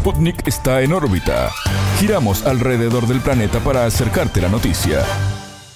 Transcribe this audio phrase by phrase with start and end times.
[0.00, 1.52] Sputnik está en órbita.
[1.98, 5.04] Giramos alrededor del planeta para acercarte la noticia.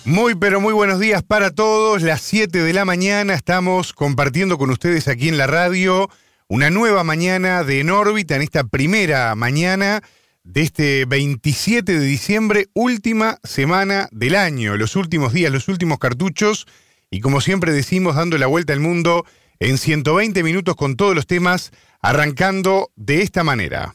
[0.06, 2.00] Muy pero muy buenos días para todos.
[2.00, 6.08] Las 7 de la mañana estamos compartiendo con ustedes aquí en la radio
[6.48, 10.02] una nueva mañana de En órbita en esta primera mañana
[10.42, 16.66] de este 27 de diciembre, última semana del año, los últimos días, los últimos cartuchos
[17.10, 19.26] y como siempre decimos dando la vuelta al mundo
[19.60, 23.94] en 120 minutos con todos los temas, arrancando de esta manera.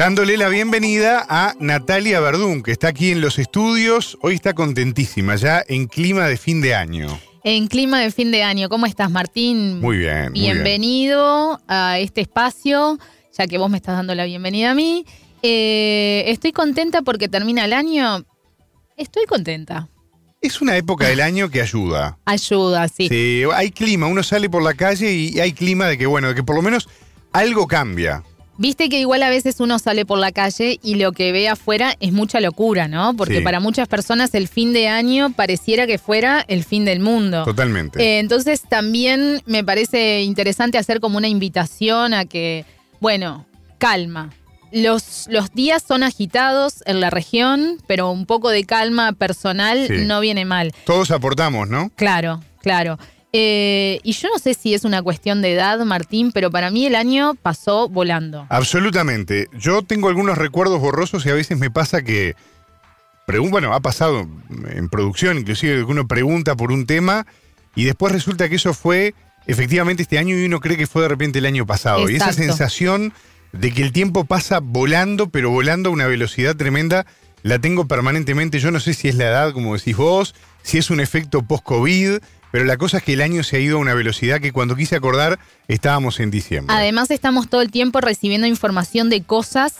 [0.00, 4.16] Dándole la bienvenida a Natalia Verdún, que está aquí en los estudios.
[4.22, 7.20] Hoy está contentísima, ya en clima de fin de año.
[7.44, 9.78] En clima de fin de año, ¿cómo estás, Martín?
[9.78, 10.30] Muy bien.
[10.30, 12.98] muy Bienvenido a este espacio,
[13.36, 15.04] ya que vos me estás dando la bienvenida a mí.
[15.42, 18.24] Eh, estoy contenta porque termina el año.
[18.96, 19.90] Estoy contenta.
[20.40, 22.16] Es una época del año que ayuda.
[22.24, 23.06] Ayuda, sí.
[23.06, 26.36] Sí, hay clima, uno sale por la calle y hay clima de que, bueno, de
[26.36, 26.88] que por lo menos
[27.32, 28.24] algo cambia.
[28.60, 31.94] Viste que igual a veces uno sale por la calle y lo que ve afuera
[31.98, 33.16] es mucha locura, ¿no?
[33.16, 33.42] Porque Sí.
[33.42, 37.42] para muchas personas el fin de año pareciera que fuera el fin del mundo.
[37.44, 37.98] Totalmente.
[38.02, 42.66] Eh, entonces también me parece interesante hacer como una invitación a que,
[43.00, 43.46] bueno,
[43.78, 44.28] calma.
[44.72, 50.04] Los, los días son agitados en la región, pero un poco de calma personal Sí.
[50.04, 50.74] no viene mal.
[50.84, 51.90] Todos aportamos, ¿no?
[51.96, 52.98] Claro, claro.
[53.32, 56.86] Eh, y yo no sé si es una cuestión de edad, Martín, pero para mí
[56.86, 58.46] el año pasó volando.
[58.48, 59.46] Absolutamente.
[59.52, 62.34] Yo tengo algunos recuerdos borrosos y a veces me pasa que,
[63.50, 64.26] bueno, ha pasado
[64.68, 67.26] en producción, inclusive que uno pregunta por un tema
[67.76, 69.14] y después resulta que eso fue
[69.46, 72.10] efectivamente este año y uno cree que fue de repente el año pasado.
[72.10, 72.42] Y esa Exacto.
[72.42, 73.12] sensación
[73.52, 77.06] de que el tiempo pasa volando, pero volando a una velocidad tremenda,
[77.42, 78.58] la tengo permanentemente.
[78.58, 82.18] Yo no sé si es la edad, como decís vos, si es un efecto post-COVID,
[82.52, 84.76] pero la cosa es que el año se ha ido a una velocidad que cuando
[84.76, 86.74] quise acordar estábamos en diciembre.
[86.76, 89.74] Además estamos todo el tiempo recibiendo información de cosas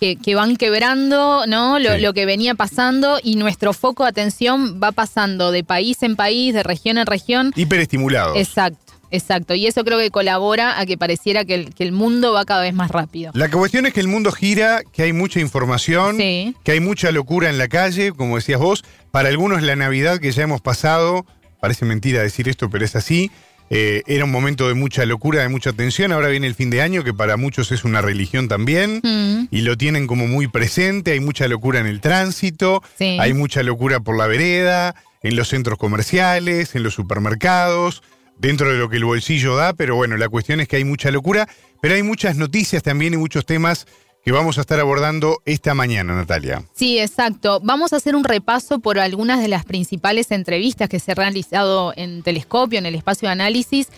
[0.00, 1.78] que, que van quebrando, ¿no?
[1.78, 2.00] Lo, Sí.
[2.00, 6.52] lo que venía pasando y nuestro foco de atención va pasando de país en país,
[6.54, 7.52] de región en región.
[7.54, 8.36] Hiperestimulados.
[8.36, 9.54] Exacto, exacto.
[9.54, 12.62] Y eso creo que colabora a que pareciera que el, que el mundo va cada
[12.62, 13.30] vez más rápido.
[13.34, 16.56] La cuestión es que el mundo gira, que hay mucha información, Sí.
[16.64, 18.84] que hay mucha locura en la calle, como decías vos.
[19.12, 21.24] Para algunos la Navidad que ya hemos pasado,
[21.62, 23.30] parece mentira decir esto, pero es así.
[23.70, 26.10] eh, era un momento de mucha locura, de mucha tensión.
[26.12, 29.00] Ahora viene el fin de año, que para muchos es una religión también.
[29.02, 31.12] Mm, Y lo tienen como muy presente.
[31.12, 33.16] Hay mucha locura en el tránsito, Sí.
[33.20, 38.02] hay mucha locura por la vereda, en los centros comerciales, en los supermercados,
[38.38, 39.72] dentro de lo que el bolsillo da.
[39.72, 41.48] Pero bueno, la cuestión es que hay mucha locura,
[41.80, 43.86] pero hay muchas noticias también y muchos temas
[44.24, 46.62] que vamos a estar abordando esta mañana, Natalia.
[46.74, 47.60] Sí, exacto.
[47.62, 51.92] Vamos a hacer un repaso por algunas de las principales entrevistas que se han realizado
[51.96, 53.88] en Telescopio, en el espacio de análisis.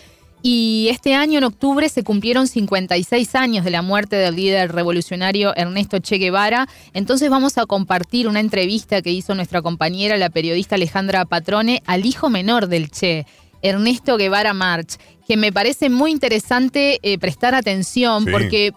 [0.41, 5.55] Y este año, en octubre, se cumplieron 56 años de la muerte del líder revolucionario
[5.55, 6.67] Ernesto Che Guevara.
[6.93, 12.05] Entonces vamos a compartir una entrevista que hizo nuestra compañera, la periodista Alejandra Patrone, al
[12.05, 13.25] hijo menor del Che,
[13.63, 14.97] Ernesto Guevara March,
[15.27, 18.31] que me parece muy interesante eh, prestar atención Sí.
[18.31, 18.73] porque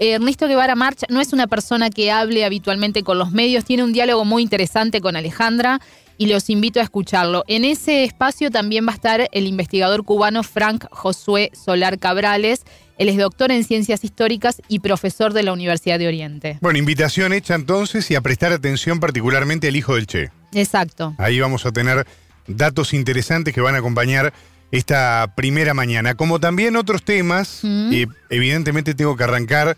[0.00, 3.92] Ernesto Guevara March no es una persona que hable habitualmente con los medios, tiene un
[3.92, 5.78] diálogo muy interesante con Alejandra
[6.16, 7.44] y los invito a escucharlo.
[7.48, 12.62] En ese espacio también va a estar el investigador cubano Frank Josué Solar Cabrales.
[12.96, 16.58] Él es doctor en ciencias históricas y profesor de la Universidad de Oriente.
[16.62, 20.30] Bueno, invitación hecha entonces y a prestar atención particularmente al hijo del Che.
[20.54, 21.14] Exacto.
[21.18, 22.06] Ahí vamos a tener
[22.46, 24.32] datos interesantes que van a acompañar
[24.70, 26.14] esta primera mañana.
[26.14, 27.92] Como también otros temas, Mm.
[27.92, 29.76] eh, evidentemente tengo que arrancar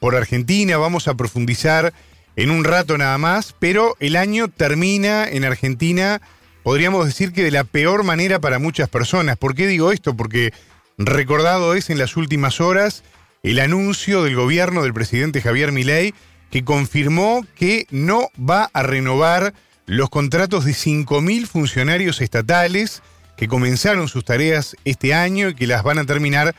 [0.00, 1.92] por Argentina, vamos a profundizar
[2.34, 6.20] en un rato nada más, pero el año termina en Argentina,
[6.62, 9.36] podríamos decir que de la peor manera para muchas personas.
[9.36, 10.14] ¿Por qué digo esto?
[10.16, 10.52] Porque
[10.98, 13.02] recordado es en las últimas horas
[13.42, 16.14] el anuncio del gobierno del presidente Javier Milei
[16.50, 19.54] que confirmó que no va a renovar
[19.86, 23.02] los contratos de 5.000 funcionarios estatales
[23.36, 26.54] que comenzaron sus tareas este año y que las van a terminar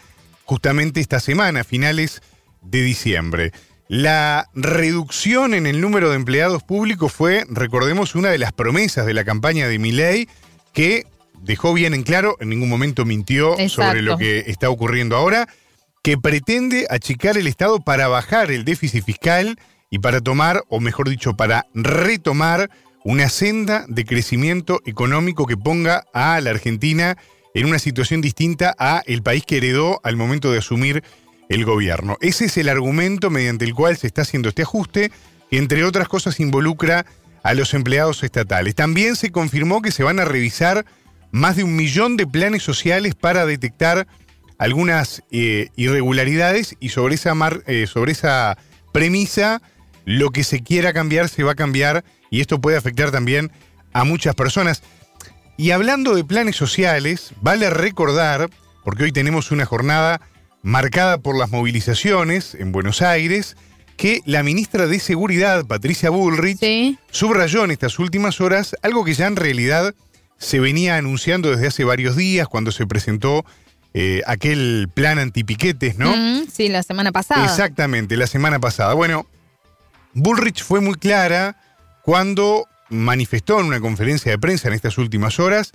[0.45, 2.21] justamente esta semana, a finales
[2.61, 3.51] de diciembre.
[3.87, 9.13] La reducción en el número de empleados públicos fue, recordemos, una de las promesas de
[9.13, 10.27] la campaña de Milei
[10.73, 11.05] que
[11.41, 15.47] dejó bien en claro, en ningún momento mintió sobre lo que está ocurriendo ahora,
[16.01, 19.57] que pretende achicar el Estado para bajar el déficit fiscal
[19.89, 22.69] y para tomar, o mejor dicho, para retomar
[23.03, 27.17] una senda de crecimiento económico que ponga a la Argentina
[27.53, 31.03] en una situación distinta a el país que heredó al momento de asumir
[31.49, 32.17] el gobierno.
[32.21, 35.11] Ese es el argumento mediante el cual se está haciendo este ajuste,
[35.49, 37.05] que entre otras cosas involucra
[37.43, 38.75] a los empleados estatales.
[38.75, 40.85] También se confirmó que se van a revisar
[41.31, 44.07] más de un millón de planes sociales para detectar
[44.57, 47.33] algunas eh, irregularidades y sobre esa,
[47.67, 48.57] eh, sobre esa
[48.93, 49.61] premisa
[50.05, 53.51] lo que se quiera cambiar se va a cambiar y esto puede afectar también
[53.93, 54.81] a muchas personas.
[55.55, 58.49] Y hablando de planes sociales, vale recordar,
[58.83, 60.19] porque hoy tenemos una jornada
[60.63, 63.55] marcada por las movilizaciones en Buenos Aires,
[63.97, 69.27] que la ministra de Seguridad, Patricia Bullrich, subrayó en estas últimas horas algo que ya
[69.27, 69.93] en realidad
[70.39, 73.45] se venía anunciando desde hace varios días cuando se presentó
[73.93, 76.15] eh, aquel plan antipiquetes, ¿no?
[76.15, 77.45] Mm, sí, la semana pasada.
[77.45, 78.95] Exactamente, la semana pasada.
[78.95, 79.27] Bueno,
[80.15, 81.57] Bullrich fue muy clara
[82.03, 85.71] cuando manifestó en una conferencia de prensa en estas últimas horas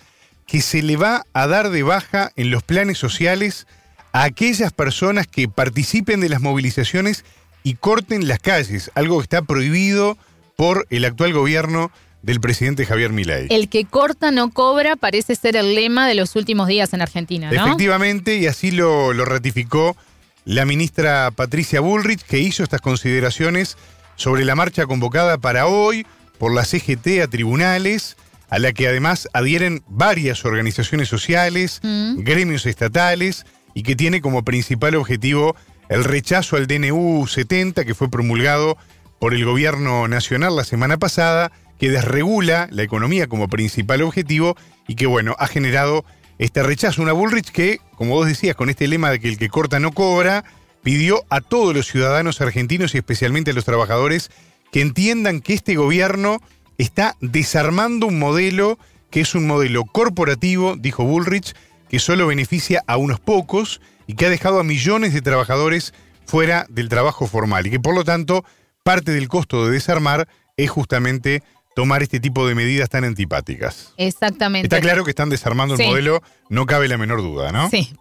[0.47, 3.67] que se le va a dar de baja en los planes sociales
[4.13, 7.25] a aquellas personas que participen de las movilizaciones
[7.63, 10.17] y corten las calles, algo que está prohibido
[10.57, 11.91] por el actual gobierno
[12.23, 13.47] del presidente Javier Milei.
[13.51, 17.51] El que corta no cobra parece ser el lema de los últimos días en Argentina,
[17.51, 17.67] ¿no?
[17.67, 19.97] Efectivamente, y así lo, lo ratificó
[20.45, 23.77] la ministra Patricia Bullrich, que hizo estas consideraciones
[24.17, 26.07] sobre la marcha convocada para hoy
[26.38, 28.17] por la CGT a tribunales,
[28.49, 32.20] a la que además adhieren varias organizaciones sociales, mm.
[32.20, 33.44] gremios estatales,
[33.75, 35.55] y que tiene como principal objetivo
[35.88, 38.76] el rechazo al DNU 70 que fue promulgado
[39.19, 44.56] por el gobierno nacional la semana pasada, que desregula la economía como principal objetivo
[44.87, 46.05] y que, bueno, ha generado
[46.38, 47.02] este rechazo.
[47.02, 49.93] Una Bullrich que, como vos decías, con este lema de que el que corta no
[49.93, 50.44] cobra,
[50.82, 54.31] pidió a todos los ciudadanos argentinos y especialmente a los trabajadores
[54.73, 56.41] que entiendan que este gobierno
[56.76, 58.79] está desarmando un modelo
[59.11, 61.55] que es un modelo corporativo, dijo Bullrich,
[61.88, 65.94] que solo beneficia a unos pocos y que ha dejado a millones de trabajadores
[66.26, 68.44] fuera del trabajo formal y que por lo tanto
[68.82, 71.43] parte del costo de desarmar es justamente
[71.75, 73.94] tomar este tipo de medidas tan antipáticas.
[73.97, 74.67] Exactamente.
[74.67, 77.70] Está claro que están desarmando el modelo, no cabe la menor duda, ¿no?
[77.70, 77.94] Sí.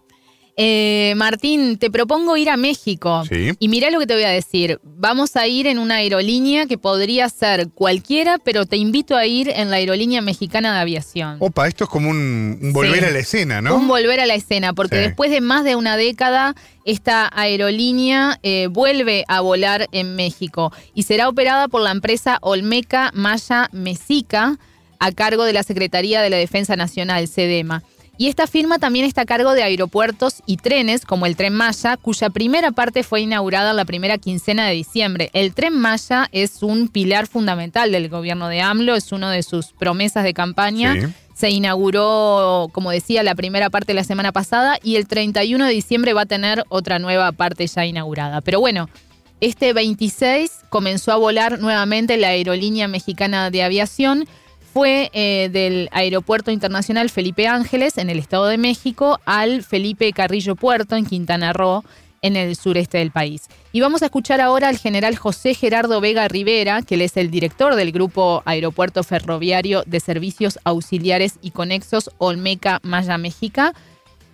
[0.59, 3.23] Eh, Martín, te propongo ir a México.
[3.29, 3.51] Sí.
[3.59, 4.79] Y mira lo que te voy a decir.
[4.83, 9.49] Vamos a ir en una aerolínea que podría ser cualquiera, pero te invito a ir
[9.49, 11.37] en la aerolínea mexicana de aviación.
[11.39, 13.75] Opa, esto es como un, volver a la escena, ¿no?
[13.75, 16.55] Un volver a la escena, porque después de más de una década,
[16.85, 23.11] esta aerolínea eh, vuelve a volar en México y será operada por la empresa Olmeca
[23.13, 24.57] Maya Mexica
[24.99, 27.83] a cargo de la Secretaría de la Defensa Nacional, SEDEMA.
[28.19, 31.97] Y esta firma también está a cargo de aeropuertos y trenes, como el Tren Maya,
[31.97, 35.29] cuya primera parte fue inaugurada la primera quincena de diciembre.
[35.33, 39.67] El Tren Maya es un pilar fundamental del gobierno de AMLO, es una de sus
[39.67, 41.13] promesas de campaña.
[41.35, 46.13] Se inauguró, como decía, la primera parte la semana pasada y el 31 de diciembre
[46.13, 48.41] va a tener otra nueva parte ya inaugurada.
[48.41, 48.89] Pero bueno,
[49.41, 54.27] este 26 comenzó a volar nuevamente la aerolínea mexicana de aviación
[54.77, 60.55] fue eh, del Aeropuerto Internacional Felipe Ángeles en el Estado de México al Felipe Carrillo
[60.55, 61.83] Puerto en Quintana Roo
[62.21, 63.47] en el sureste del país.
[63.71, 67.31] Y vamos a escuchar ahora al general José Gerardo Vega Rivera, que él es el
[67.31, 73.71] director del Grupo Aeropuerto Ferroviario de Servicios Auxiliares y Conexos Olmeca Maya México.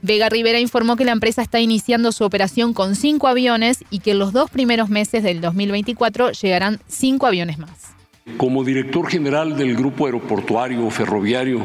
[0.01, 4.12] Vega Rivera informó que la empresa está iniciando su operación con cinco aviones y que
[4.12, 7.93] en los dos primeros meses del 2024 llegarán cinco aviones más.
[8.37, 11.59] Como director general del Grupo Aeroportuario Ferroviario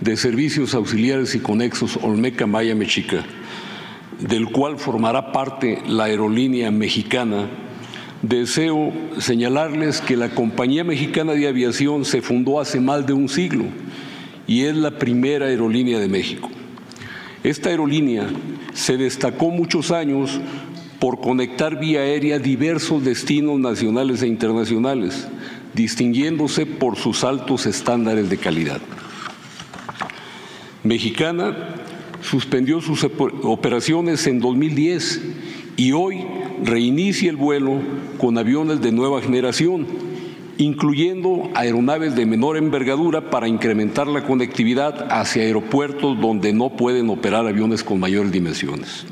[0.00, 3.24] de Servicios Auxiliares y Conexos Olmeca Maya Mexica,
[4.20, 7.48] del cual formará parte la aerolínea mexicana,
[8.22, 13.64] deseo señalarles que la Compañía Mexicana de Aviación se fundó hace más de un siglo
[14.46, 16.48] y es la primera aerolínea de México.
[17.42, 18.28] Esta aerolínea
[18.72, 20.40] se destacó muchos años
[21.00, 25.26] por conectar vía aérea diversos destinos nacionales e internacionales
[25.78, 28.80] distinguiéndose por sus altos estándares de calidad.
[30.82, 31.56] Mexicana
[32.20, 35.22] suspendió sus operaciones en 2010
[35.76, 36.26] y hoy
[36.64, 37.80] reinicia el vuelo
[38.18, 39.86] con aviones de nueva generación,
[40.56, 47.46] incluyendo aeronaves de menor envergadura para incrementar la conectividad hacia aeropuertos donde no pueden operar
[47.46, 49.04] aviones con mayores dimensiones.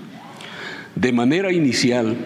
[0.96, 2.16] De manera inicial,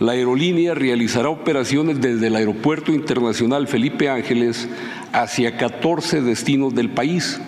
[0.00, 4.68] la aerolínea realizará operaciones desde el Aeropuerto Internacional Felipe Ángeles
[5.12, 7.40] hacia 14 destinos del país,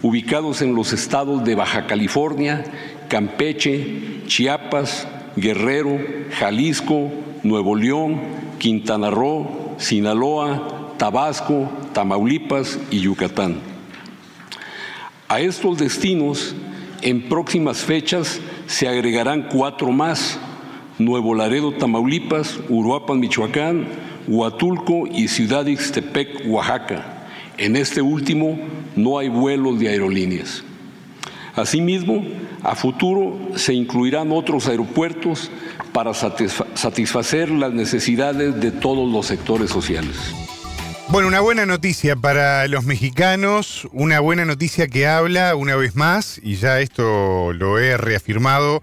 [0.00, 2.64] ubicados en los estados de Baja California,
[3.08, 5.98] Campeche, Chiapas, Guerrero,
[6.38, 7.10] Jalisco,
[7.42, 8.20] Nuevo León,
[8.58, 13.56] Quintana Roo, Sinaloa, Tabasco, Tamaulipas y Yucatán.
[15.28, 16.54] A estos destinos,
[17.02, 20.38] en próximas fechas, se agregarán cuatro más
[20.98, 23.86] Nuevo Laredo, Tamaulipas, Uruapan, Michoacán,
[24.26, 27.26] Huatulco y Ciudad Ixtepec, Oaxaca.
[27.56, 28.58] En este último
[28.96, 30.62] no hay vuelos de aerolíneas.
[31.54, 32.24] Asimismo,
[32.62, 35.50] a futuro se incluirán otros aeropuertos
[35.92, 40.16] para satisfacer las necesidades de todos los sectores sociales.
[41.08, 46.38] Bueno, una buena noticia para los mexicanos, una buena noticia que habla una vez más,
[46.44, 48.82] y ya esto lo he reafirmado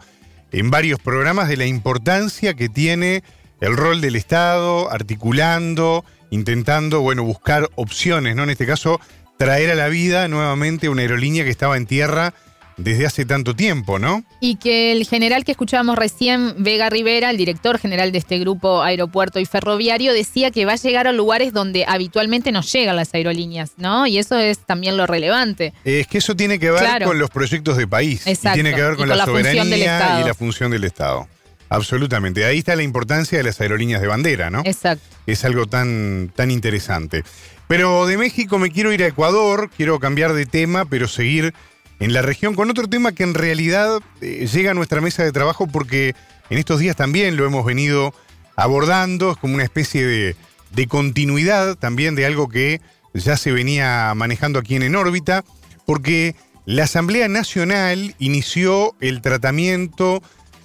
[0.51, 3.23] en varios programas, de la importancia que tiene
[3.61, 8.43] el rol del Estado, articulando, intentando, bueno, buscar opciones, ¿no?
[8.43, 8.99] En este caso,
[9.37, 12.33] traer a la vida nuevamente una aerolínea que estaba en tierra
[12.77, 14.23] desde hace tanto tiempo, ¿no?
[14.39, 18.81] Y que el general que escuchábamos recién, Vega Rivera, el director general de este grupo
[18.81, 23.13] aeropuerto y ferroviario, decía que va a llegar a lugares donde habitualmente no llegan las
[23.13, 24.07] aerolíneas, ¿no?
[24.07, 25.73] Y eso es también lo relevante.
[25.83, 28.27] Es que eso tiene que ver con los proyectos de país.
[28.27, 28.59] Exacto.
[28.59, 31.27] Y tiene que ver con, la, soberanía y la función del Estado.
[31.69, 32.45] Absolutamente.
[32.45, 34.61] Ahí está la importancia de las aerolíneas de bandera, ¿no?
[34.65, 35.03] Exacto.
[35.25, 37.23] Es algo tan, tan interesante.
[37.67, 41.53] Pero de México me quiero ir a Ecuador, quiero cambiar de tema, pero seguir
[41.99, 45.31] en la región con otro tema que en realidad eh, llega a nuestra mesa de
[45.31, 46.15] trabajo porque
[46.49, 48.13] en estos días también lo hemos venido
[48.55, 50.35] abordando, es como una especie de,
[50.71, 52.81] de continuidad también de algo que
[53.13, 55.43] ya se venía manejando aquí en En órbita,
[55.85, 56.35] porque
[56.65, 60.21] la Asamblea Nacional inició el tratamiento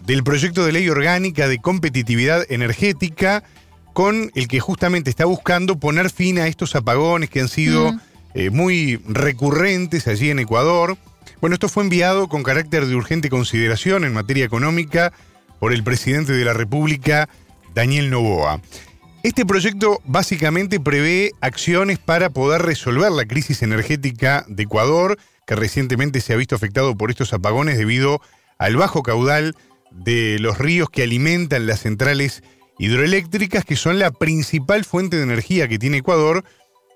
[0.06, 3.44] del proyecto de ley orgánica de competitividad energética
[3.92, 7.94] con el que justamente está buscando poner fin a estos apagones que han sido
[8.34, 10.96] eh, muy recurrentes allí en Ecuador.
[11.40, 15.12] Bueno, esto fue enviado con carácter de urgente consideración en materia económica
[15.58, 17.30] por el presidente de la República,
[17.74, 18.60] Daniel Novoa.
[19.22, 26.20] Este proyecto básicamente prevé acciones para poder resolver la crisis energética de Ecuador, que recientemente
[26.20, 28.20] se ha visto afectado por estos apagones debido
[28.58, 29.54] al bajo caudal
[29.90, 32.42] de los ríos que alimentan las centrales
[32.78, 36.44] hidroeléctricas, que son la principal fuente de energía que tiene Ecuador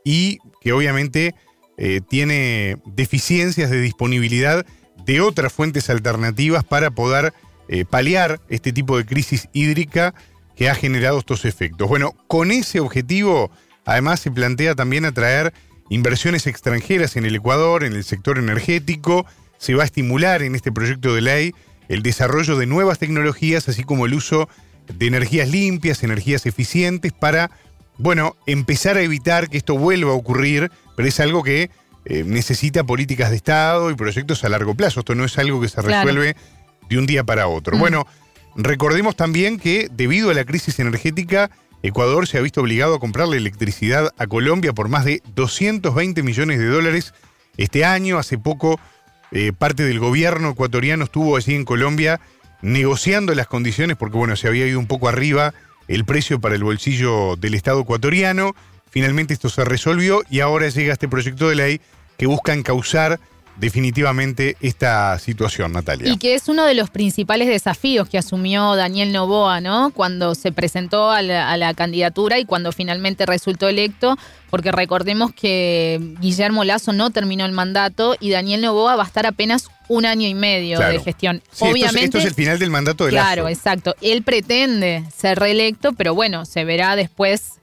[0.04, 1.34] y que obviamente
[1.76, 4.64] eh, tiene deficiencias de disponibilidad
[5.04, 7.32] de otras fuentes alternativas para poder
[7.68, 10.14] eh, paliar este tipo de crisis hídrica
[10.56, 11.88] que ha generado estos efectos.
[11.88, 13.50] Bueno, con ese objetivo,
[13.84, 15.52] además se plantea también atraer
[15.90, 19.26] inversiones extranjeras en el Ecuador, en el sector energético,
[19.58, 21.54] se va a estimular en este proyecto de ley
[21.88, 24.48] el desarrollo de nuevas tecnologías, así como el uso
[24.92, 27.50] de energías limpias, energías eficientes, para,
[27.98, 31.70] bueno, empezar a evitar que esto vuelva a ocurrir, pero es algo que
[32.04, 35.00] eh, necesita políticas de Estado y proyectos a largo plazo.
[35.00, 36.36] Esto no es algo que se resuelve
[36.88, 37.76] de un día para otro.
[37.76, 37.80] Mm.
[37.80, 38.06] Bueno,
[38.56, 41.50] recordemos también que debido a la crisis energética,
[41.82, 46.58] Ecuador se ha visto obligado a comprarle electricidad a Colombia por más de 220 millones
[46.58, 47.14] de dólares
[47.56, 48.18] este año.
[48.18, 48.80] Hace poco
[49.32, 52.20] eh, parte del gobierno ecuatoriano estuvo allí en Colombia
[52.62, 55.52] negociando las condiciones porque, bueno, se había ido un poco arriba
[55.88, 58.54] el precio para el bolsillo del Estado ecuatoriano.
[58.90, 61.80] Finalmente esto se resolvió y ahora llega este proyecto de ley
[62.16, 63.18] que busca encauzar
[63.56, 66.12] definitivamente esta situación, Natalia.
[66.12, 69.90] Y que es uno de los principales desafíos que asumió Daniel Novoa, ¿no?
[69.90, 74.16] Cuando se presentó a la, candidatura y cuando finalmente resultó electo,
[74.50, 79.26] porque recordemos que Guillermo Lazo no terminó el mandato y Daniel Novoa va a estar
[79.26, 81.42] apenas un año y medio de gestión.
[81.60, 83.26] Obviamente, esto es, el final del mandato de Lazo.
[83.26, 83.94] Claro, exacto.
[84.00, 87.54] Él pretende ser reelecto, pero bueno, se verá después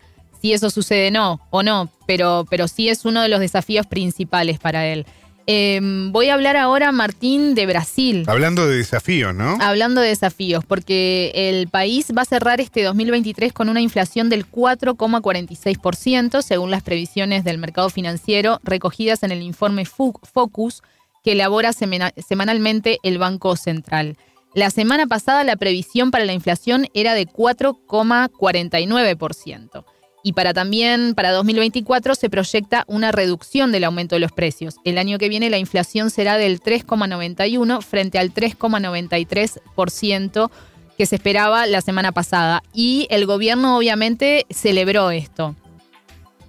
[0.42, 4.60] si eso sucede no o no, pero, pero sí es uno de los desafíos principales
[4.60, 5.06] para él.
[5.48, 8.26] Em, voy a hablar ahora, Martín, de Brasil.
[8.28, 9.58] Hablando de desafíos, ¿no?
[9.60, 14.50] Hablando de desafíos, porque el país va a cerrar este 2023 con una inflación del
[14.50, 20.84] 4,46%, según las previsiones del mercado financiero recogidas en el informe Focus
[21.24, 24.18] que elabora semanalmente el Banco Central.
[24.54, 29.86] La semana pasada la previsión para la inflación era de 4,49%.
[30.24, 34.76] Y para también, para 2024, se proyecta una reducción del aumento de los precios.
[34.84, 40.52] El año que viene la inflación será del 3,91 frente al 3,93%
[40.98, 42.62] que se esperaba la semana pasada.
[42.74, 45.56] Y el gobierno obviamente celebró esto.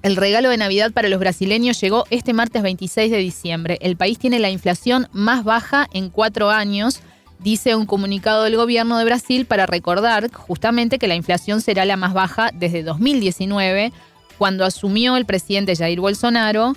[0.02, 3.78] El regalo de Navidad para los brasileños llegó este martes 26 de diciembre.
[3.80, 7.02] El país tiene la inflación más baja en cuatro años
[7.42, 11.96] dice un comunicado del gobierno de Brasil para recordar justamente que la inflación será la
[11.96, 13.92] más baja desde 2019,
[14.38, 16.74] cuando asumió el presidente Jair Bolsonaro,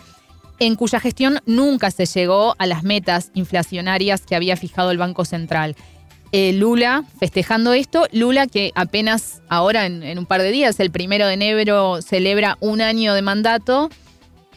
[0.60, 5.26] en cuya gestión nunca se llegó a las metas inflacionarias que había fijado el Banco
[5.26, 5.76] Central.
[6.32, 11.28] Eh, Lula, festejando esto, Lula que apenas ahora en, un par de días, el primero
[11.28, 13.90] de enero, celebra un año de mandato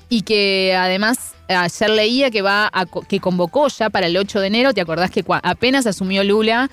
[0.08, 4.46] y que además ayer leía que va a, que convocó ya para el 8 de
[4.46, 6.70] enero, ¿te acordás que apenas asumió Lula?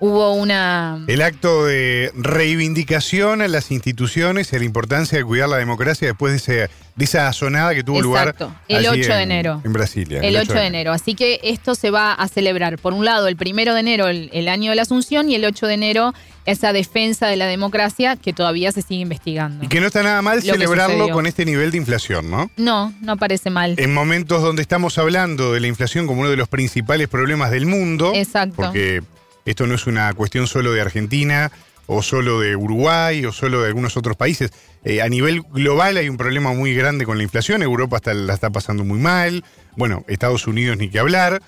[0.00, 1.04] Hubo una...
[1.06, 6.08] El acto de reivindicación a las instituciones y a la importancia de cuidar la democracia
[6.08, 9.30] después de, ese, de esa sonada que tuvo Exacto, lugar el allí 8 de en-
[9.30, 9.60] enero.
[9.64, 10.20] En Brasilia.
[10.20, 10.92] El 8 de enero.
[10.92, 14.30] Así que esto se va a celebrar, por un lado, el primero de enero, el,
[14.32, 16.14] el año de la Asunción, y el 8 de enero,
[16.46, 19.64] esa defensa de la democracia que todavía se sigue investigando.
[19.64, 22.50] Y que no está nada mal Lo celebrarlo con este nivel de inflación, ¿no?
[22.56, 23.74] No, no parece mal.
[23.78, 27.66] En momentos donde estamos hablando de la inflación como uno de los principales problemas del
[27.66, 28.54] mundo, Exacto.
[28.56, 29.02] porque
[29.44, 31.50] esto no es una cuestión solo de Argentina
[31.86, 34.52] o solo de Uruguay o solo de algunos otros países.
[34.84, 38.34] Eh, a nivel global hay un problema muy grande con la inflación, Europa está- la
[38.34, 39.44] está pasando muy mal,
[39.76, 41.42] bueno, Estados Unidos ni que hablar,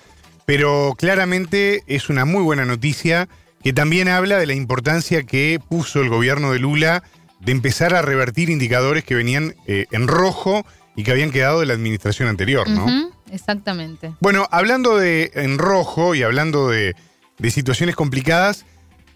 [0.45, 3.29] pero claramente es una muy buena noticia
[3.63, 7.03] que también habla de la importancia que puso el gobierno de Lula
[7.39, 11.65] de empezar a revertir indicadores que venían eh, en rojo y que habían quedado de
[11.65, 13.09] la administración anterior, ¿no?
[13.31, 14.13] Exactamente.
[14.19, 16.95] Bueno, hablando de en rojo y hablando de,
[17.39, 18.65] de situaciones complicadas,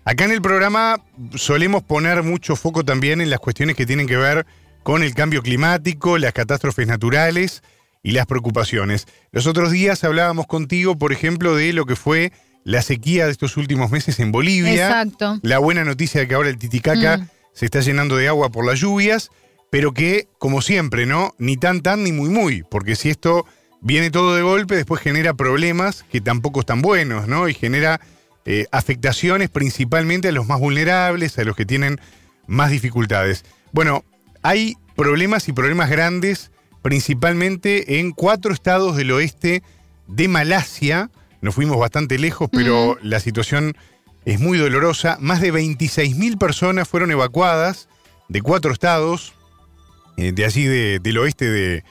[0.05, 1.01] acá en el programa
[1.35, 4.45] solemos poner mucho foco también en las cuestiones que tienen que ver
[4.83, 7.61] con el cambio climático, las catástrofes naturales
[8.03, 9.05] y las preocupaciones.
[9.31, 12.31] Los otros días hablábamos contigo, por ejemplo, de lo que fue
[12.63, 14.87] la sequía de estos últimos meses en Bolivia.
[14.87, 15.39] Exacto.
[15.41, 17.27] La buena noticia de que ahora el Titicaca Mm.
[17.53, 19.29] se está llenando de agua por las lluvias,
[19.69, 21.33] pero que, como siempre, ¿no?
[21.37, 23.45] Ni tan tan ni muy muy, porque si esto
[23.81, 27.47] viene todo de golpe, después genera problemas que tampoco están buenos, ¿no?
[27.47, 27.99] Y genera
[28.45, 31.99] eh, afectaciones principalmente a los más vulnerables, a los que tienen
[32.47, 33.43] más dificultades.
[33.71, 34.03] Bueno,
[34.41, 39.61] hay problemas y problemas grandes, principalmente en cuatro estados del oeste
[40.07, 41.11] de Malasia.
[41.41, 43.75] Nos fuimos bastante lejos, pero la situación
[44.25, 45.17] es muy dolorosa.
[45.19, 47.87] Más de 26.000 personas fueron evacuadas
[48.29, 49.33] de cuatro estados,
[50.17, 51.83] eh, de allí de- del oeste de,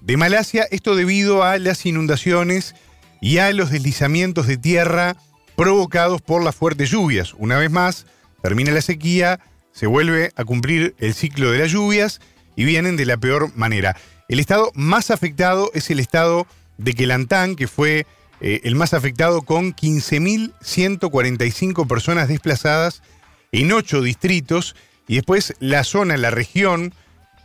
[0.00, 0.66] de Malasia.
[0.70, 2.74] Esto debido a las inundaciones
[3.20, 5.16] y a los deslizamientos de tierra
[5.56, 7.34] provocados por las fuertes lluvias.
[7.36, 8.06] Una vez más,
[8.42, 9.40] termina la sequía,
[9.72, 12.20] se vuelve a cumplir el ciclo de las lluvias
[12.56, 13.96] y vienen de la peor manera.
[14.28, 16.46] El estado más afectado es el estado
[16.78, 18.06] de Kelantan, que fue
[18.40, 23.02] eh, el más afectado con 15.145 personas desplazadas
[23.52, 24.74] en ocho distritos
[25.06, 26.94] y después la zona, la región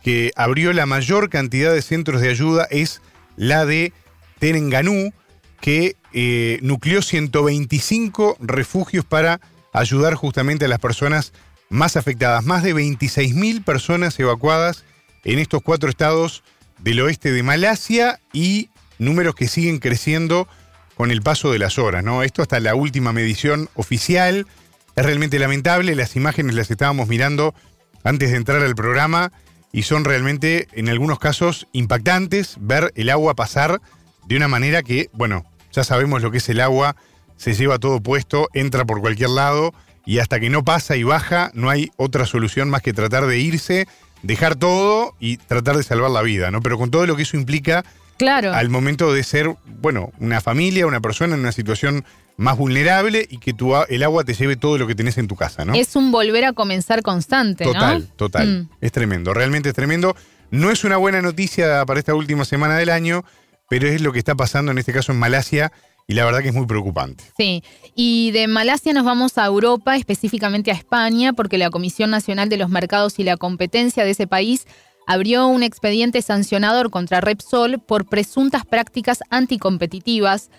[0.06, 3.02] que abrió la mayor cantidad de centros de ayuda es
[3.34, 3.92] la de
[4.38, 5.12] Terenganú,
[5.60, 9.40] que eh, nucleó 125 refugios para
[9.72, 11.32] ayudar justamente a las personas
[11.70, 12.44] más afectadas.
[12.44, 14.84] Más de 26.000 personas evacuadas
[15.24, 16.44] en estos cuatro estados
[16.78, 20.46] del oeste de Malasia y números que siguen creciendo
[20.94, 22.22] con el paso de las horas, ¿no?
[22.22, 24.46] Esto hasta la última medición oficial.
[24.94, 27.56] Es realmente lamentable, las imágenes las estábamos mirando
[28.04, 29.32] antes de entrar al programa
[29.72, 33.80] y son realmente, en algunos casos, impactantes ver el agua pasar
[34.26, 36.96] de una manera que, bueno, ya sabemos lo que es el agua,
[37.36, 39.74] se lleva todo puesto, entra por cualquier lado
[40.06, 43.38] y hasta que no pasa y baja, no hay otra solución más que tratar de
[43.38, 43.86] irse,
[44.22, 46.62] dejar todo y tratar de salvar la vida, ¿no?
[46.62, 47.84] Pero con todo lo que eso implica
[48.16, 48.54] Claro.
[48.54, 52.04] al momento de ser, bueno, una familia, una persona en una situación
[52.36, 55.36] más vulnerable y que tu, el agua te lleve todo lo que tenés en tu
[55.36, 55.74] casa, ¿no?
[55.74, 57.72] Es un volver a comenzar constante, ¿no?
[57.72, 58.48] Total, total.
[58.48, 58.68] Mm.
[58.80, 60.14] Es tremendo, realmente es tremendo.
[60.50, 63.24] No es una buena noticia para esta última semana del año,
[63.68, 65.72] pero es lo que está pasando en este caso en Malasia
[66.06, 67.24] y la verdad que es muy preocupante.
[67.36, 72.48] Sí, y de Malasia nos vamos a Europa, específicamente a España, porque la Comisión Nacional
[72.48, 74.66] de los Mercados y la Competencia de ese país
[75.06, 80.50] abrió un expediente sancionador contra Repsol por presuntas prácticas anticompetitivas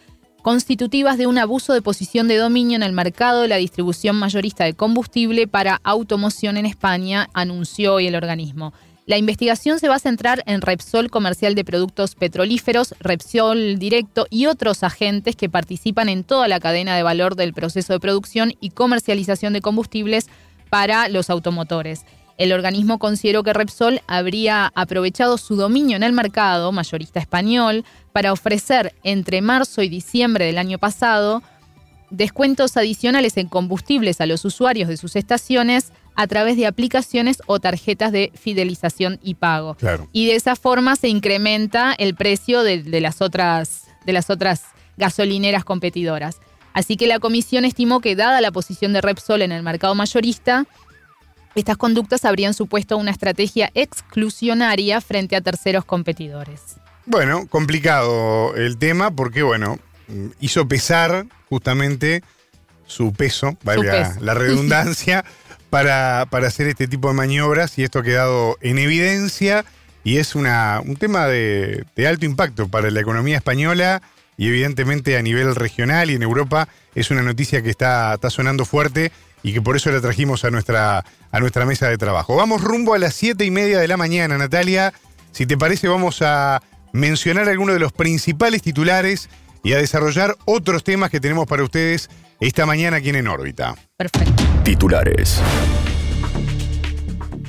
[0.47, 4.63] constitutivas de un abuso de posición de dominio en el mercado de la distribución mayorista
[4.63, 8.71] de combustible para automoción en España, anunció hoy el organismo.
[9.05, 14.45] La investigación se va a centrar en Repsol Comercial de Productos Petrolíferos, Repsol Directo y
[14.45, 18.69] otros agentes que participan en toda la cadena de valor del proceso de producción y
[18.69, 20.29] comercialización de combustibles
[20.69, 22.05] para los automotores.
[22.37, 28.31] El organismo consideró que Repsol habría aprovechado su dominio en el mercado mayorista español para
[28.31, 31.41] ofrecer entre marzo y diciembre del año pasado
[32.09, 37.59] descuentos adicionales en combustibles a los usuarios de sus estaciones a través de aplicaciones o
[37.59, 39.75] tarjetas de fidelización y pago.
[39.75, 40.07] Claro.
[40.13, 44.63] Y de esa forma se incrementa el precio de, de las, otras, de las otras
[44.97, 46.39] gasolineras competidoras.
[46.73, 50.65] Así que la comisión estimó que dada la posición de Repsol en el mercado mayorista,
[51.59, 56.77] estas conductas habrían supuesto una estrategia exclusionaria frente a terceros competidores.
[57.05, 59.79] Bueno, complicado el tema porque, bueno,
[60.39, 62.23] hizo pesar justamente
[62.85, 64.19] su peso, valga peso.
[64.21, 65.25] la redundancia,
[65.69, 69.65] para, para hacer este tipo de maniobras y esto ha quedado en evidencia
[70.03, 74.01] y es una, un tema de, de alto impacto para la economía española
[74.37, 78.65] y evidentemente a nivel regional y en Europa es una noticia que está, está sonando
[78.65, 79.11] fuerte
[79.43, 82.35] y que por eso la trajimos a nuestra, a nuestra mesa de trabajo.
[82.35, 84.93] Vamos rumbo a las siete y media de la mañana, Natalia.
[85.31, 86.61] Si te parece, vamos a
[86.93, 89.29] mencionar algunos de los principales titulares
[89.63, 93.75] y a desarrollar otros temas que tenemos para ustedes esta mañana aquí en órbita.
[93.97, 94.43] Perfecto.
[94.63, 95.41] Titulares.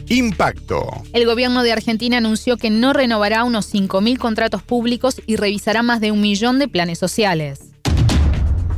[0.08, 1.02] Impacto.
[1.12, 6.00] El gobierno de Argentina anunció que no renovará unos 5.000 contratos públicos y revisará más
[6.00, 7.67] de un millón de planes sociales.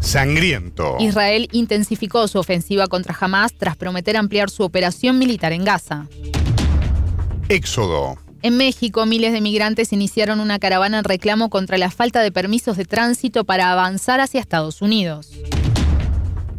[0.00, 0.96] Sangriento.
[0.98, 6.08] Israel intensificó su ofensiva contra Hamas tras prometer ampliar su operación militar en Gaza.
[7.48, 8.16] Éxodo.
[8.42, 12.78] En México, miles de migrantes iniciaron una caravana en reclamo contra la falta de permisos
[12.78, 15.30] de tránsito para avanzar hacia Estados Unidos.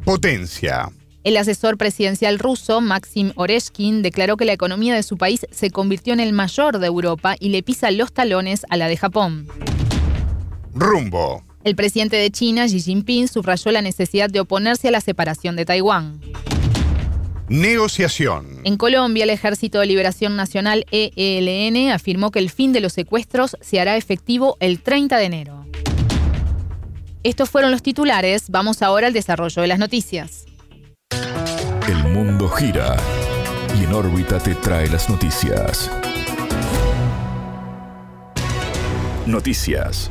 [0.05, 0.91] Potencia.
[1.23, 6.13] El asesor presidencial ruso, Maxim Oreshkin, declaró que la economía de su país se convirtió
[6.13, 9.47] en el mayor de Europa y le pisa los talones a la de Japón.
[10.73, 11.43] Rumbo.
[11.63, 15.65] El presidente de China, Xi Jinping, subrayó la necesidad de oponerse a la separación de
[15.65, 16.19] Taiwán.
[17.49, 18.61] Negociación.
[18.63, 23.57] En Colombia, el Ejército de Liberación Nacional ELN afirmó que el fin de los secuestros
[23.61, 25.65] se hará efectivo el 30 de enero.
[27.23, 30.45] Estos fueron los titulares, vamos ahora al desarrollo de las noticias.
[31.87, 32.95] El mundo gira
[33.79, 35.91] y en órbita te trae las noticias.
[39.27, 40.09] Noticias.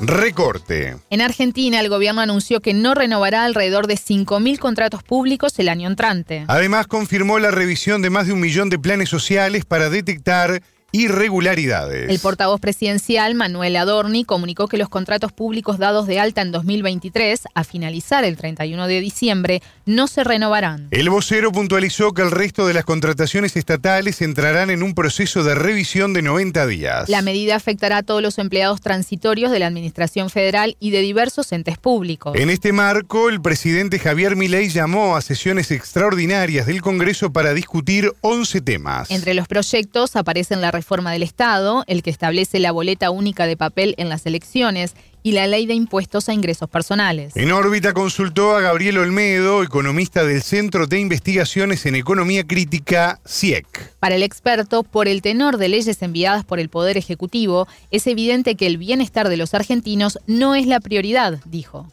[0.00, 0.96] Recorte.
[1.08, 5.88] En Argentina, el gobierno anunció que no renovará alrededor de 5.000 contratos públicos el año
[5.88, 6.44] entrante.
[6.48, 10.62] Además, confirmó la revisión de más de un millón de planes sociales para detectar
[10.96, 12.10] irregularidades.
[12.10, 17.42] El portavoz presidencial, Manuel Adorni, comunicó que los contratos públicos dados de alta en 2023,
[17.54, 20.88] a finalizar el 31 de diciembre, no se renovarán.
[20.90, 25.54] El vocero puntualizó que el resto de las contrataciones estatales entrarán en un proceso de
[25.54, 27.08] revisión de 90 días.
[27.08, 31.52] La medida afectará a todos los empleados transitorios de la Administración Federal y de diversos
[31.52, 32.34] entes públicos.
[32.36, 38.12] En este marco, el presidente Javier Milei llamó a sesiones extraordinarias del Congreso para discutir
[38.22, 39.10] 11 temas.
[39.10, 43.56] Entre los proyectos aparecen la reforma del Estado, el que establece la boleta única de
[43.56, 47.36] papel en las elecciones y la ley de impuestos a ingresos personales.
[47.36, 53.94] En órbita consultó a Gabriel Olmedo, economista del Centro de Investigaciones en Economía Crítica, CIEC.
[53.98, 58.54] Para el experto, por el tenor de leyes enviadas por el Poder Ejecutivo, es evidente
[58.54, 61.92] que el bienestar de los argentinos no es la prioridad, dijo.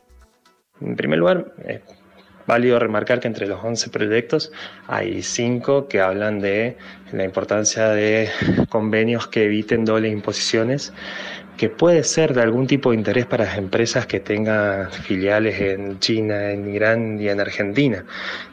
[0.80, 1.82] En primer lugar, es
[2.46, 4.52] válido remarcar que entre los 11 proyectos
[4.88, 6.78] hay 5 que hablan de
[7.14, 8.30] la importancia de
[8.70, 10.94] convenios que eviten dobles imposiciones,
[11.58, 16.00] que puede ser de algún tipo de interés para las empresas que tengan filiales en
[16.00, 18.04] China, en Irán y en Argentina,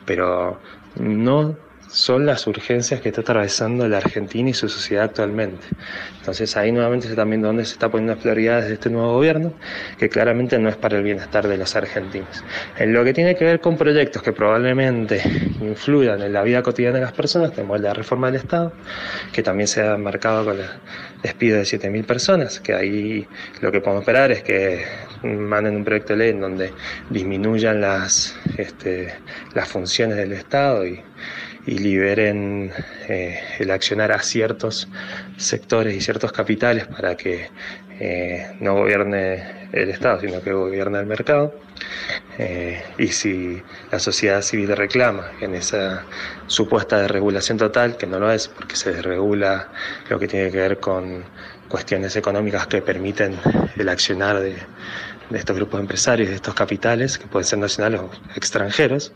[0.05, 0.61] pero
[0.97, 1.57] no
[1.91, 5.67] son las urgencias que está atravesando la Argentina y su sociedad actualmente.
[6.19, 9.15] Entonces ahí nuevamente se está viendo dónde se está poniendo las prioridades de este nuevo
[9.15, 9.53] gobierno,
[9.99, 12.45] que claramente no es para el bienestar de los argentinos.
[12.79, 15.21] En lo que tiene que ver con proyectos que probablemente
[15.61, 18.73] influyan en la vida cotidiana de las personas, tenemos la reforma del Estado,
[19.33, 20.67] que también se ha marcado con el
[21.23, 23.27] despido de 7.000 personas, que ahí
[23.61, 24.85] lo que podemos esperar es que
[25.23, 26.73] manden un proyecto de ley en donde
[27.11, 29.15] disminuyan las, este,
[29.55, 31.03] las funciones del Estado y
[31.67, 32.73] y liberen
[33.09, 34.89] eh, el accionar a ciertos
[35.37, 37.49] sectores y ciertos capitales para que
[37.99, 41.55] eh, no gobierne el Estado, sino que gobierne el mercado.
[42.39, 46.05] Eh, y si la sociedad civil reclama en esa
[46.47, 49.69] supuesta desregulación total, que no lo es, porque se desregula
[50.09, 51.25] lo que tiene que ver con
[51.69, 53.37] cuestiones económicas que permiten
[53.77, 54.57] el accionar de,
[55.31, 59.13] de estos grupos empresarios, de estos capitales, que pueden ser nacionales o extranjeros,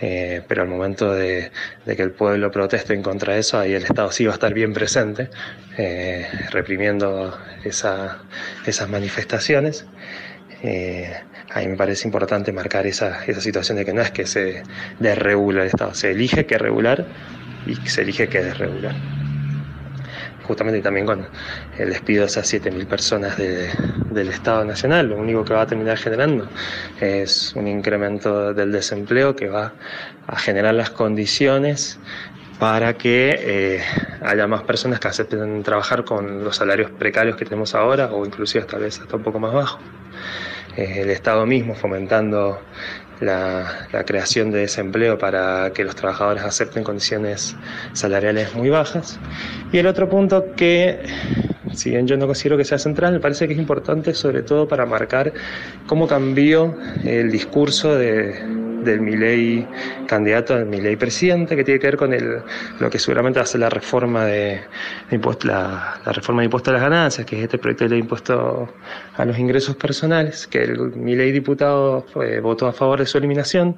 [0.00, 1.50] eh, pero al momento de,
[1.84, 4.54] que el pueblo proteste en contra de eso, ahí el Estado sí va a estar
[4.54, 5.30] bien presente,
[5.76, 8.18] eh, reprimiendo esa,
[8.64, 9.84] esas manifestaciones.
[10.62, 11.12] Eh,
[11.50, 14.62] ahí me parece importante marcar esa, esa situación de que no es que se
[15.00, 17.04] desregula el Estado, se elige que regular
[17.66, 18.94] y se elige que desregular
[20.48, 21.28] justamente también con
[21.76, 25.98] el despido de esas 7.000 personas del Estado Nacional, lo único que va a terminar
[25.98, 26.48] generando
[27.00, 29.74] es un incremento del desempleo que va
[30.26, 32.00] a generar las condiciones
[32.58, 33.82] para que eh,
[34.22, 38.64] haya más personas que acepten trabajar con los salarios precarios que tenemos ahora o inclusive
[38.64, 39.78] tal vez hasta un poco más bajo.
[40.76, 42.60] Eh, el Estado mismo fomentando
[43.20, 47.56] la, creación de desempleo para que los trabajadores acepten condiciones
[47.92, 49.18] salariales muy bajas.
[49.72, 51.00] Y el otro punto que,
[51.72, 54.68] si bien yo no considero que sea central, me parece que es importante sobre todo
[54.68, 55.32] para marcar
[55.86, 59.66] cómo cambió el discurso de, del Milei
[60.06, 62.42] candidato, del Milei presidente, que tiene que ver con el,
[62.80, 64.60] lo que seguramente va a ser la reforma de,
[65.10, 68.68] impuesto, la, reforma de impuesto a las ganancias, que es este proyecto de impuesto
[69.16, 72.06] a los ingresos personales, que el Milei diputado
[72.42, 73.76] votó a favor de su eliminación,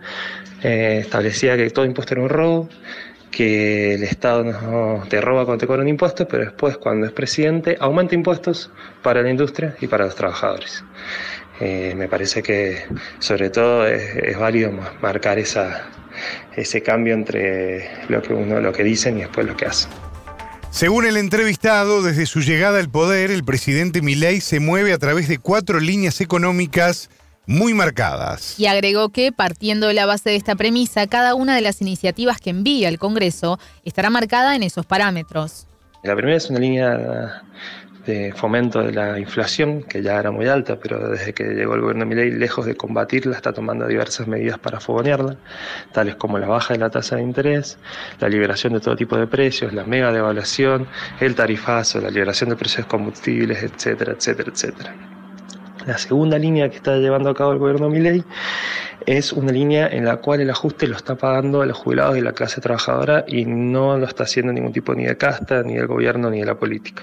[0.63, 2.69] eh, establecía que todo impuesto era un robo
[3.31, 7.77] que el Estado no te roba cuando te cobran impuestos, pero después cuando es presidente
[7.81, 8.71] aumenta impuestos
[9.03, 10.85] para la industria y para los trabajadores.
[11.61, 12.85] Eh, me parece que
[13.19, 15.87] sobre todo es, válido marcar esa,
[16.57, 19.91] ese cambio entre lo que uno lo que dicen y después lo que hacen.
[20.71, 25.29] Según el entrevistado, desde su llegada al poder, el presidente Milei se mueve a través
[25.29, 27.11] de cuatro líneas económicas
[27.47, 28.59] muy marcadas.
[28.59, 32.41] Y agregó que, partiendo de la base de esta premisa, cada una de las iniciativas
[32.41, 35.67] que envía el Congreso estará marcada en esos parámetros.
[36.05, 37.43] La primera es una línea
[38.07, 41.81] de fomento de la inflación, que ya era muy alta, pero desde que llegó el
[41.81, 45.37] gobierno de Milei, lejos de combatirla, está tomando diversas medidas para fogonearla,
[45.93, 47.79] tales como la baja de la tasa de interés,
[48.19, 50.87] la liberación de todo tipo de precios, la mega devaluación,
[51.21, 54.95] el tarifazo, la liberación de precios de combustibles, etcétera, etcétera, etcétera.
[55.87, 58.23] La segunda línea que está llevando a cabo el gobierno Milei
[59.07, 62.21] es una línea en la cual el ajuste lo está pagando a los jubilados y
[62.21, 65.87] la clase trabajadora y no lo está haciendo ningún tipo ni de casta, ni del
[65.87, 67.03] gobierno, ni de la política.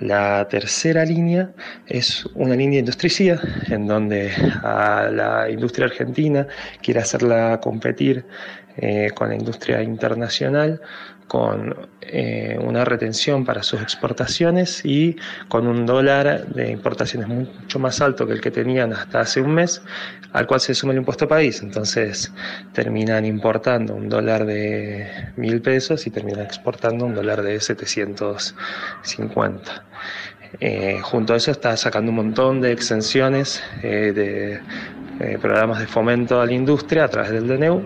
[0.00, 1.50] La tercera línea
[1.86, 4.30] es una línea industricida, en donde
[4.62, 6.46] a la industria argentina
[6.80, 8.24] quiere hacerla competir
[8.76, 10.80] eh, con la industria internacional
[11.28, 15.16] con eh, una retención para sus exportaciones y
[15.48, 19.54] con un dólar de importaciones mucho más alto que el que tenían hasta hace un
[19.54, 19.82] mes,
[20.32, 21.62] al cual se suma el impuesto país.
[21.62, 22.32] Entonces
[22.72, 29.84] terminan importando un dólar de mil pesos y terminan exportando un dólar de 750.
[30.60, 34.60] Eh, junto a eso está sacando un montón de exenciones eh, de
[35.20, 37.82] eh, programas de fomento a la industria a través del DNU.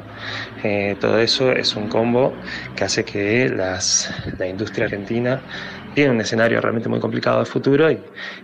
[1.01, 2.35] todo eso es un combo
[2.77, 5.41] que hace que las, la industria argentina
[5.95, 7.99] tiene un escenario realmente muy complicado de futuro y,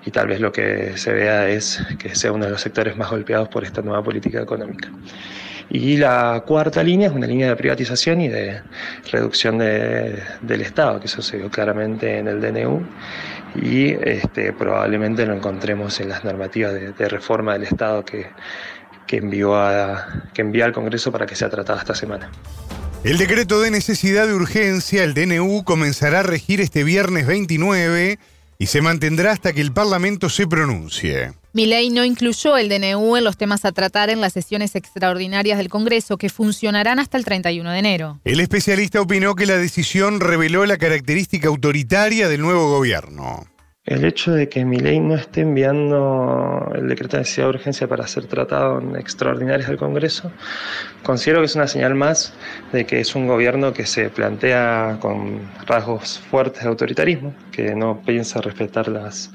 [0.04, 3.10] y tal vez lo que se vea es que sea uno de los sectores más
[3.10, 4.90] golpeados por esta nueva política económica.
[5.70, 8.62] Y la cuarta línea es una línea de privatización y de
[9.12, 12.82] reducción de, del Estado, que eso se vio claramente en el DNU
[13.62, 18.28] y este, probablemente lo encontremos en las normativas de, reforma del Estado que,
[19.08, 22.30] que, envió a, que envía al Congreso para que sea tratada esta semana.
[23.02, 28.18] El decreto de necesidad de urgencia, el DNU, comenzará a regir este viernes 29
[28.58, 31.32] y se mantendrá hasta que el Parlamento se pronuncie.
[31.52, 35.68] ley no incluyó el DNU en los temas a tratar en las sesiones extraordinarias del
[35.68, 38.20] Congreso que funcionarán hasta el 31 de enero.
[38.24, 43.46] El especialista opinó que la decisión reveló la característica autoritaria del nuevo gobierno.
[43.88, 48.06] El hecho de que ley no esté enviando el decreto de necesidad de urgencia para
[48.06, 50.30] ser tratado en extraordinarias del Congreso,
[51.02, 52.34] considero que es una señal más
[52.70, 58.02] de que es un gobierno que se plantea con rasgos fuertes de autoritarismo, que no
[58.02, 59.30] piensa respetar las,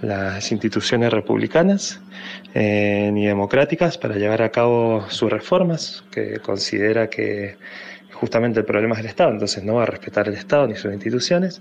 [0.00, 2.00] las instituciones republicanas
[2.54, 7.56] eh, ni democráticas para llevar a cabo sus reformas, que considera que
[8.22, 10.92] justamente el problema es el Estado, entonces no va a respetar el Estado ni sus
[10.92, 11.60] instituciones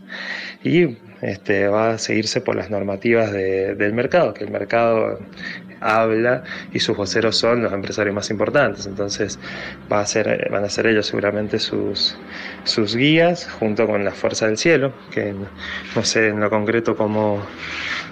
[0.64, 5.18] y este, va a seguirse por las normativas del mercado, que el mercado
[5.82, 8.86] habla y sus voceros son los empresarios más importantes.
[8.86, 9.40] Entonces
[9.92, 12.16] va a ser, van a ser ellos seguramente sus,
[12.64, 15.34] sus guías junto con la fuerza del cielo, que
[15.96, 17.42] no sé en lo concreto cómo,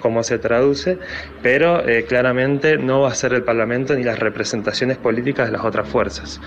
[0.00, 0.98] cómo se traduce,
[1.42, 5.64] pero eh, claramente no va a ser el Parlamento ni las representaciones políticas de las
[5.64, 6.40] otras fuerzas.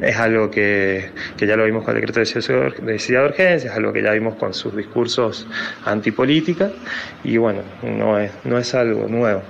[0.00, 3.76] Es algo que, que ya lo vimos con el decreto de necesidad de urgencia, es
[3.76, 5.46] algo que ya vimos con sus discursos
[5.84, 6.70] antipolítica
[7.24, 9.42] y bueno, no es, no es algo nuevo.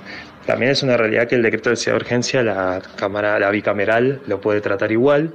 [0.47, 4.23] También es una realidad que el decreto de necesidad de urgencia, la Cámara, la bicameral,
[4.27, 5.35] lo puede tratar igual,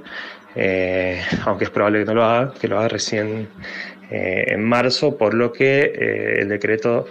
[0.56, 3.48] eh, aunque es probable que no lo haga, que lo haga recién
[4.10, 7.06] eh, en marzo, por lo que eh, el decreto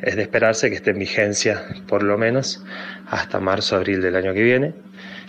[0.00, 2.64] es de esperarse que esté en vigencia por lo menos
[3.10, 4.74] hasta marzo, abril del año que viene.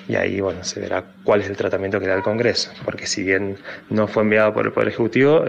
[0.08, 3.24] Y ahí, bueno, se verá cuál es el tratamiento que da el Congreso, porque si
[3.24, 3.58] bien
[3.90, 5.46] no fue enviado por el Poder Ejecutivo,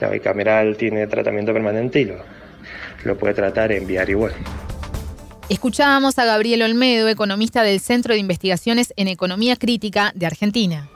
[0.00, 2.24] la bicameral tiene tratamiento permanente y lo,
[3.04, 4.34] lo puede tratar e enviar igual.
[5.48, 10.88] Escuchábamos a Gabriel Olmedo, economista del Centro de Investigaciones en Economía Crítica de Argentina.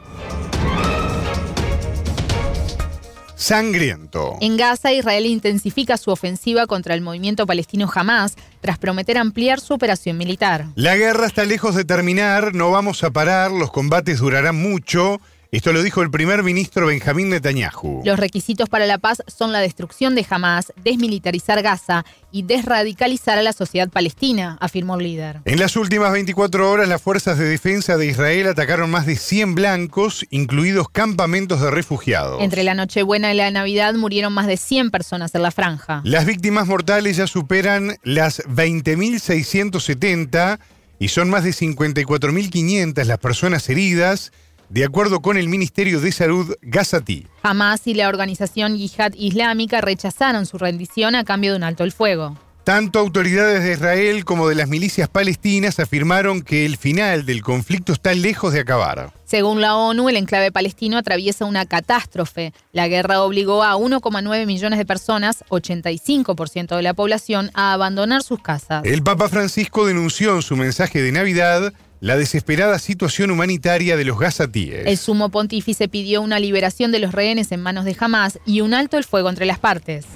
[3.34, 4.38] Sangriento.
[4.40, 9.74] En Gaza, Israel intensifica su ofensiva contra el movimiento palestino Hamas tras prometer ampliar su
[9.74, 10.64] operación militar.
[10.74, 15.20] La guerra está lejos de terminar, no vamos a parar, los combates durarán mucho
[15.56, 18.02] Esto lo dijo el primer ministro Benjamín Netanyahu.
[18.04, 23.42] Los requisitos para la paz son la destrucción de Hamas, desmilitarizar Gaza y desradicalizar a
[23.42, 25.40] la sociedad palestina, afirmó el líder.
[25.46, 29.54] En las últimas 24 horas, las fuerzas de defensa de Israel atacaron más de 100
[29.54, 32.42] blancos, incluidos campamentos de refugiados.
[32.42, 36.02] Entre la Nochebuena y la Navidad murieron más de 100 personas en la franja.
[36.04, 40.58] Las víctimas mortales ya superan las 20.670
[40.98, 44.32] y son más de 54.500 las personas heridas
[44.68, 47.26] de acuerdo con el Ministerio de Salud gazatí.
[47.42, 51.92] Hamas y la organización Yihad Islámica rechazaron su rendición a cambio de un alto el
[51.92, 52.36] fuego.
[52.66, 57.92] Tanto autoridades de Israel como de las milicias palestinas afirmaron que el final del conflicto
[57.92, 59.12] está lejos de acabar.
[59.24, 62.52] Según la ONU, el enclave palestino atraviesa una catástrofe.
[62.72, 68.42] La guerra obligó a 1,9 millones de personas, 85% de la población, a abandonar sus
[68.42, 68.84] casas.
[68.84, 74.18] El Papa Francisco denunció en su mensaje de Navidad la desesperada situación humanitaria de los
[74.18, 74.86] gazatíes.
[74.86, 78.74] El sumo pontífice pidió una liberación de los rehenes en manos de Hamas y un
[78.74, 80.06] alto el fuego entre las partes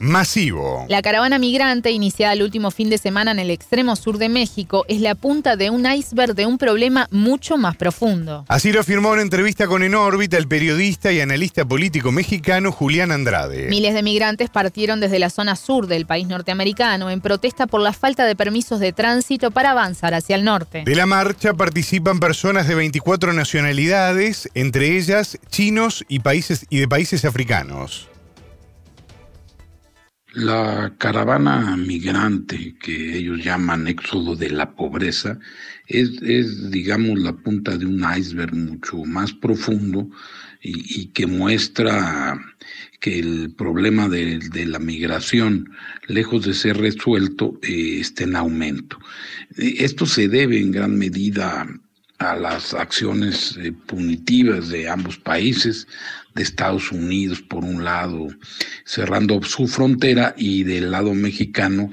[0.00, 0.86] masivo.
[0.88, 4.84] La caravana migrante, iniciada el último fin de semana en el extremo sur de México,
[4.88, 8.44] es la punta de un iceberg de un problema mucho más profundo.
[8.48, 13.12] Así lo afirmó en entrevista con En órbita el periodista y analista político mexicano Julián
[13.12, 13.68] Andrade.
[13.68, 17.92] Miles de migrantes partieron desde la zona sur del país norteamericano en protesta por la
[17.92, 20.82] falta de permisos de tránsito para avanzar hacia el norte.
[20.84, 26.88] De la marcha participan personas de 24 nacionalidades, entre ellas chinos y, países, y de
[26.88, 28.08] países africanos.
[30.32, 35.40] La caravana migrante que ellos llaman éxodo de la pobreza
[35.88, 40.08] es, es digamos, la punta de un iceberg mucho más profundo
[40.62, 42.38] y, que muestra
[43.00, 45.72] que el problema de, la migración,
[46.06, 48.98] lejos de ser resuelto, eh, está en aumento.
[49.56, 51.66] Esto se debe en gran medida
[52.18, 55.86] a las acciones eh, punitivas de ambos países,
[56.34, 58.28] de Estados Unidos por un lado,
[58.84, 61.90] cerrando su frontera y del lado mexicano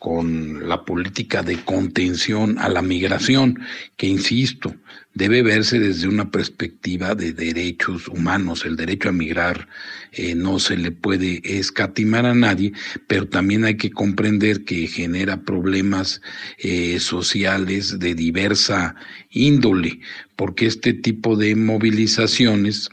[0.00, 3.60] con la política de contención a la migración,
[3.98, 4.74] que insisto,
[5.12, 8.64] debe verse desde una perspectiva de derechos humanos.
[8.64, 9.68] El derecho a migrar
[10.12, 12.72] eh, no se le puede escatimar a nadie,
[13.08, 16.22] pero también hay que comprender que genera problemas
[16.56, 18.94] eh, sociales de diversa
[19.28, 20.00] índole,
[20.34, 22.88] porque este tipo de movilizaciones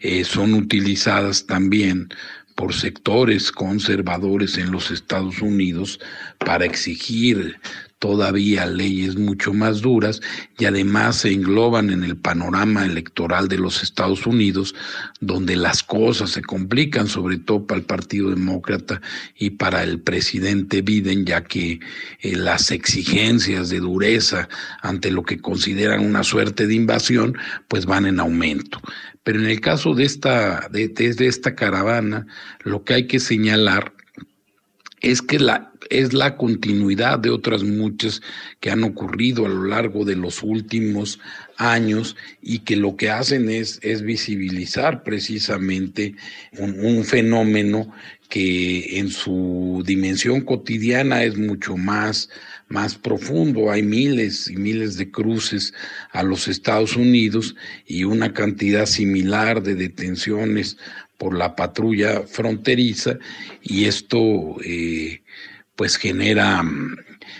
[0.00, 2.08] eh, son utilizadas también
[2.54, 6.00] por sectores conservadores en los Estados Unidos
[6.38, 7.60] para exigir
[7.98, 10.20] todavía leyes mucho más duras
[10.58, 14.74] y además se engloban en el panorama electoral de los Estados Unidos,
[15.20, 19.00] donde las cosas se complican, sobre todo para el Partido Demócrata
[19.36, 21.80] y para el presidente Biden, ya que
[22.20, 24.48] eh, las exigencias de dureza
[24.82, 27.36] ante lo que consideran una suerte de invasión,
[27.66, 28.80] pues van en aumento.
[29.22, 32.26] Pero en el caso de esta, de, esta caravana,
[32.64, 33.92] lo que hay que señalar
[35.00, 38.20] es que la, es la continuidad de otras muchas
[38.60, 41.20] que han ocurrido a lo largo de los últimos
[41.56, 46.14] años y que lo que hacen es, es visibilizar precisamente
[46.58, 47.92] un, un fenómeno
[48.28, 52.28] que en su dimensión cotidiana es mucho más,
[52.68, 53.70] más profundo.
[53.70, 55.72] Hay miles y miles de cruces
[56.12, 57.54] a los Estados Unidos
[57.86, 60.76] y una cantidad similar de detenciones
[61.18, 63.18] por la patrulla fronteriza
[63.62, 65.22] y esto eh,
[65.74, 66.96] pues genera mm,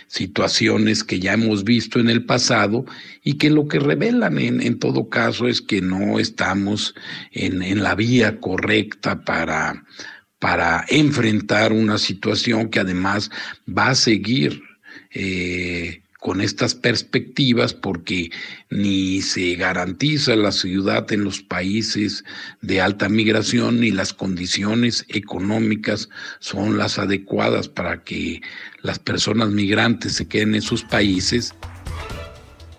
[0.08, 2.84] situaciones que ya hemos visto en el pasado
[3.22, 6.94] y que lo que revelan en, todo caso es que no estamos
[7.32, 9.84] en, en la vía correcta para,
[10.38, 13.30] para enfrentar una situación que además
[13.66, 14.67] va a seguir
[15.12, 18.30] eh, con estas perspectivas porque
[18.70, 22.24] ni se garantiza la ciudad en los países
[22.60, 26.08] de alta migración ni las condiciones económicas
[26.40, 28.42] son las adecuadas para que
[28.82, 31.54] las personas migrantes se queden en sus países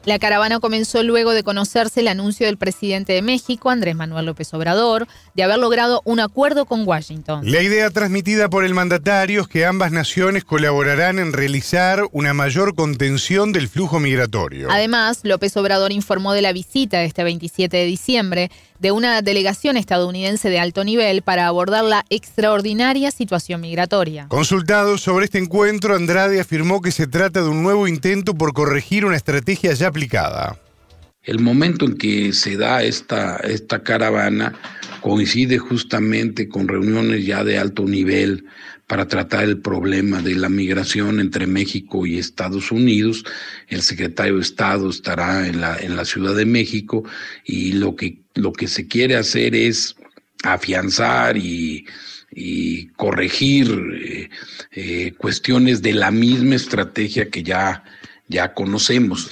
[0.10, 4.52] la caravana comenzó luego de conocerse el anuncio del presidente de México, Andrés Manuel López
[4.56, 7.42] Obrador, de haber logrado un acuerdo con Washington.
[7.44, 12.74] La idea transmitida por el mandatario es que ambas naciones colaborarán en realizar una mayor
[12.74, 14.70] contención del flujo migratorio.
[14.72, 19.78] Además, López Obrador informó de la visita de este 27 de diciembre de una delegación
[19.78, 24.28] estadounidense de alto nivel para abordar la extraordinaria situación migratoria.
[24.30, 29.06] Consultado sobre este encuentro, Andrade afirmó que se trata de un nuevo intento por corregir
[29.06, 30.58] una estrategia ya aplicada.
[31.24, 34.58] El momento en que se da esta, esta caravana
[35.02, 38.46] coincide justamente con reuniones ya de alto nivel
[38.90, 43.24] para tratar el problema de la migración entre México y Estados Unidos.
[43.68, 47.04] El secretario de Estado estará en la, Ciudad de México
[47.46, 49.96] y lo que, lo que se quiere hacer es
[50.44, 51.86] afianzar y,
[52.96, 54.30] corregir eh,
[54.72, 57.84] eh, cuestiones de la misma estrategia que ya,
[58.28, 59.30] ya conocemos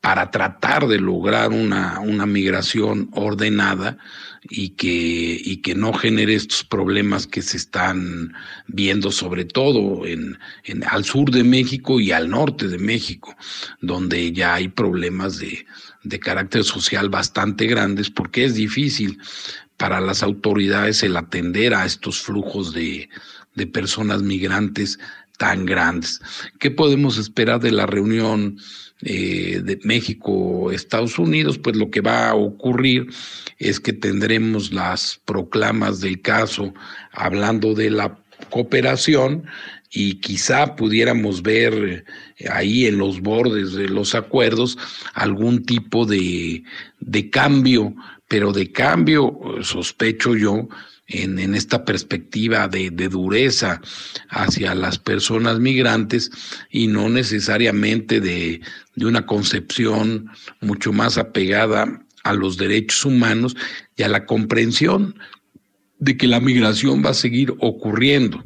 [0.00, 3.98] para tratar de lograr una, una migración ordenada
[4.50, 8.32] y que, y que no genere estos problemas que se están
[8.66, 13.36] viendo sobre todo en, en, al sur de México y al norte de México,
[13.80, 15.66] donde ya hay problemas de,
[16.04, 19.18] de carácter social bastante grandes porque es difícil
[19.76, 23.08] para las autoridades el atender a estos flujos de,
[23.54, 24.98] de personas migrantes
[25.38, 26.20] tan grandes.
[26.58, 28.58] ¿Qué podemos esperar de la reunión
[29.02, 31.58] eh, de México, Estados Unidos?
[31.58, 33.08] Pues lo que va a ocurrir
[33.58, 36.72] es que tendremos las proclamas del caso
[37.12, 38.18] hablando de la
[38.50, 39.44] cooperación
[39.90, 42.04] y quizá pudiéramos ver
[42.38, 44.76] eh, ahí en los bordes de los acuerdos
[45.14, 46.64] algún tipo de,
[47.00, 47.94] de cambio,
[48.28, 50.68] pero de cambio, sospecho yo,
[51.08, 53.80] en, esta perspectiva de, dureza
[54.28, 56.30] hacia las personas migrantes
[56.70, 58.60] y no necesariamente de,
[58.94, 60.28] de una concepción
[60.60, 63.56] mucho más apegada a los derechos humanos
[63.96, 65.14] y a la comprensión
[65.98, 68.44] de que la migración va a seguir ocurriendo.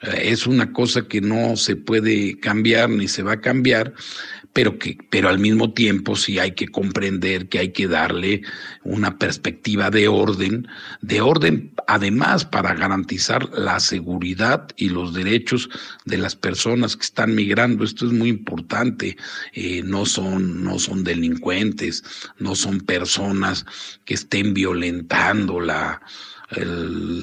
[0.00, 3.94] Eh, es una cosa que no se puede cambiar ni se va a cambiar,
[4.56, 8.40] pero que, pero al mismo tiempo sí hay que comprender que hay que darle
[8.84, 10.66] una perspectiva de orden,
[11.02, 15.68] de orden además para garantizar la seguridad y los derechos
[16.06, 17.84] de las personas que están migrando.
[17.84, 19.18] Esto es muy importante.
[19.52, 22.02] Eh, no son, no son delincuentes,
[22.38, 23.66] no son personas
[24.06, 26.00] que estén violentando la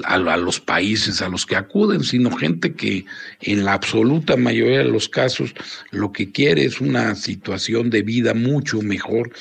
[0.04, 3.06] a, los países a los que acuden, sino gente que
[3.40, 5.54] en la absoluta mayoría de los casos
[5.90, 9.32] lo que quiere es una situación de vida mucho mejor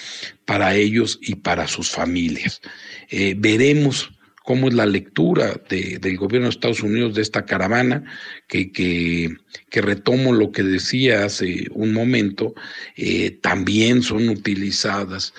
[0.45, 2.61] para ellos y para sus familias.
[3.09, 4.11] Eh, veremos
[4.43, 8.03] cómo es la lectura del gobierno de Estados Unidos de esta caravana,
[8.47, 9.37] que, que,
[9.69, 12.53] que retomo lo que decía hace un momento,
[12.97, 15.33] eh, también son utilizadas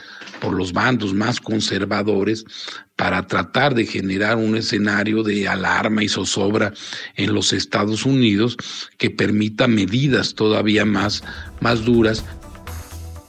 [0.45, 2.45] por los bandos más conservadores
[2.97, 6.74] para tratar de generar un escenario de alarma y zozobra
[7.16, 8.59] en los Estados Unidos
[8.99, 11.24] que permita medidas todavía más,
[11.61, 12.22] más duras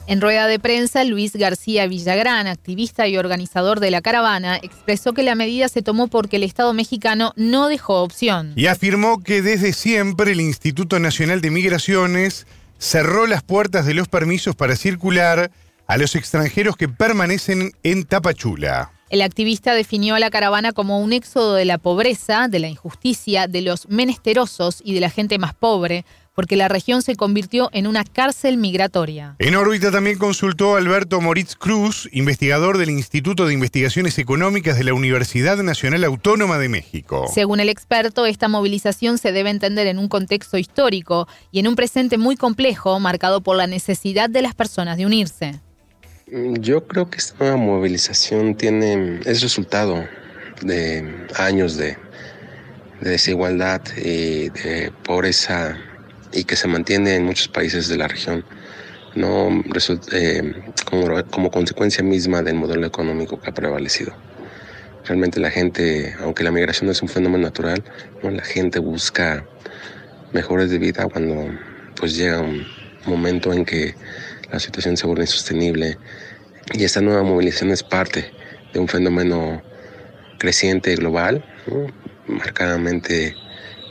[0.08, 5.24] en rueda de prensa, Luis García Villagrán, activista y organizador de la caravana, expresó que
[5.24, 8.52] la medida se tomó porque el Estado mexicano no dejó opción.
[8.54, 12.46] Y afirmó que desde siempre el Instituto Nacional de Migraciones
[12.78, 15.50] cerró las puertas de los permisos para circular
[15.86, 18.92] a los extranjeros que permanecen en Tapachula.
[19.08, 23.46] El activista definió a la caravana como un éxodo de la pobreza, de la injusticia,
[23.46, 27.86] de los menesterosos y de la gente más pobre, porque la región se convirtió en
[27.86, 29.36] una cárcel migratoria.
[29.38, 34.92] En órbita también consultó Alberto Moritz Cruz, investigador del Instituto de Investigaciones Económicas de la
[34.92, 37.26] Universidad Nacional Autónoma de México.
[37.32, 41.76] Según el experto, esta movilización se debe entender en un contexto histórico y en un
[41.76, 45.60] presente muy complejo, marcado por la necesidad de las personas de unirse.
[46.28, 50.08] Yo creo que esta nueva movilización tiene, es resultado
[50.60, 51.96] de años de,
[53.00, 55.78] de desigualdad y de pobreza
[56.32, 58.44] y que se mantiene en muchos países de la región,
[59.14, 59.62] no
[60.10, 60.52] eh,
[61.30, 64.12] como, consecuencia misma del modelo económico que ha prevalecido.
[65.04, 67.84] Realmente la gente, aunque la migración es un fenómeno natural,
[68.24, 68.32] ¿no?
[68.32, 69.46] la gente busca
[70.32, 71.56] mejores de vida cuando
[71.94, 72.66] pues llega un
[73.06, 73.94] momento en que
[74.50, 75.98] la situación se vuelve insostenible
[76.74, 78.30] y esta nueva movilización es parte
[78.72, 79.62] de un fenómeno
[80.38, 81.44] creciente global,
[82.26, 83.34] marcadamente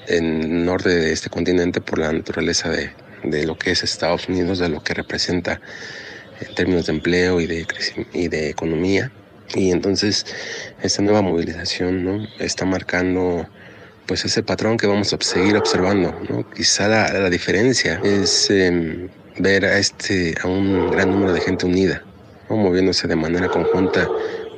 [0.08, 2.92] en norte de este continente por la naturaleza de,
[3.24, 5.60] de, lo que es Estados Unidos, de lo que representa
[6.42, 7.66] en términos de empleo y de,
[8.14, 9.12] y de economía.
[9.56, 10.26] Y entonces
[10.82, 12.28] esta nueva movilización ¿no?
[12.40, 13.48] está marcando
[14.06, 16.14] pues ese patrón que vamos a seguir observando.
[16.30, 16.50] ¿no?
[16.52, 21.66] Quizá la, la diferencia es em, ver a, este, a un gran número de gente
[21.66, 22.04] unida,
[22.50, 22.58] ¿no?
[22.58, 24.08] moviéndose de manera conjunta,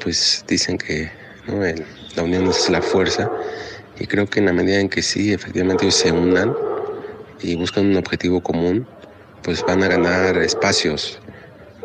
[0.01, 1.11] pues dicen que
[1.47, 1.61] ¿no?
[2.15, 3.30] La unión es la fuerza
[3.99, 6.55] y creo que en la medida en que sí, efectivamente se unan
[7.41, 8.88] y buscan un objetivo común,
[9.43, 11.19] pues van a ganar espacios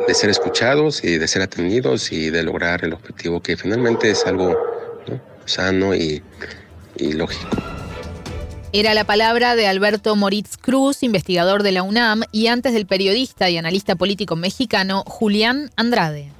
[0.06, 4.26] de ser escuchados y de ser atendidos y de lograr el objetivo que finalmente es
[4.26, 4.56] algo
[5.44, 6.22] sano y,
[6.96, 7.81] y lógico.
[8.74, 13.50] Era la palabra de Alberto Moritz Cruz, investigador de la UNAM, y antes del periodista
[13.50, 16.32] y analista político mexicano Julián Andrade.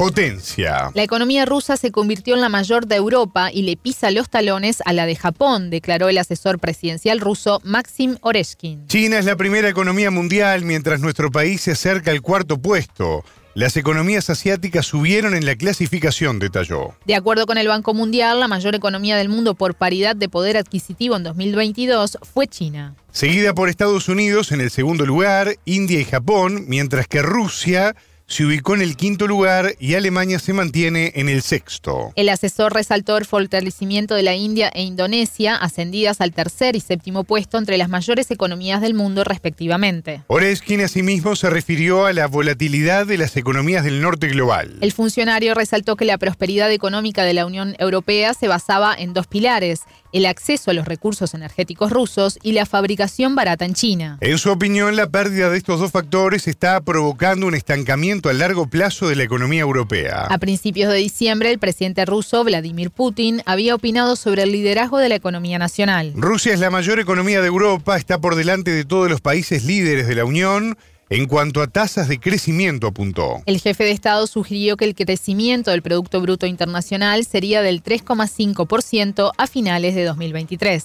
[0.00, 0.90] Potencia.
[0.94, 4.78] La economía rusa se convirtió en la mayor de Europa y le pisa los talones
[4.86, 8.86] a la de Japón, declaró el asesor presidencial ruso Maxim Oreshkin.
[8.86, 13.26] China es la primera economía mundial mientras nuestro país se acerca al cuarto puesto.
[13.52, 16.94] Las economías asiáticas subieron en la clasificación, detalló.
[17.04, 20.56] De acuerdo con el Banco Mundial, la mayor economía del mundo por paridad de poder
[20.56, 22.94] adquisitivo en 2022 fue China.
[23.12, 27.94] Seguida por Estados Unidos en el segundo lugar, India y Japón, mientras que Rusia
[28.30, 32.12] se ubicó en el quinto lugar y Alemania se mantiene en el sexto.
[32.14, 37.24] El asesor resaltó el fortalecimiento de la India e Indonesia, ascendidas al tercer y séptimo
[37.24, 40.22] puesto entre las mayores economías del mundo respectivamente.
[40.28, 44.76] Oreskin asimismo se refirió a la volatilidad de las economías del norte global.
[44.80, 49.26] El funcionario resaltó que la prosperidad económica de la Unión Europea se basaba en dos
[49.26, 49.80] pilares,
[50.12, 54.18] el acceso a los recursos energéticos rusos y la fabricación barata en China.
[54.20, 58.66] En su opinión, la pérdida de estos dos factores está provocando un estancamiento a largo
[58.66, 60.26] plazo de la economía europea.
[60.28, 65.08] A principios de diciembre, el presidente ruso Vladimir Putin había opinado sobre el liderazgo de
[65.08, 66.12] la economía nacional.
[66.16, 70.06] Rusia es la mayor economía de Europa, está por delante de todos los países líderes
[70.06, 70.76] de la Unión
[71.10, 73.42] en cuanto a tasas de crecimiento, apuntó.
[73.46, 79.32] El jefe de Estado sugirió que el crecimiento del Producto Bruto Internacional sería del 3,5%
[79.36, 80.84] a finales de 2023.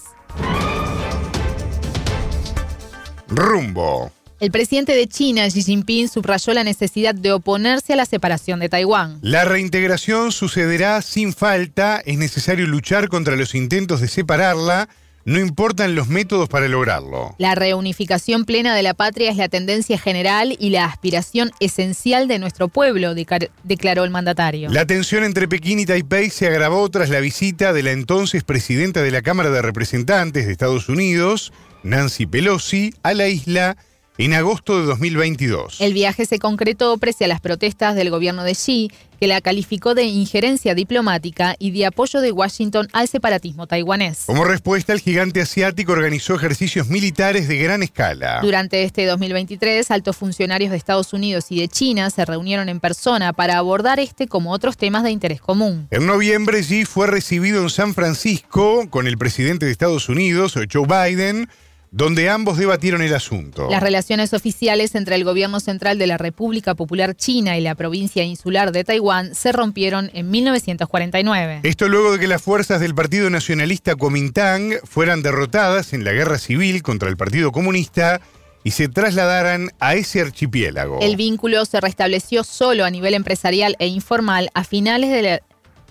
[3.27, 4.11] Rumbo.
[4.41, 8.67] El presidente de China, Xi Jinping, subrayó la necesidad de oponerse a la separación de
[8.67, 9.17] Taiwán.
[9.21, 14.89] La reintegración sucederá sin falta, es necesario luchar contra los intentos de separarla,
[15.23, 17.33] no importan los métodos para lograrlo.
[17.37, 22.37] La reunificación plena de la patria es la tendencia general y la aspiración esencial de
[22.37, 23.15] nuestro pueblo,
[23.63, 24.69] declaró el mandatario.
[24.69, 29.01] La tensión entre Pekín y Taipei se agravó tras la visita de la entonces presidenta
[29.01, 33.77] de la Cámara de Representantes de Estados Unidos, Nancy Pelosi, a la isla
[34.17, 35.81] en agosto de 2022.
[35.81, 38.89] El viaje se concretó pese a las protestas del gobierno de Xi,
[39.19, 44.23] que la calificó de injerencia diplomática y de apoyo de Washington al separatismo taiwanés.
[44.25, 48.39] Como respuesta, el gigante asiático organizó ejercicios militares de gran escala.
[48.41, 53.33] Durante este 2023, altos funcionarios de Estados Unidos y de China se reunieron en persona
[53.33, 55.87] para abordar este como otros temas de interés común.
[55.91, 60.85] En noviembre, Xi fue recibido en San Francisco con el presidente de Estados Unidos, Joe
[60.87, 61.47] Biden,
[61.95, 63.69] donde ambos debatieron el asunto.
[63.71, 68.21] Las relaciones oficiales entre el gobierno central de la República Popular China y la provincia
[68.21, 71.61] insular de Taiwán se rompieron en 1949.
[71.63, 76.37] Esto luego de que las fuerzas del Partido Nacionalista Kuomintang fueran derrotadas en la guerra
[76.37, 78.19] civil contra el Partido Comunista
[78.65, 80.99] y se trasladaran a ese archipiélago.
[80.99, 85.41] El vínculo se restableció solo a nivel empresarial e informal a finales de la,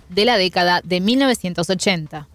[0.09, 2.27] de la década de 1980.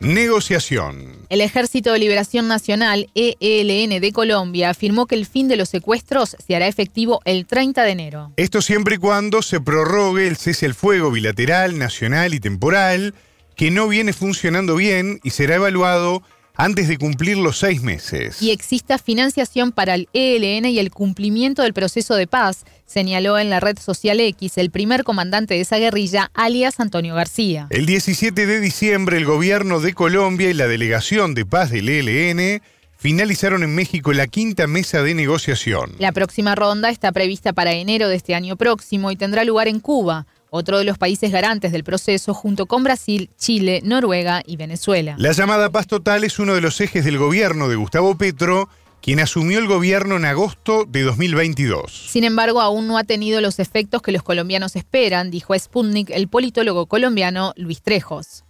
[0.00, 1.26] Negociación.
[1.30, 6.36] El Ejército de Liberación Nacional, ELN de Colombia, afirmó que el fin de los secuestros
[6.44, 8.32] se hará efectivo el 30 de enero.
[8.36, 13.14] Esto siempre y cuando se prorrogue el cese al fuego bilateral, nacional y temporal,
[13.56, 16.22] que no viene funcionando bien y será evaluado
[16.56, 18.42] antes de cumplir los seis meses.
[18.42, 23.50] Y exista financiación para el ELN y el cumplimiento del proceso de paz, señaló en
[23.50, 27.66] la red social X el primer comandante de esa guerrilla, alias Antonio García.
[27.70, 32.62] El 17 de diciembre, el gobierno de Colombia y la delegación de paz del ELN
[32.96, 35.92] finalizaron en México la quinta mesa de negociación.
[35.98, 39.80] La próxima ronda está prevista para enero de este año próximo y tendrá lugar en
[39.80, 45.14] Cuba otro de los países garantes del proceso junto con Brasil, Chile, Noruega y Venezuela.
[45.18, 48.68] La llamada paz total es uno de los ejes del gobierno de Gustavo Petro,
[49.06, 51.92] quien asumió el gobierno en agosto de 2022.
[51.92, 56.10] Sin embargo, aún no ha tenido los efectos que los colombianos esperan, dijo a Sputnik
[56.10, 58.44] el politólogo colombiano Luis Trejos.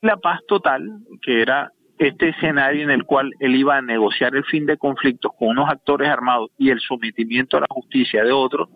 [0.00, 0.82] La paz total,
[1.22, 1.70] que era
[2.00, 5.70] este escenario en el cual él iba a negociar el fin de conflictos con unos
[5.70, 8.68] actores armados y el sometimiento a la justicia de otros,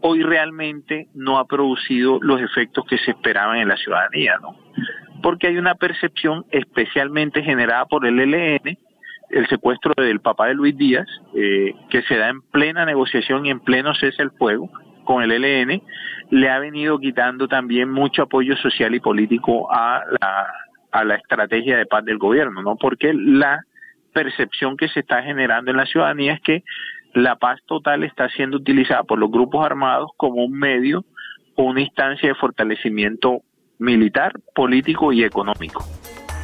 [0.00, 4.56] hoy realmente no ha producido los efectos que se esperaban en la ciudadanía, ¿no?
[5.24, 8.78] Porque hay una percepción especialmente generada por el ELN,
[9.32, 13.50] el secuestro del papá de Luis Díaz, eh, que se da en plena negociación y
[13.50, 14.70] en pleno cese el fuego
[15.04, 15.82] con el ELN,
[16.30, 20.04] le ha venido quitando también mucho apoyo social y político a
[21.04, 22.76] la estrategia de paz del gobierno, ¿no?
[22.76, 23.64] Porque la
[24.12, 26.62] percepción que se está generando en la ciudadanía es que
[27.14, 31.04] la paz total está siendo utilizada por los grupos armados como un medio
[31.56, 33.42] o una instancia de fortalecimiento
[33.78, 35.84] militar, político y económico.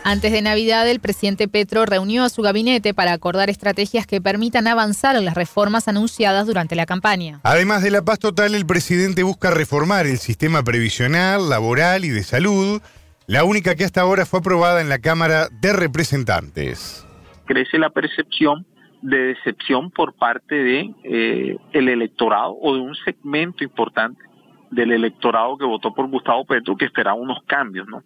[0.04, 4.66] Antes de Navidad, el presidente Petro reunió a su gabinete para acordar estrategias que permitan
[4.66, 7.40] avanzar en las reformas anunciadas durante la campaña.
[7.42, 12.22] Además de la paz total, el presidente busca reformar el sistema previsional, laboral y de
[12.22, 12.80] salud,
[13.26, 17.06] la única que hasta ahora fue aprobada en la Cámara de Representantes.
[17.44, 18.66] Crece la percepción
[19.02, 24.22] de decepción por parte de eh, el electorado o de un segmento importante
[24.70, 28.02] del electorado que votó por Gustavo Petro que esperaba unos cambios, ¿no?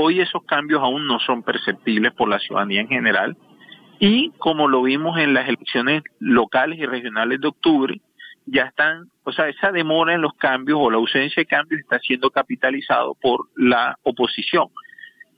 [0.00, 3.36] Hoy esos cambios aún no son perceptibles por la ciudadanía en general
[3.98, 8.00] y como lo vimos en las elecciones locales y regionales de octubre,
[8.46, 11.98] ya están, o sea, esa demora en los cambios o la ausencia de cambios está
[11.98, 14.68] siendo capitalizado por la oposición.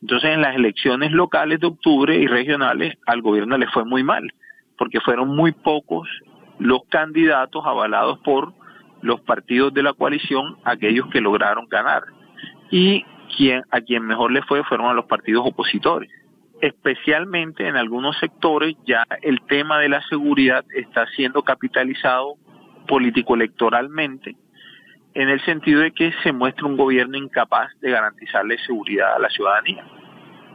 [0.03, 4.31] Entonces, en las elecciones locales de octubre y regionales, al gobierno le fue muy mal,
[4.77, 6.07] porque fueron muy pocos
[6.59, 8.53] los candidatos avalados por
[9.01, 12.03] los partidos de la coalición, aquellos que lograron ganar.
[12.71, 13.07] Y
[13.37, 16.11] quien, a quien mejor le fue fueron a los partidos opositores.
[16.61, 22.35] Especialmente en algunos sectores ya el tema de la seguridad está siendo capitalizado
[22.87, 24.37] político-electoralmente
[25.15, 29.29] en el sentido de que se muestra un gobierno incapaz de garantizarle seguridad a la
[29.31, 29.85] ciudadanía,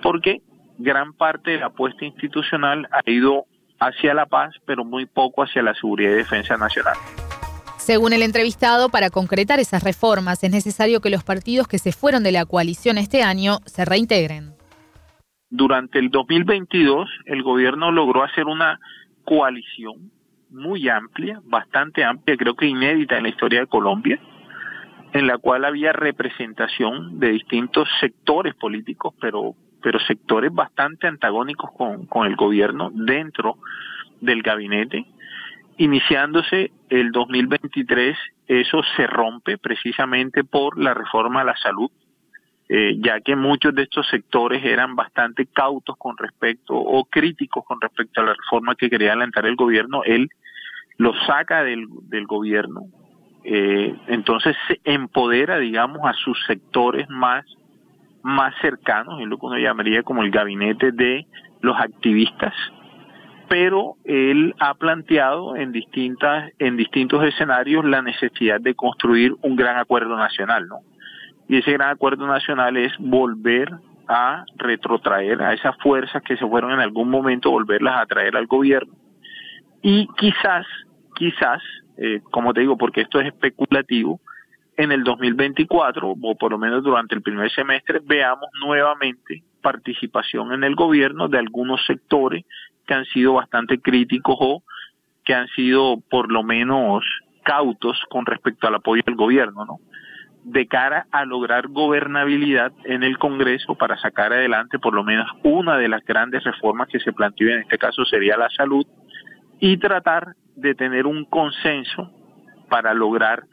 [0.01, 0.41] porque
[0.77, 3.45] gran parte de la apuesta institucional ha ido
[3.79, 6.95] hacia la paz, pero muy poco hacia la seguridad y defensa nacional.
[7.85, 12.23] Según el entrevistado, para concretar esas reformas es necesario que los partidos que se fueron
[12.23, 14.55] de la coalición este año se reintegren.
[15.51, 18.79] Durante el 2022, el gobierno logró hacer una
[19.23, 20.09] coalición
[20.49, 24.19] muy amplia, bastante amplia, creo que inédita en la historia de Colombia,
[25.13, 32.07] en la cual había representación de distintos sectores políticos, pero, pero sectores bastante antagónicos con,
[32.07, 33.59] con el gobierno dentro
[34.21, 35.05] del gabinete.
[35.77, 38.17] Iniciándose el 2023,
[38.47, 41.91] eso se rompe precisamente por la reforma a la salud,
[42.69, 47.81] eh, ya que muchos de estos sectores eran bastante cautos con respecto o críticos con
[47.81, 50.29] respecto a la reforma que quería adelantar el gobierno, él
[50.97, 51.87] lo saca del,
[52.25, 52.83] gobierno,
[53.43, 57.45] eh, entonces se empodera, digamos, a sus sectores más,
[58.23, 61.27] más cercanos, es lo que uno llamaría como el gabinete de
[61.59, 62.53] los activistas,
[63.47, 69.77] pero él ha planteado en distintas, en distintos escenarios la necesidad de construir un gran
[69.77, 70.79] acuerdo nacional, ¿no?
[71.47, 73.69] Y ese gran acuerdo nacional es volver
[74.07, 78.47] a retrotraer a esas fuerzas que se fueron en algún momento, volverlas a traer al
[78.47, 78.93] gobierno.
[79.81, 80.65] Y quizás,
[81.15, 81.61] quizás
[81.97, 84.19] eh, como te digo, porque esto es especulativo,
[84.77, 90.63] en el 2024, o por lo menos durante el primer semestre, veamos nuevamente participación en
[90.63, 92.43] el gobierno de algunos sectores
[92.85, 94.63] que han sido bastante críticos o
[95.23, 97.03] que han sido por lo menos
[97.43, 99.79] cautos con respecto al apoyo del gobierno, ¿no?
[100.43, 105.77] De cara a lograr gobernabilidad en el Congreso para sacar adelante por lo menos una
[105.77, 108.85] de las grandes reformas que se planteó, en este caso sería la salud,
[109.59, 112.11] y tratar de tener un consenso
[112.69, 113.43] para lograr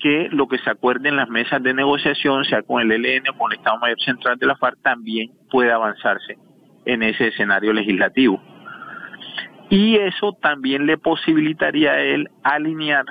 [0.00, 3.38] que lo que se acuerde en las mesas de negociación, sea con el ELN o
[3.38, 6.38] con el Estado Mayor Central de la FARC, también pueda avanzarse
[6.86, 8.42] en ese escenario legislativo.
[9.70, 13.04] Y eso también le posibilitaría a él alinear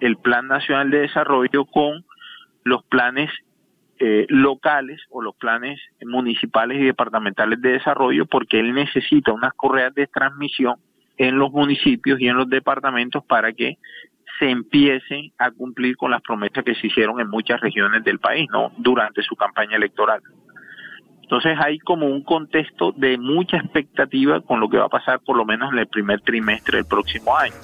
[0.00, 2.04] el Plan Nacional de Desarrollo con
[2.62, 3.30] los planes
[4.00, 9.94] eh, locales o los planes municipales y departamentales de desarrollo, porque él necesita unas correas
[9.94, 10.76] de transmisión
[11.16, 13.78] en los municipios y en los departamentos para que
[14.38, 18.48] se empiece a cumplir con las promesas que se hicieron en muchas regiones del país,
[18.50, 18.72] ¿no?
[18.76, 20.20] Durante su campaña electoral.
[21.24, 25.36] Entonces hay como un contexto de mucha expectativa con lo que va a pasar por
[25.36, 27.54] lo menos en el primer trimestre del próximo año.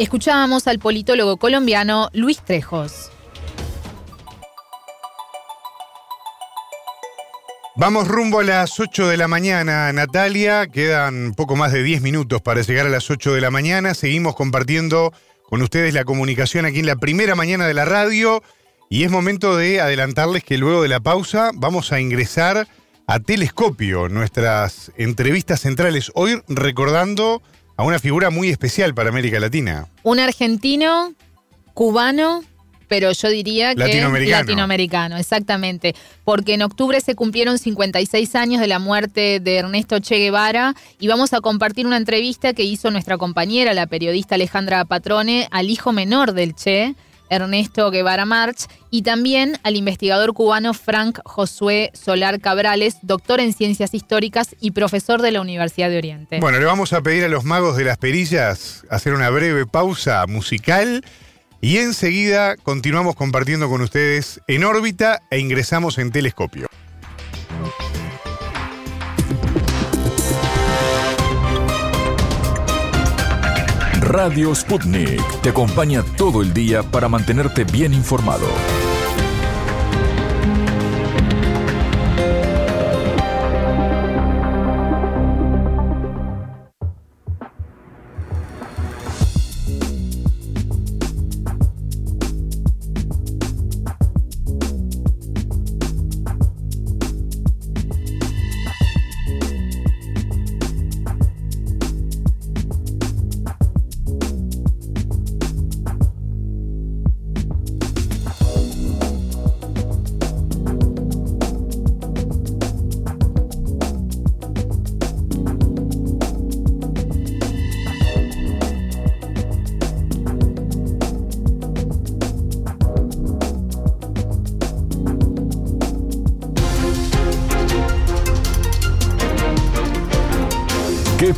[0.00, 3.12] Escuchábamos al politólogo colombiano Luis Trejos.
[7.76, 10.66] Vamos rumbo a las 8 de la mañana, Natalia.
[10.66, 13.94] Quedan poco más de 10 minutos para llegar a las 8 de la mañana.
[13.94, 15.12] Seguimos compartiendo
[15.44, 18.42] con ustedes la comunicación aquí en la primera mañana de la radio.
[18.94, 22.68] Y es momento de adelantarles que luego de la pausa vamos a ingresar
[23.08, 26.12] a Telescopio, nuestras entrevistas centrales.
[26.14, 27.42] Hoy recordando
[27.76, 29.88] a una figura muy especial para América Latina.
[30.04, 31.12] Un argentino,
[31.74, 32.44] cubano
[32.86, 34.42] pero yo diría que latinoamericano.
[34.42, 40.18] latinoamericano, exactamente, porque en octubre se cumplieron 56 años de la muerte de Ernesto Che
[40.18, 45.48] Guevara y vamos a compartir una entrevista que hizo nuestra compañera, la periodista Alejandra Patrone,
[45.50, 46.94] al hijo menor del Che.
[47.30, 53.94] Ernesto Guevara March, y también al investigador cubano Frank Josué Solar Cabrales, doctor en ciencias
[53.94, 56.40] históricas y profesor de la Universidad de Oriente.
[56.40, 60.24] Bueno, le vamos a pedir a los magos de las perillas hacer una breve pausa
[60.26, 61.04] musical
[61.60, 66.68] y enseguida continuamos compartiendo con ustedes en órbita e ingresamos en telescopio.
[74.16, 78.46] Radio Sputnik te acompaña todo el día para mantenerte bien informado.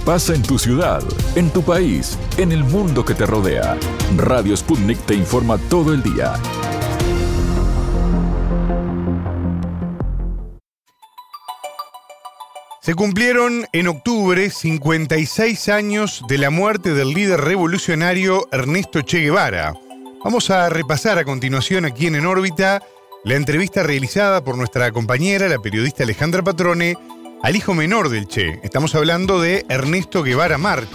[0.07, 1.03] Pasa en tu ciudad,
[1.35, 3.77] en tu país, en el mundo que te rodea?
[4.17, 6.35] Radio Sputnik te informa todo el día.
[12.81, 19.75] Se cumplieron en octubre 56 años de la muerte del líder revolucionario Ernesto Che Guevara.
[20.23, 22.81] Vamos a repasar a continuación aquí en En órbita
[23.25, 26.97] la entrevista realizada por nuestra compañera, la periodista Alejandra Patrone,
[27.47, 28.59] al hijo menor del Che.
[28.65, 30.89] Estamos hablando de Ernesto Guevara March.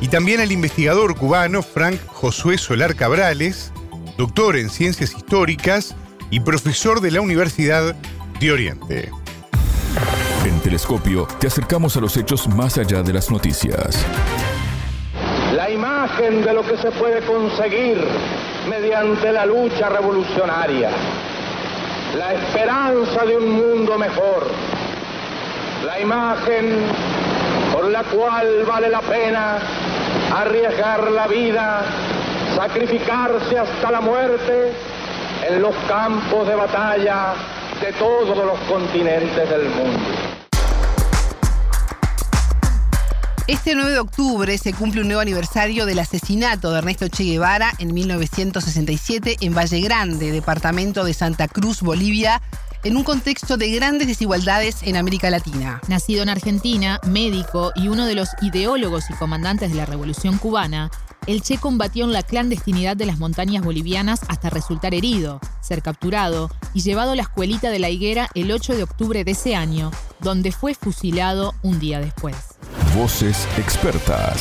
[0.00, 3.72] Y también al investigador cubano Frank Josué Solar Cabrales,
[4.18, 5.94] doctor en ciencias históricas
[6.28, 7.94] y profesor de la Universidad
[8.40, 9.12] de Oriente.
[10.44, 14.04] En Telescopio te acercamos a los hechos más allá de las noticias.
[15.54, 18.04] La imagen de lo que se puede conseguir
[18.68, 20.90] mediante la lucha revolucionaria.
[22.18, 24.75] La esperanza de un mundo mejor.
[25.84, 26.86] La imagen
[27.72, 29.58] por la cual vale la pena
[30.34, 31.84] arriesgar la vida,
[32.56, 34.72] sacrificarse hasta la muerte
[35.48, 37.34] en los campos de batalla
[37.80, 40.00] de todos los continentes del mundo.
[43.46, 47.72] Este 9 de octubre se cumple un nuevo aniversario del asesinato de Ernesto Che Guevara
[47.78, 52.42] en 1967 en Valle Grande, departamento de Santa Cruz, Bolivia,
[52.84, 55.80] en un contexto de grandes desigualdades en América Latina.
[55.88, 60.90] Nacido en Argentina, médico y uno de los ideólogos y comandantes de la Revolución cubana,
[61.26, 66.50] el Che combatió en la clandestinidad de las montañas bolivianas hasta resultar herido, ser capturado
[66.72, 69.90] y llevado a la escuelita de la higuera el 8 de octubre de ese año,
[70.20, 72.36] donde fue fusilado un día después.
[72.94, 74.40] Voces expertas.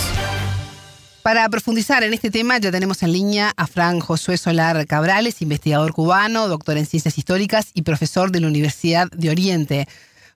[1.26, 5.92] Para profundizar en este tema ya tenemos en línea a Fran Josué Solar Cabrales, investigador
[5.92, 9.88] cubano, doctor en ciencias históricas y profesor de la Universidad de Oriente.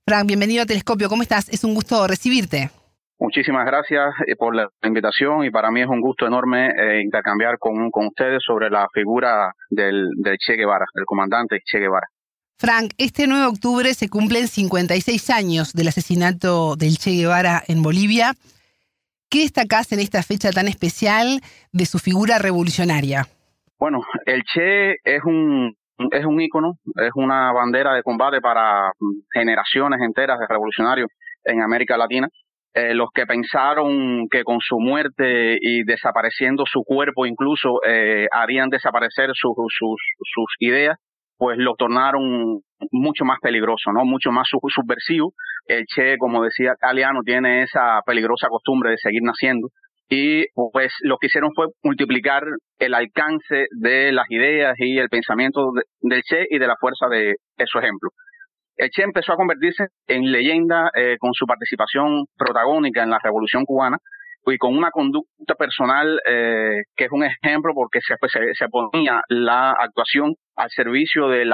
[0.04, 1.48] Fran, bienvenido a Telescopio, ¿cómo estás?
[1.50, 2.72] Es un gusto recibirte.
[3.20, 7.60] Muchísimas gracias eh, por la invitación y para mí es un gusto enorme eh, intercambiar
[7.60, 12.08] con, con, ustedes sobre la figura del, del Che Guevara, del comandante Che Guevara.
[12.58, 17.84] Frank, este 9 de octubre se cumplen 56 años del asesinato del Che Guevara en
[17.84, 18.34] Bolivia.
[19.30, 23.28] ¿Qué destacás en esta fecha tan especial de su figura revolucionaria?
[23.78, 25.76] Bueno, el Che es un,
[26.12, 28.92] es un ícono, es una bandera de combate para
[29.32, 31.10] generaciones enteras de revolucionarios
[31.44, 32.28] en América Latina.
[32.74, 38.70] Eh, los que pensaron que con su muerte y desapareciendo su cuerpo incluso eh, harían
[38.70, 40.98] desaparecer sus, sus, sus ideas,
[41.38, 42.62] pues lo tornaron
[42.92, 44.06] mucho más peligroso, ¿no?
[44.06, 45.34] Mucho más subversivo.
[45.70, 49.68] El Che, como decía Galeano, tiene esa peligrosa costumbre de seguir naciendo.
[50.10, 52.42] Y pues lo que hicieron fue multiplicar
[52.80, 57.36] el alcance de las ideas y el pensamiento del Che y de la fuerza de,
[57.68, 58.10] su ejemplo.
[58.78, 63.64] El Che empezó a convertirse en leyenda eh, con su participación protagónica en la Revolución
[63.66, 63.98] Cubana,
[64.48, 69.22] y con una conducta personal eh, que es un ejemplo porque se, pues, se, ponía
[69.28, 71.46] la actuación al servicio de,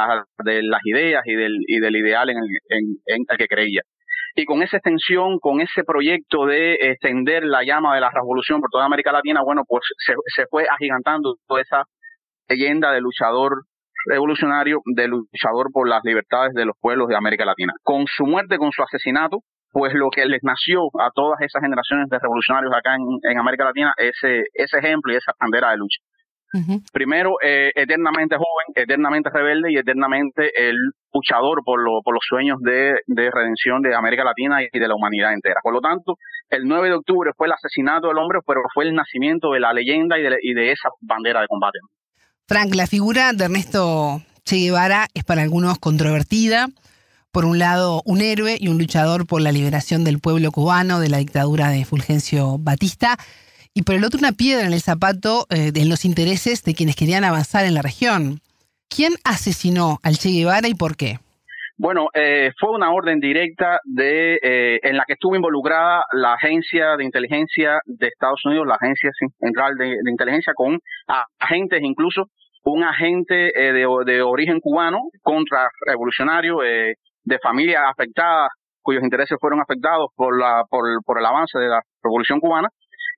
[0.44, 2.50] de las ideas y del, y del ideal en el,
[3.08, 3.82] en, el que creía.
[4.36, 8.70] Y con esa extensión, con ese proyecto de extender la llama de la revolución por
[8.70, 11.84] toda América Latina, bueno, pues se, se fue agigantando toda esa
[12.50, 13.64] leyenda de luchador
[14.06, 17.74] revolucionario, de luchador por las libertades de los pueblos de América Latina.
[17.82, 19.40] Con su muerte, con su asesinato,
[19.72, 23.94] pues lo que les nació a todas esas generaciones de revolucionarios acá en, América Latina,
[23.98, 26.00] ese, ese ejemplo y esa bandera de lucha.
[26.92, 30.76] Primero, eh, eternamente joven, eternamente rebelde y eternamente el
[31.14, 32.96] luchador por, lo, por los sueños de,
[33.32, 35.60] redención de América Latina y de la humanidad entera.
[35.64, 36.16] Por lo tanto,
[36.50, 39.74] el 9 de octubre fue el asesinato del hombre, pero fue el nacimiento de la
[39.74, 41.80] leyenda y de, y de esa bandera de combate.
[42.48, 46.68] Frank, la figura de Ernesto Che Guevara es para algunos controvertida
[47.36, 51.10] por un lado, un héroe y un luchador por la liberación del pueblo cubano de
[51.10, 53.18] la dictadura de Fulgencio Batista,
[53.76, 56.96] y por el otro una piedra en el zapato eh, en los intereses de quienes
[56.96, 58.40] querían avanzar en la región.
[58.90, 61.20] ¿Quién asesinó al Che Guevara y por qué?
[61.78, 66.96] Bueno, eh, fue una orden directa de eh, en la que estuvo involucrada la agencia
[66.96, 69.12] de inteligencia de Estados Unidos, la agencia
[69.42, 70.80] central de, inteligencia, con
[71.38, 72.30] agentes, incluso
[72.64, 78.52] un agente de, de, origen cubano, contrarrevolucionario, de familias afectadas,
[78.82, 82.70] cuyos intereses fueron afectados por, la, por, por el avance de la revolución cubana,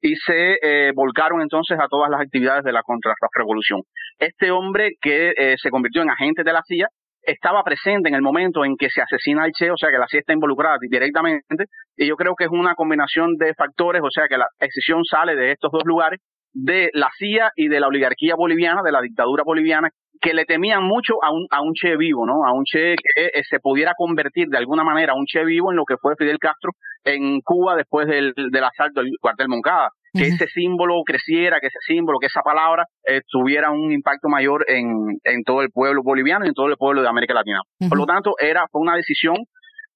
[0.02, 3.82] y se eh, volcaron entonces a todas las actividades de la contrarrevolución.
[4.20, 6.88] Este hombre que eh, se convirtió en agente de la CIA
[7.22, 10.08] estaba presente en el momento en que se asesina al Che, o sea que la
[10.08, 11.66] CIA está involucrada directamente,
[11.98, 15.36] y yo creo que es una combinación de factores, o sea que la excisión sale
[15.36, 16.22] de estos dos lugares,
[16.58, 19.90] de la CIA y de la oligarquía boliviana, de la dictadura boliviana,
[20.20, 22.44] que le temían mucho a un, a un Che vivo, ¿no?
[22.46, 25.72] A un Che que eh, se pudiera convertir de alguna manera a un Che vivo
[25.72, 26.72] en lo que fue Fidel Castro
[27.04, 29.90] en Cuba después del, del asalto del cuartel Moncada.
[30.14, 34.66] Que ese símbolo creciera, que ese símbolo, que esa palabra eh, tuviera un impacto mayor
[34.68, 37.62] en, en todo el pueblo boliviano y en todo el pueblo de América Latina.
[37.88, 39.36] Por lo tanto, era, fue una decisión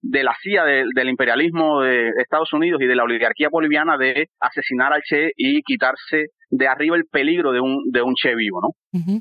[0.02, 4.94] de la CIA, del imperialismo de Estados Unidos y de la oligarquía boliviana de asesinar
[4.94, 8.70] al Che y quitarse de arriba el peligro de un, de un Che vivo, ¿no?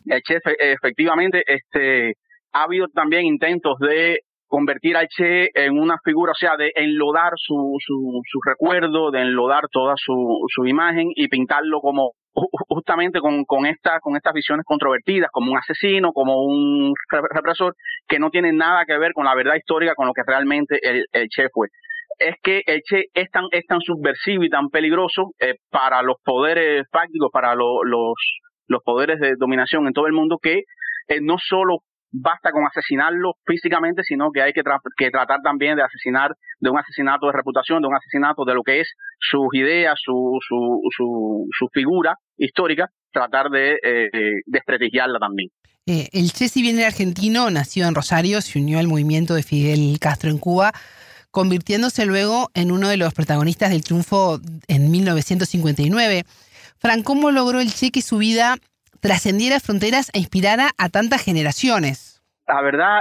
[0.07, 2.15] El Che efectivamente, este,
[2.53, 7.33] ha habido también intentos de convertir al Che en una figura, o sea, de enlodar
[7.37, 10.15] su, su, su recuerdo, de enlodar toda su,
[10.49, 15.59] su imagen y pintarlo como justamente con, con, esta, con estas visiones controvertidas, como un
[15.59, 17.75] asesino, como un represor,
[18.07, 21.05] que no tiene nada que ver con la verdad histórica, con lo que realmente el,
[21.13, 21.69] el Che fue.
[22.19, 26.17] Es que el Che es tan, es tan subversivo y tan peligroso eh, para los
[26.25, 27.79] poderes fácticos, para los,
[28.67, 30.63] los poderes de dominación en todo el mundo, que
[31.09, 31.79] eh, no solo
[32.13, 34.63] basta con asesinarlo físicamente, sino que hay que,
[34.97, 38.63] que, tratar también de asesinar, de un asesinato de reputación, de un asesinato de lo
[38.63, 38.89] que es
[39.19, 44.09] sus ideas, su, su, su, su figura histórica, tratar de eh,
[44.47, 45.51] desprestigiarla también.
[45.87, 49.43] Eh, el Che, si bien era argentino, nació en Rosario, se unió al movimiento de
[49.43, 50.73] Fidel Castro en Cuba,
[51.31, 56.25] convirtiéndose luego en uno de los protagonistas del triunfo en 1959.
[56.79, 58.57] Fran, ¿cómo logró el Che que su vida
[59.01, 62.23] trascendiera fronteras e inspirara a tantas generaciones?
[62.47, 63.01] La verdad,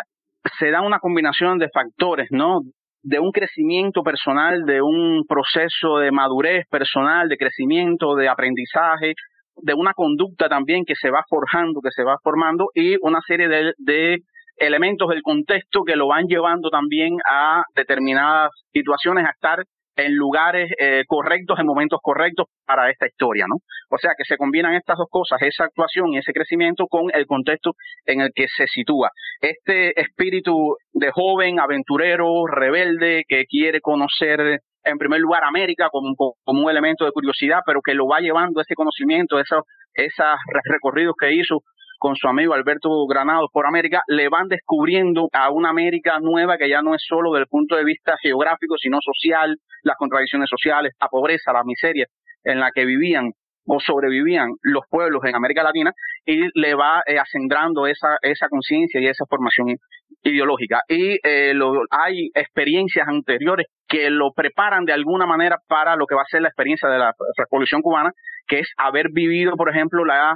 [0.60, 2.62] se da una combinación de factores, ¿no?
[3.02, 9.14] De un crecimiento personal, de un proceso de madurez personal, de crecimiento, de aprendizaje,
[9.62, 13.48] de una conducta también que se va forjando, que se va formando y una serie
[13.48, 14.18] de, de
[14.58, 19.64] elementos del contexto que lo van llevando también a determinadas situaciones a estar
[20.00, 23.58] en lugares eh, correctos, en momentos correctos para esta historia, ¿no?
[23.90, 27.26] O sea que se combinan estas dos cosas, esa actuación y ese crecimiento con el
[27.26, 27.74] contexto
[28.06, 29.10] en el que se sitúa.
[29.42, 36.64] Este espíritu de joven, aventurero, rebelde, que quiere conocer en primer lugar América como, como
[36.64, 41.34] un elemento de curiosidad, pero que lo va llevando ese conocimiento, esos, esos recorridos que
[41.34, 41.62] hizo
[42.00, 46.70] con su amigo Alberto Granados por América, le van descubriendo a una América nueva que
[46.70, 51.10] ya no es solo del punto de vista geográfico, sino social, las contradicciones sociales, la
[51.10, 52.08] pobreza, la miseria
[52.44, 53.32] en la que vivían
[53.66, 55.92] o sobrevivían los pueblos en América Latina
[56.26, 59.76] y le va eh, acendrando esa, esa conciencia y esa formación
[60.24, 60.82] ideológica.
[60.88, 66.16] Y eh, lo, hay experiencias anteriores que lo preparan de alguna manera para lo que
[66.16, 68.12] va a ser la experiencia de la Revolución Cubana,
[68.48, 70.36] que es haber vivido, por ejemplo, la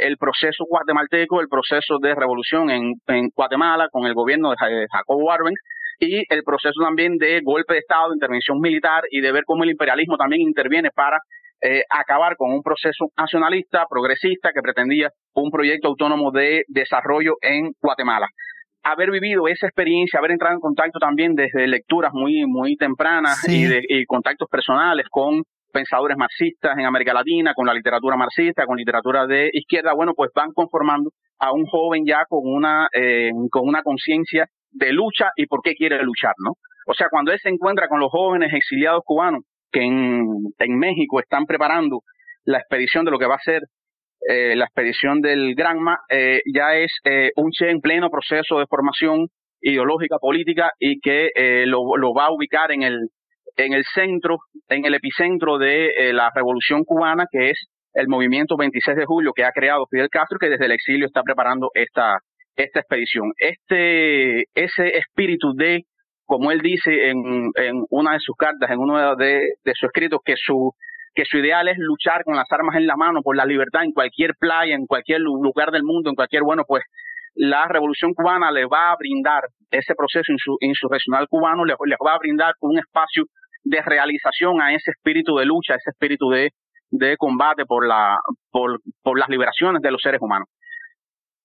[0.00, 4.56] el proceso guatemalteco, el proceso de revolución en, en Guatemala con el gobierno de
[4.90, 5.58] Jacobo Arbenz
[6.00, 9.64] y el proceso también de golpe de Estado, de intervención militar y de ver cómo
[9.64, 11.18] el imperialismo también interviene para
[11.62, 17.70] eh, acabar con un proceso nacionalista, progresista, que pretendía un proyecto autónomo de desarrollo en
[17.80, 18.26] Guatemala.
[18.82, 23.64] Haber vivido esa experiencia, haber entrado en contacto también desde lecturas muy, muy tempranas y,
[23.64, 25.42] de, y contactos personales con
[25.74, 30.30] pensadores marxistas en América Latina, con la literatura marxista, con literatura de izquierda, bueno, pues
[30.34, 31.10] van conformando
[31.40, 35.74] a un joven ya con una, eh, con una conciencia de lucha y por qué
[35.74, 36.52] quiere luchar, ¿no?
[36.86, 40.24] O sea, cuando él se encuentra con los jóvenes exiliados cubanos que en,
[40.58, 42.00] en México están preparando
[42.44, 43.62] la expedición de lo que va a ser
[44.28, 48.66] eh, la expedición del Granma, eh, ya es eh, un Che en pleno proceso de
[48.66, 49.28] formación
[49.60, 53.08] ideológica, política y que eh, lo, lo, va a ubicar en el,
[53.56, 54.38] en el centro,
[54.68, 59.32] en el epicentro de eh, la revolución cubana, que es el movimiento 26 de julio
[59.34, 62.18] que ha creado Fidel Castro, que desde el exilio está preparando esta,
[62.56, 63.32] esta expedición.
[63.38, 65.82] Este, ese espíritu de,
[66.24, 70.20] como él dice en, en una de sus cartas, en uno de, de sus escritos,
[70.24, 70.72] que su,
[71.14, 73.92] que su ideal es luchar con las armas en la mano por la libertad en
[73.92, 76.82] cualquier playa, en cualquier lugar del mundo, en cualquier, bueno, pues
[77.36, 82.18] la revolución cubana le va a brindar ese proceso insurreccional cubano, le, le va a
[82.18, 83.24] brindar un espacio
[83.64, 86.50] de realización a ese espíritu de lucha, ese espíritu de,
[86.90, 88.16] de combate por, la,
[88.50, 90.48] por, por las liberaciones de los seres humanos.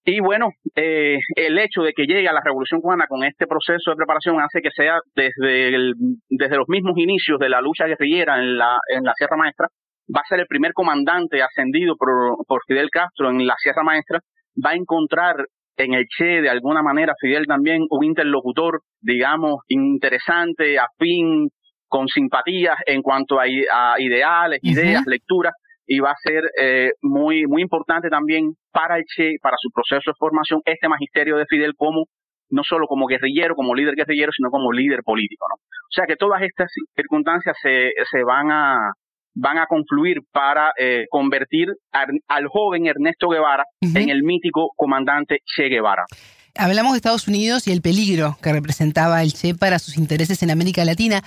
[0.06, 3.92] Y bueno, eh, el hecho de que llegue a la Revolución Cubana con este proceso
[3.92, 5.94] de preparación hace que sea desde, el,
[6.30, 9.68] desde los mismos inicios de la lucha guerrillera en la, en la Sierra Maestra,
[10.16, 12.10] va a ser el primer comandante ascendido por,
[12.48, 14.20] por Fidel Castro en la Sierra Maestra,
[14.66, 15.36] va a encontrar
[15.78, 21.50] en el Che de alguna manera Fidel también un interlocutor, digamos, interesante, afín,
[21.90, 25.54] con simpatías en cuanto a, ideales, ideas, lecturas,
[25.86, 30.12] y va a ser eh, muy, muy importante también para el Che, para su proceso
[30.12, 32.06] de formación, este magisterio de Fidel como
[32.52, 35.56] no solo como guerrillero, como líder guerrillero, sino como líder político, ¿no?
[35.56, 38.92] O sea que todas estas circunstancias se, se van a
[39.36, 45.70] van a confluir para eh, convertir al joven Ernesto Guevara en el mítico comandante Che
[45.70, 46.06] Guevara.
[46.58, 50.52] Hablamos de Estados Unidos y el peligro que representaba el Che para sus intereses en
[50.52, 51.22] América Latina,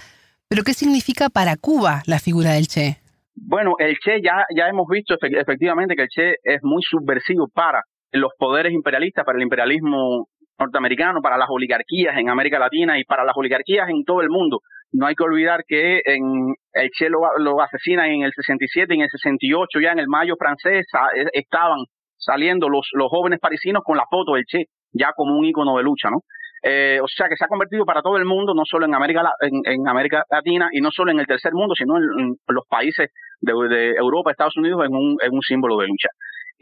[0.53, 3.01] pero ¿qué significa para Cuba la figura del Che?
[3.35, 7.81] Bueno, el Che ya, ya hemos visto efectivamente que el Che es muy subversivo para
[8.13, 10.29] los poderes imperialistas, para el imperialismo
[10.59, 14.61] norteamericano, para las oligarquías en América Latina y para las oligarquías en todo el mundo.
[14.93, 19.09] No hay que olvidar que en el Che lo, asesinan en el 67, en el
[19.09, 20.85] 68, ya en el mayo francés
[21.17, 21.79] eh, estaban
[22.19, 25.83] saliendo los, los jóvenes parisinos con la foto del Che, ya como un ícono de
[25.83, 26.19] lucha, ¿no?
[26.63, 29.33] Eh, o sea que se ha convertido para todo el mundo, no solo en América,
[29.41, 33.11] en, América Latina y no solo en el tercer mundo, sino en, los países
[33.41, 36.09] de, de, Europa, Estados Unidos, en un, en un símbolo de lucha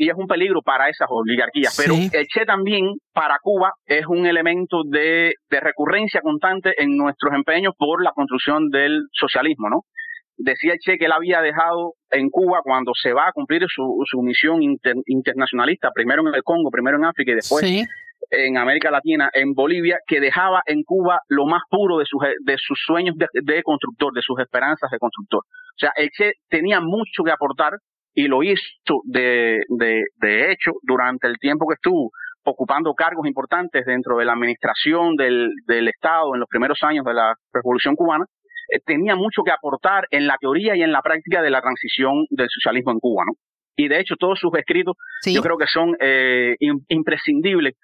[0.01, 1.77] y es un peligro para esas oligarquías.
[1.77, 7.75] Pero el Che también para Cuba es un elemento de, recurrencia constante en nuestros empeños
[7.77, 9.83] por la construcción del socialismo, ¿no?
[10.39, 14.03] Decía el Che que él había dejado en Cuba cuando se va a cumplir su,
[14.07, 17.63] su misión internacionalista, primero en el Congo, primero en África y después
[18.31, 22.57] en América Latina, en Bolivia, que dejaba en Cuba lo más puro de sus, de
[22.59, 25.41] sus sueños de, de constructor, de sus esperanzas de constructor.
[25.41, 27.73] O sea, el Che tenía mucho que aportar
[28.15, 28.61] y lo hizo
[29.05, 32.11] de, de, de hecho durante el tiempo que estuvo
[32.45, 37.15] ocupando cargos importantes dentro de la administración del, del Estado en los primeros años de
[37.15, 38.25] la Revolución cubana,
[38.71, 42.27] eh, tenía mucho que aportar en la teoría y en la práctica de la transición
[42.31, 43.33] del socialismo en Cuba, ¿no?
[43.77, 44.95] Y de hecho todos sus escritos
[45.25, 46.55] yo creo que son eh,
[46.89, 47.75] imprescindibles.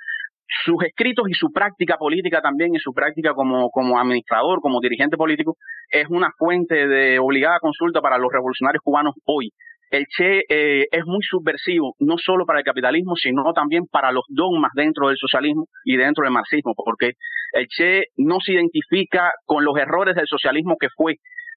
[0.64, 5.16] Sus escritos y su práctica política también y su práctica como, como administrador, como dirigente
[5.16, 5.56] político,
[5.90, 9.50] es una fuente de obligada consulta para los revolucionarios cubanos hoy.
[9.90, 14.24] El Che eh, es muy subversivo, no solo para el capitalismo, sino también para los
[14.28, 17.12] dogmas dentro del socialismo y dentro del marxismo, porque
[17.52, 21.16] el Che no se identifica con los errores del socialismo que fue,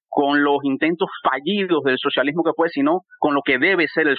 [0.09, 4.17] con los intentos fallidos del socialismo que fue, sino con lo que debe ser el,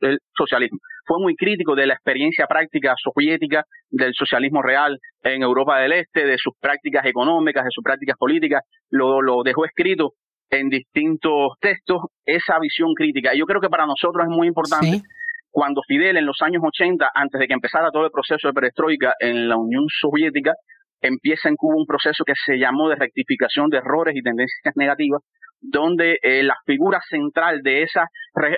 [0.00, 0.78] el, socialismo.
[1.06, 6.24] Fue muy crítico de la experiencia práctica soviética del socialismo real en Europa del Este,
[6.24, 10.14] de sus prácticas económicas, de sus prácticas políticas, lo, lo dejó escrito
[10.50, 13.34] en distintos textos esa visión crítica.
[13.34, 15.02] Y yo creo que para nosotros es muy importante
[15.50, 19.14] cuando Fidel en los años 80, antes de que empezara todo el proceso de perestroika
[19.18, 20.54] en la Unión Soviética,
[21.00, 25.22] empieza en Cuba un proceso que se llamó de rectificación de errores y tendencias negativas,
[25.60, 28.06] donde eh, la figura central de esa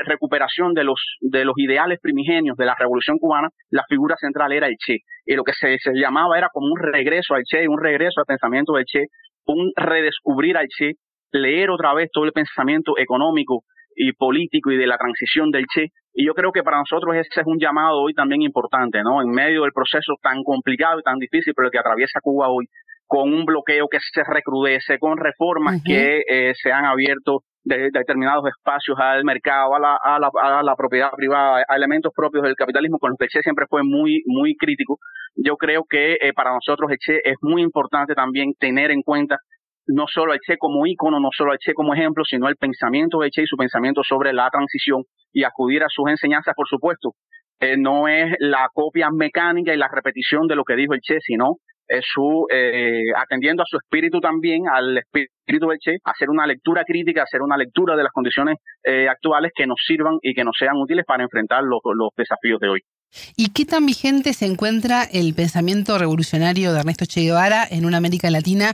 [0.06, 4.68] recuperación de los, de los ideales primigenios de la revolución cubana, la figura central era
[4.68, 4.98] el Che.
[5.26, 8.26] Y lo que se, se llamaba era como un regreso al Che, un regreso al
[8.26, 9.06] pensamiento del Che,
[9.46, 10.92] un redescubrir al Che
[11.32, 13.64] leer otra vez todo el pensamiento económico
[13.96, 15.88] y político y de la transición del Che.
[16.14, 19.22] Y yo creo que para nosotros ese es un llamado hoy también importante, ¿no?
[19.22, 22.66] En medio del proceso tan complicado y tan difícil por el que atraviesa Cuba hoy,
[23.06, 28.44] con un bloqueo que se recrudece, con reformas que eh, se han abierto de, determinados
[28.48, 32.56] espacios al mercado, a la, a, la, a la, propiedad privada, a elementos propios del
[32.56, 34.98] capitalismo, con los que el Che siempre fue muy, muy crítico.
[35.36, 39.38] Yo creo que eh, para nosotros el Che es muy importante también tener en cuenta
[39.86, 43.18] no solo el Che como ícono, no solo el Che como ejemplo, sino el pensamiento
[43.18, 47.12] de Che y su pensamiento sobre la transición y acudir a sus enseñanzas, por supuesto.
[47.60, 51.18] Eh, no es la copia mecánica y la repetición de lo que dijo el Che,
[51.20, 51.56] sino
[51.86, 56.84] es su eh, atendiendo a su espíritu también, al espíritu del Che, hacer una lectura
[56.84, 60.56] crítica, hacer una lectura de las condiciones eh, actuales que nos sirvan y que nos
[60.58, 62.80] sean útiles para enfrentar los, los desafíos de hoy.
[63.36, 67.98] ¿Y qué tan vigente se encuentra el pensamiento revolucionario de Ernesto Che Guevara en una
[67.98, 68.72] América Latina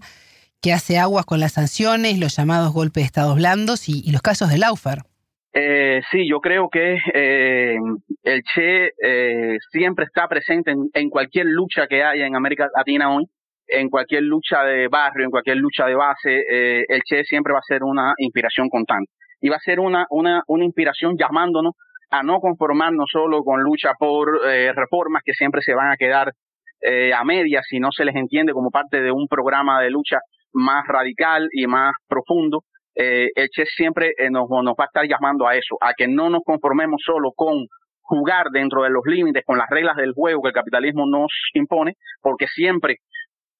[0.61, 4.50] que hace aguas con las sanciones, los llamados golpes de estados blandos y, los casos
[4.50, 4.98] de Laufer.
[5.52, 7.76] Eh, sí, yo creo que eh,
[8.22, 13.24] el Che eh, siempre está presente en, cualquier lucha que haya en América Latina hoy,
[13.66, 17.61] en cualquier lucha de barrio, en cualquier lucha de base, eh, el Che siempre va
[17.61, 19.11] a ser una inspiración constante.
[19.40, 21.74] Y va a ser una, una, una inspiración llamándonos
[22.11, 24.40] a no conformarnos solo con lucha por
[24.74, 26.32] reformas que siempre se van a quedar
[27.14, 30.18] a medias si no se les entiende como parte de un programa de lucha
[30.59, 35.06] más radical y más profundo, eh, el Che siempre eh, nos, nos va a estar
[35.06, 37.66] llamando a eso, a que no nos conformemos solo con
[38.00, 41.92] jugar dentro de los límites, con las reglas del juego que el capitalismo nos impone,
[42.20, 42.96] porque siempre,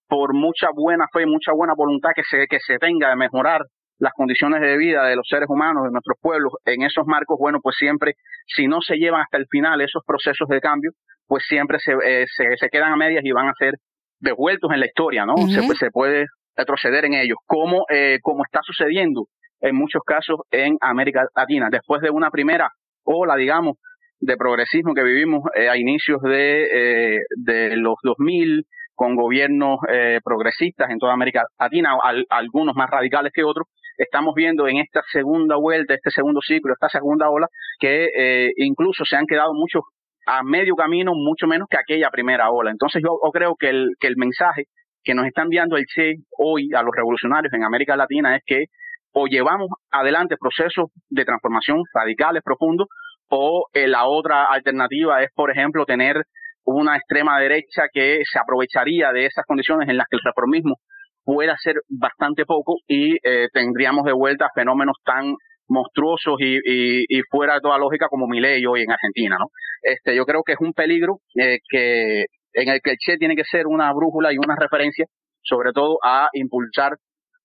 [0.09, 3.61] por mucha buena fe, mucha buena voluntad que se, que se tenga de mejorar
[3.99, 7.59] las condiciones de vida de los seres humanos, de nuestros pueblos, en esos marcos, bueno,
[7.63, 8.15] pues siempre,
[8.47, 10.93] si no se llevan hasta el final esos procesos de cambio,
[11.27, 13.75] pues siempre se, eh, se, se, quedan a medias y van a ser
[14.19, 15.37] devueltos en la historia, ¿no?
[15.37, 16.27] se, se puede
[16.59, 19.27] retroceder en ellos, como, eh, como está sucediendo
[19.61, 21.69] en muchos casos en América Latina.
[21.71, 22.71] Después de una primera
[23.05, 23.77] ola, digamos,
[24.21, 28.65] de progresismo que vivimos eh, a inicios de, eh, de los 2000,
[28.99, 31.97] con gobiernos eh, progresistas en toda América Latina,
[32.31, 36.89] algunos más radicales que otros, estamos viendo en esta segunda vuelta, este segundo ciclo, esta
[36.89, 37.47] segunda ola,
[37.79, 39.85] que eh, incluso se han quedado muchos
[40.27, 42.73] a medio camino, mucho menos que aquella primera ola.
[42.73, 44.65] Entonces yo, creo que el, que el mensaje
[45.09, 48.67] que nos está enviando el Che hoy a los revolucionarios en América Latina es que
[49.13, 52.89] o llevamos adelante procesos de transformación radicales, profundos,
[53.31, 56.25] o eh, la otra alternativa es, por ejemplo, tener
[56.65, 60.77] una extrema derecha que se aprovecharía de esas condiciones en las que el reformismo
[61.25, 65.37] pueda ser bastante poco y eh, tendríamos de vuelta fenómenos tan
[65.69, 69.47] monstruosos y, y, fuera de toda lógica como Milei hoy en Argentina, ¿no?
[69.83, 72.27] Este, yo creo que es un peligro eh, que
[72.59, 75.07] en el que el Che tiene que ser una brújula y una referencia,
[75.43, 76.97] sobre todo a impulsar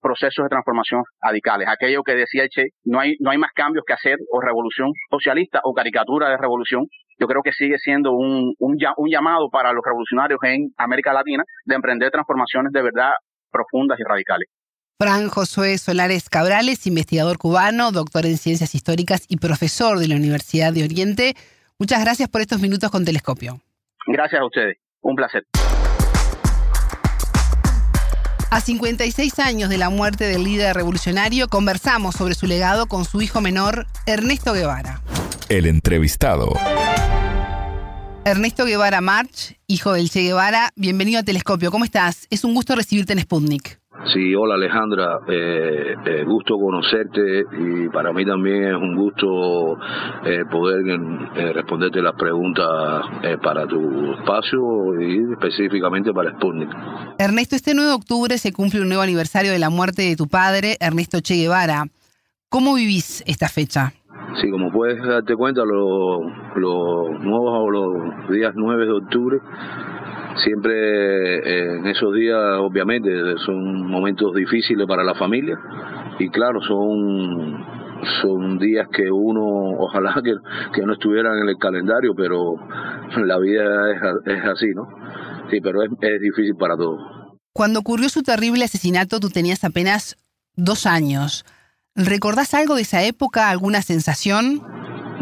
[0.01, 1.67] procesos de transformación radicales.
[1.69, 4.91] Aquello que decía el Che, no hay, no hay más cambios que hacer o revolución
[5.09, 6.87] socialista o caricatura de revolución.
[7.19, 11.43] Yo creo que sigue siendo un, un, un llamado para los revolucionarios en América Latina
[11.65, 13.11] de emprender transformaciones de verdad
[13.51, 14.49] profundas y radicales.
[14.99, 20.73] Fran Josué Solares Cabrales, investigador cubano, doctor en ciencias históricas y profesor de la Universidad
[20.73, 21.33] de Oriente.
[21.77, 23.59] Muchas gracias por estos minutos con Telescopio.
[24.07, 24.82] Gracias a ustedes.
[25.03, 25.45] Un placer.
[28.49, 33.21] A 56 años de la muerte del líder revolucionario, conversamos sobre su legado con su
[33.21, 35.01] hijo menor, Ernesto Guevara.
[35.49, 36.53] El entrevistado.
[38.25, 41.71] Ernesto Guevara March, hijo del Che Guevara, bienvenido a Telescopio.
[41.71, 42.27] ¿Cómo estás?
[42.29, 43.82] Es un gusto recibirte en Sputnik.
[44.11, 49.77] Sí, hola Alejandra, eh, eh, gusto conocerte y para mí también es un gusto
[50.25, 50.83] eh, poder
[51.53, 53.05] responderte las preguntas
[53.41, 56.69] para tu espacio y específicamente para Sputnik.
[57.17, 60.27] Ernesto, este 9 de octubre se cumple un nuevo aniversario de la muerte de tu
[60.27, 61.85] padre, Ernesto Che Guevara.
[62.49, 63.93] ¿Cómo vivís esta fecha?
[64.41, 66.19] Sí, como puedes darte cuenta, los,
[66.55, 69.39] los nuevos los días 9 de octubre
[70.37, 73.09] Siempre eh, en esos días, obviamente,
[73.45, 75.57] son momentos difíciles para la familia
[76.19, 77.65] y claro, son
[78.21, 79.43] son días que uno,
[79.79, 80.33] ojalá que,
[80.73, 82.55] que no estuvieran en el calendario, pero
[83.17, 84.87] la vida es, es así, ¿no?
[85.49, 86.99] Sí, pero es, es difícil para todos.
[87.53, 90.17] Cuando ocurrió su terrible asesinato, tú tenías apenas
[90.55, 91.45] dos años.
[91.95, 94.61] ¿Recordás algo de esa época, alguna sensación?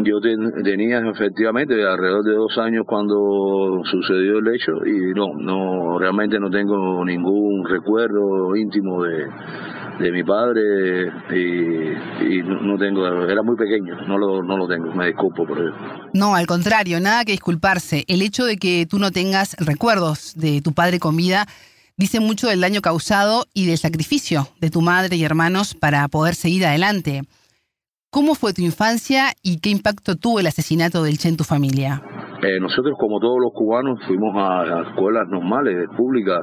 [0.00, 6.38] Yo tenía efectivamente alrededor de dos años cuando sucedió el hecho y no, no realmente
[6.40, 9.26] no tengo ningún recuerdo íntimo de,
[10.00, 15.06] de mi padre y, no tengo, era muy pequeño, no lo, no lo tengo, me
[15.06, 15.76] disculpo por eso.
[16.12, 18.04] No, al contrario, nada que disculparse.
[18.08, 21.46] El hecho de que tú no tengas recuerdos de tu padre con vida
[21.96, 26.34] dice mucho del daño causado y del sacrificio de tu madre y hermanos para poder
[26.34, 27.22] seguir adelante.
[28.14, 32.02] ¿Cómo fue tu infancia y qué impacto tuvo el asesinato del Che en tu familia?
[32.42, 36.42] Eh, nosotros, como todos los cubanos, fuimos a, escuelas normales, públicas,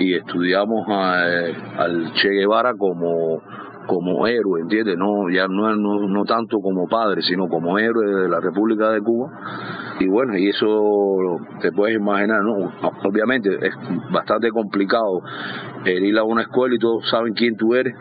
[0.00, 3.40] y estudiamos eh, al Che Guevara como
[3.86, 4.96] como héroe, ¿entiendes?
[4.96, 9.00] No, ya no, no, no tanto como padre, sino como héroe de la República de
[9.00, 9.30] Cuba.
[10.00, 12.72] Y bueno, y eso te puedes imaginar, ¿no?
[13.04, 13.74] Obviamente es
[14.10, 15.20] bastante complicado
[15.84, 17.94] ir a una escuela y todos saben quién tú eres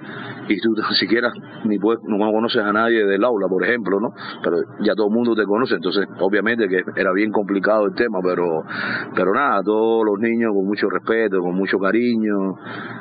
[0.52, 1.32] y tú siquiera
[1.66, 4.10] ni puedes, no conoces a nadie del aula, por ejemplo, ¿no?
[4.44, 8.20] Pero ya todo el mundo te conoce, entonces obviamente que era bien complicado el tema,
[8.24, 8.64] pero
[9.16, 12.56] pero nada, todos los niños con mucho respeto, con mucho cariño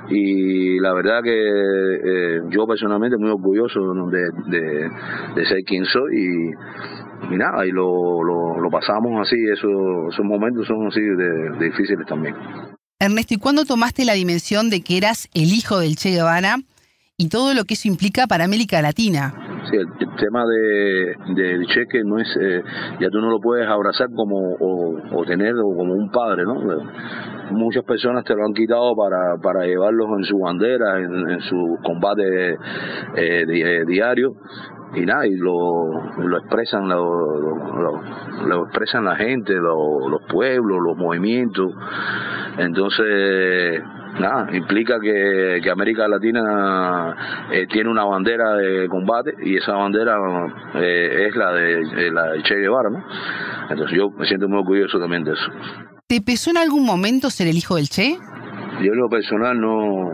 [0.09, 3.80] y la verdad que eh, yo personalmente muy orgulloso
[4.11, 4.90] de,
[5.34, 10.66] de, ser quien soy y, y nada, y lo, lo, pasamos así, esos, esos momentos
[10.66, 12.34] son así de, difíciles también.
[13.01, 16.59] Ernesto, ¿y cuándo tomaste la dimensión de que eras el hijo del Che Guevara
[17.21, 19.35] y todo lo que eso implica para América Latina?
[19.71, 22.63] Sí, el, tema de, del cheque no es, eh,
[22.99, 25.25] ya tú no lo puedes abrazar como o, o
[25.76, 26.55] como un padre, ¿no?
[27.51, 32.53] muchas personas te lo han quitado para, para llevarlos en su bandera, en, su combate
[32.53, 32.57] eh,
[33.17, 34.37] eh, diario
[34.95, 38.01] y nada, y lo, lo expresan lo,
[38.47, 41.71] lo, expresan la gente, los pueblos, los movimientos.
[42.57, 43.83] Entonces,
[44.18, 47.16] nada, implica que, que América Latina
[47.53, 50.16] eh, tiene una bandera de combate y esa bandera
[50.74, 53.04] es la de, la de Che Guevara, ¿no?
[53.70, 55.50] Entonces yo me siento muy orgulloso también de eso.
[56.07, 58.16] ¿Te pesó en algún momento ser el hijo del Che?
[58.82, 60.11] Yo en lo personal no,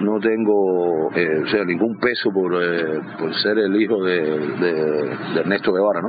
[0.00, 5.40] no tengo eh, o sea, ningún peso por, eh, por ser el hijo de, de,
[5.40, 6.08] Ernesto Guevara, ¿no?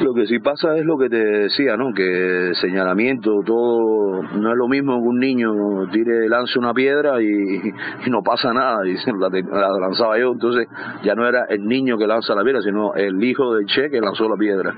[0.00, 1.94] Lo que sí pasa es lo que te decía, ¿no?
[1.94, 7.72] Que señalamiento, todo no es lo mismo que un niño tire, lance una piedra y,
[8.10, 10.66] no pasa nada, y la, la, lanzaba yo, entonces
[11.02, 14.00] ya no era el niño que lanza la piedra, sino el hijo del Che que
[14.00, 14.74] lanzó la piedra.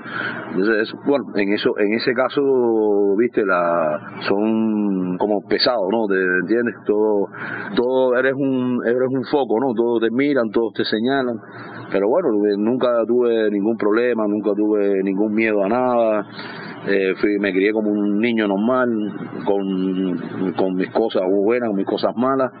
[0.51, 6.07] Entonces, bueno, en eso, en ese caso, viste, la son como pesados, ¿no?
[6.07, 6.75] ¿Te entiendes?
[6.85, 7.27] Todo,
[7.75, 9.73] todo eres un, eres un foco, ¿no?
[9.73, 11.39] Todos te miran, todos te señalan.
[11.91, 16.27] Pero bueno, nunca tuve ningún problema, nunca tuve ningún miedo a nada.
[16.87, 18.89] Eh, me crié como un niño normal,
[19.45, 22.51] con, con mis cosas buenas, con mis cosas malas,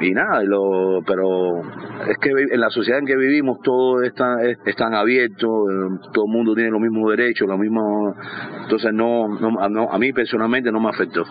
[0.00, 1.60] y nada, lo, pero
[2.08, 6.32] es que en la sociedad en que vivimos todo es, tan abierto, eh, todo el
[6.32, 8.14] mundo tiene los mismos derechos, lo mismo,
[8.62, 11.24] entonces no, no, a mí personalmente no me afectó.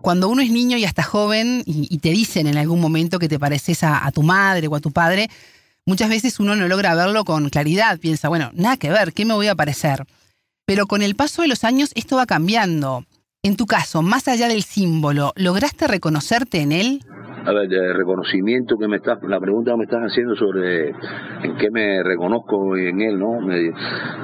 [0.00, 3.38] Cuando uno es niño y hasta joven y, te dicen en algún momento que te
[3.38, 5.28] pareces a tu madre o a tu padre,
[5.90, 9.34] muchas veces uno no logra verlo con claridad, piensa, bueno, nada que ver, ¿qué me
[9.34, 10.04] voy a parecer?
[10.64, 13.02] Pero con el paso de los años esto va cambiando.
[13.42, 17.00] En tu caso, más allá del símbolo, ¿lograste reconocerte en él?
[17.44, 21.56] A ver, el reconocimiento que me estás, la pregunta que me estás haciendo sobre en
[21.58, 23.38] qué me reconozco en él, ¿no?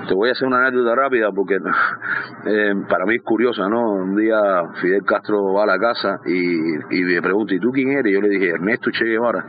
[0.07, 1.57] te voy a hacer una anécdota rápida porque
[2.47, 3.95] eh, para mí es curiosa, ¿no?
[3.95, 4.37] Un día
[4.81, 8.13] Fidel Castro va a la casa y, me pregunta, ¿y tú quién eres?
[8.13, 9.45] Y yo le dije, Ernesto Che Guevara.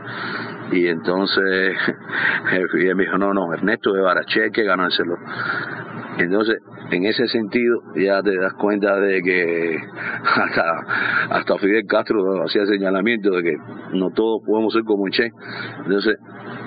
[0.71, 1.77] Y entonces
[2.71, 5.15] Fidel me dijo, no, no, Ernesto Guevara, Che hay que ganárselo.
[6.17, 6.57] Entonces,
[6.89, 9.77] en ese sentido, ya te das cuenta de que
[10.35, 10.79] hasta,
[11.29, 13.57] hasta Fidel Castro hacía señalamiento de que
[13.93, 15.31] no todos podemos ser como Che.
[15.85, 16.17] Entonces,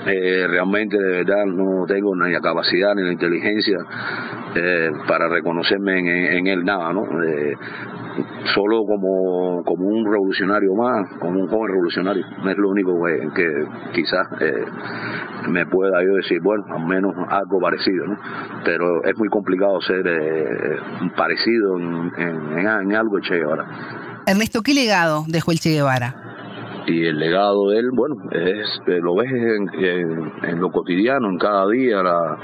[0.07, 3.79] eh, realmente de verdad no tengo ni la capacidad ni la inteligencia
[4.55, 7.03] eh, para reconocerme en, él nada, ¿no?
[7.23, 7.55] Eh,
[8.55, 12.25] solo como, como un revolucionario más, como un joven revolucionario.
[12.49, 12.93] Es lo único
[13.35, 14.65] que, quizás eh,
[15.49, 18.17] me pueda yo decir, bueno, al menos algo parecido, ¿no?
[18.65, 20.77] Pero es muy complicado ser eh,
[21.17, 23.67] parecido en, en, algo Che Guevara.
[24.27, 26.30] Ernesto, ¿qué legado dejó el Che Guevara?
[26.91, 32.03] Y el legado de él, bueno, es lo ves en, lo cotidiano, en cada día,
[32.03, 32.39] la,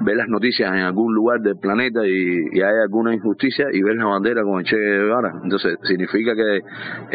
[0.00, 4.06] ves las noticias en algún lugar del planeta y, hay alguna injusticia y ves la
[4.06, 5.32] bandera con el Che Guevara.
[5.42, 6.60] Entonces significa que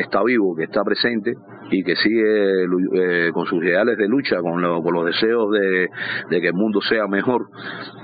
[0.01, 1.33] está vivo, que está presente
[1.71, 5.89] y que sigue eh, con sus ideales de lucha, con, los deseos de,
[6.29, 7.47] que el mundo sea mejor,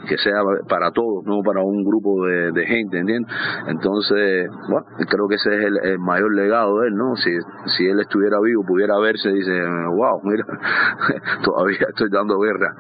[0.08, 3.34] que sea para todos, no para un grupo de, gente, ¿entiendes?
[3.68, 7.16] Entonces, bueno, creo que ese es el, mayor legado de él, ¿no?
[7.16, 7.32] Si,
[7.78, 9.52] si él estuviera vivo, pudiera verse, dice,
[9.96, 10.46] wow, mira,
[11.44, 12.76] todavía estoy dando guerra.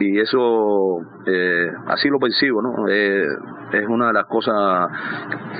[0.00, 2.88] Y eso, eh, así lo percibo, ¿no?
[2.88, 3.26] Eh,
[3.72, 4.88] es una de las cosas,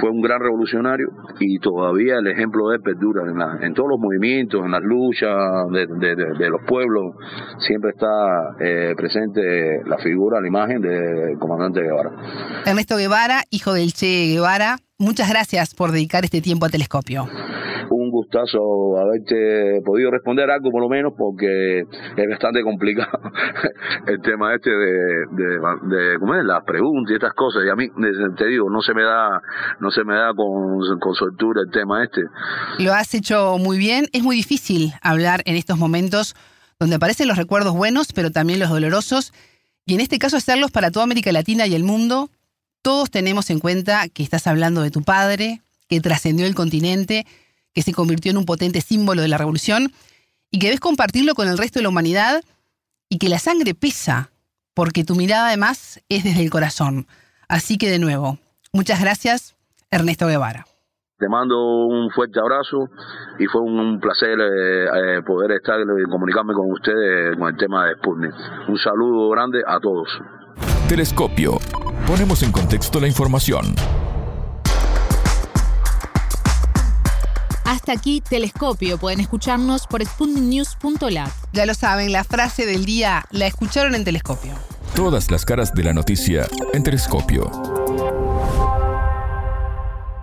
[0.01, 1.09] fue un gran revolucionario
[1.41, 5.31] y todavía el ejemplo de él perdura en, en todos los movimientos, en las luchas
[5.71, 7.15] de, los pueblos,
[7.59, 12.11] siempre está eh, presente la figura, la imagen del comandante Guevara.
[12.67, 17.29] Ernesto Guevara, hijo del Che Guevara, muchas gracias por dedicar este tiempo a Telescopio
[18.19, 23.19] gustazo haberte podido responder algo por lo menos porque es bastante complicado
[24.07, 27.63] el tema este de, las preguntas y estas cosas.
[27.67, 27.89] Y a mí
[28.37, 29.41] te digo no se me da
[29.81, 32.23] no se me da con, con soltura el tema este.
[32.79, 34.07] Lo has hecho muy bien.
[34.13, 36.35] Es muy difícil hablar en estos momentos
[36.81, 39.33] donde aparecen los recuerdos buenos pero también los dolorosos.
[39.87, 42.31] Y en este caso hacerlos para toda América Latina y el mundo
[42.83, 47.27] todos tenemos en cuenta que estás hablando de tu padre que trascendió el continente
[47.79, 49.93] que se convirtió en un potente símbolo de la revolución
[50.51, 52.43] y que debes compartirlo con el resto de la humanidad
[53.09, 54.33] y que la sangre pesa,
[54.75, 57.07] porque tu mirada además es desde el corazón.
[57.47, 58.37] Así que de nuevo,
[58.73, 59.55] muchas gracias,
[59.93, 60.67] Ernesto Guevara.
[61.21, 62.89] Te mando un fuerte abrazo
[63.39, 67.87] y fue un, placer eh, eh, poder estar y comunicarme con ustedes con el tema
[67.87, 68.35] de Sputnik.
[68.67, 70.09] Un saludo grande a todos.
[70.89, 71.59] Telescopio.
[72.09, 73.67] Ponemos en contexto la información.
[77.69, 78.97] Hasta aquí Telescopio.
[78.97, 81.29] Pueden escucharnos por sputniknews.lat.
[81.53, 84.55] Ya lo saben, la frase del día la escucharon en Telescopio.
[84.97, 87.51] Todas las caras de la noticia en Telescopio.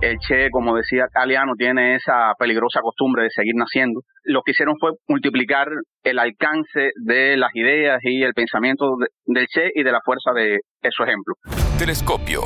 [0.01, 4.01] El Che, como decía Caliano, tiene esa peligrosa costumbre de seguir naciendo.
[4.23, 5.67] Lo que hicieron fue multiplicar
[6.03, 8.95] el alcance de las ideas y el pensamiento
[9.25, 11.35] del Che y de la fuerza de, de su ejemplo.
[11.77, 12.41] Telescopio,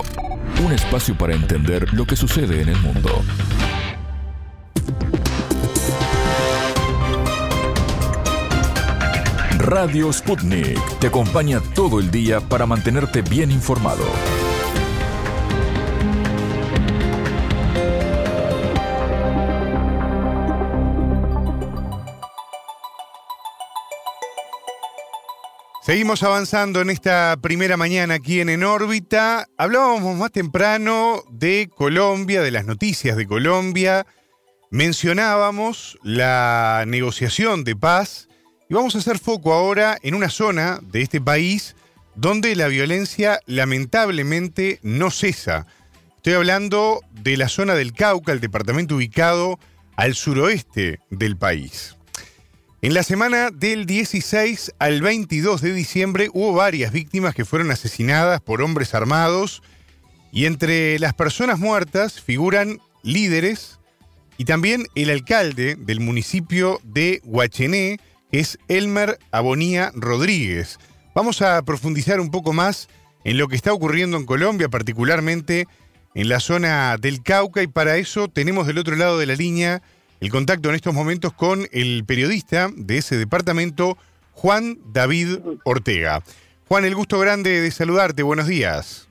[0.65, 3.11] un espacio para entender lo que sucede en el mundo.
[9.69, 14.03] Radio Sputnik te acompaña todo el día para mantenerte bien informado.
[25.83, 29.47] Seguimos avanzando en esta primera mañana aquí en En órbita.
[29.55, 34.07] Hablábamos más temprano de Colombia, de las noticias de Colombia.
[34.71, 38.28] Mencionábamos la negociación de paz
[38.69, 41.75] y vamos a hacer foco ahora en una zona de este país
[42.15, 45.65] donde la violencia lamentablemente no cesa.
[46.17, 49.59] Estoy hablando de la zona del Cauca, el departamento ubicado
[49.95, 51.95] al suroeste del país.
[52.83, 58.39] En la semana del 16 al 22 de diciembre hubo varias víctimas que fueron asesinadas
[58.39, 59.63] por hombres armados
[60.31, 63.79] y entre las personas muertas figuran líderes
[64.37, 67.99] y también el alcalde del municipio de Huachené,
[68.31, 70.79] es Elmer Abonía Rodríguez.
[71.15, 72.87] Vamos a profundizar un poco más
[73.23, 75.67] en lo que está ocurriendo en Colombia, particularmente
[76.15, 79.81] en la zona del Cauca, y para eso tenemos del otro lado de la línea
[80.19, 83.97] el contacto en estos momentos con el periodista de ese departamento,
[84.33, 86.21] Juan David Ortega.
[86.67, 88.21] Juan, el gusto grande de saludarte.
[88.21, 89.09] Buenos días.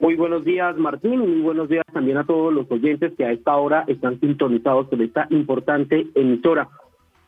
[0.00, 3.32] Muy buenos días, Martín, y muy buenos días también a todos los oyentes que a
[3.32, 6.68] esta hora están sintonizados con esta importante emisora.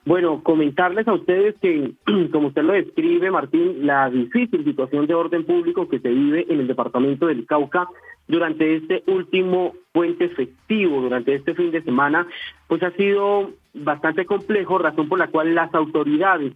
[0.06, 1.90] Bueno, comentarles a ustedes que,
[2.32, 6.60] como usted lo describe, Martín, la difícil situación de orden público que se vive en
[6.60, 7.88] el departamento del Cauca
[8.28, 12.28] durante este último puente festivo, durante este fin de semana,
[12.68, 16.52] pues ha sido bastante complejo, razón por la cual las autoridades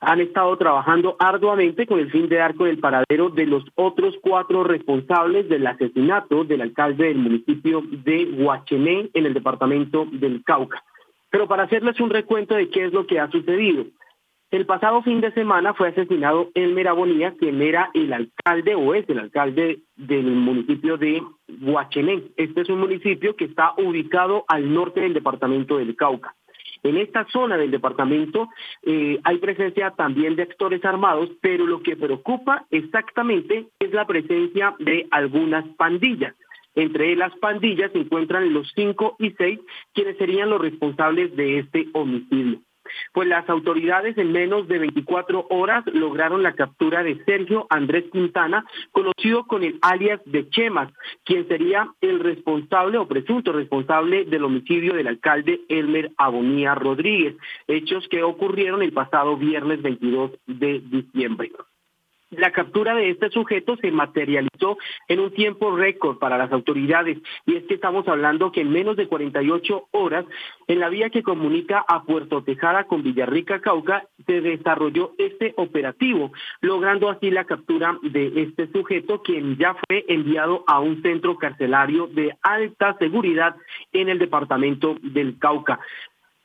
[0.00, 4.14] han estado trabajando arduamente con el fin de dar con el paradero de los otros
[4.22, 10.82] cuatro responsables del asesinato del alcalde del municipio de Huachené en el departamento del Cauca.
[11.36, 13.84] Pero para hacerles un recuento de qué es lo que ha sucedido.
[14.50, 19.06] El pasado fin de semana fue asesinado Elmer Abonía, quien era el alcalde o es
[19.10, 21.22] el alcalde del municipio de
[21.60, 22.22] Huachené.
[22.38, 26.34] Este es un municipio que está ubicado al norte del departamento del Cauca.
[26.82, 28.48] En esta zona del departamento
[28.82, 34.74] eh, hay presencia también de actores armados, pero lo que preocupa exactamente es la presencia
[34.78, 36.34] de algunas pandillas.
[36.76, 39.58] Entre las pandillas se encuentran los cinco y seis,
[39.94, 42.60] quienes serían los responsables de este homicidio.
[43.12, 48.64] Pues las autoridades en menos de 24 horas lograron la captura de Sergio Andrés Quintana,
[48.92, 50.92] conocido con el alias de Chemas,
[51.24, 57.36] quien sería el responsable o presunto responsable del homicidio del alcalde Elmer Abonía Rodríguez,
[57.66, 61.50] hechos que ocurrieron el pasado viernes 22 de diciembre.
[62.30, 67.54] La captura de este sujeto se materializó en un tiempo récord para las autoridades y
[67.54, 70.24] es que estamos hablando que en menos de 48 horas
[70.66, 76.32] en la vía que comunica a Puerto Tejada con Villarrica Cauca se desarrolló este operativo,
[76.60, 82.08] logrando así la captura de este sujeto quien ya fue enviado a un centro carcelario
[82.08, 83.54] de alta seguridad
[83.92, 85.78] en el departamento del Cauca.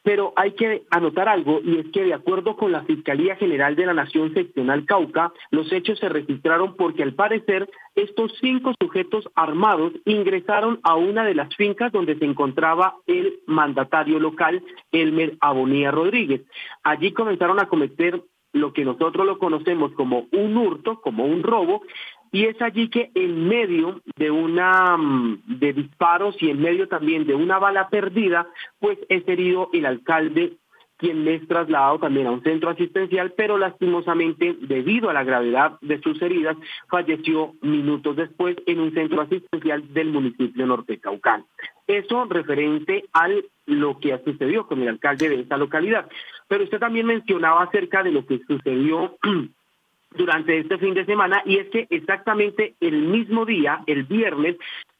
[0.03, 3.85] Pero hay que anotar algo y es que de acuerdo con la Fiscalía General de
[3.85, 9.93] la Nación Seccional Cauca, los hechos se registraron porque al parecer estos cinco sujetos armados
[10.05, 16.41] ingresaron a una de las fincas donde se encontraba el mandatario local, Elmer Abonía Rodríguez.
[16.83, 18.23] Allí comenzaron a cometer
[18.53, 21.83] lo que nosotros lo conocemos como un hurto, como un robo,
[22.31, 27.25] y es allí que en medio de una mm, de disparos y en medio también
[27.25, 28.47] de una bala perdida,
[28.79, 30.53] pues es herido el alcalde
[31.01, 35.99] quien es trasladado también a un centro asistencial, pero lastimosamente, debido a la gravedad de
[35.99, 36.55] sus heridas,
[36.89, 41.45] falleció minutos después en un centro asistencial del municipio norte Caucán.
[41.87, 43.29] Eso referente a
[43.65, 46.07] lo que sucedió con el alcalde de esta localidad.
[46.47, 49.17] Pero usted también mencionaba acerca de lo que sucedió
[50.11, 54.57] durante este fin de semana y es que exactamente el mismo día, el viernes,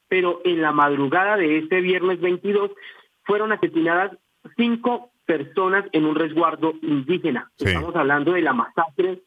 [0.08, 2.70] pero en la madrugada de este viernes 22,
[3.24, 4.12] fueron asesinadas
[4.56, 7.50] cinco personas en un resguardo indígena.
[7.56, 9.22] Estamos hablando de la masacre.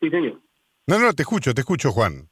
[0.00, 0.40] Sí, señor.
[0.86, 2.28] No, no, te escucho, te escucho, Juan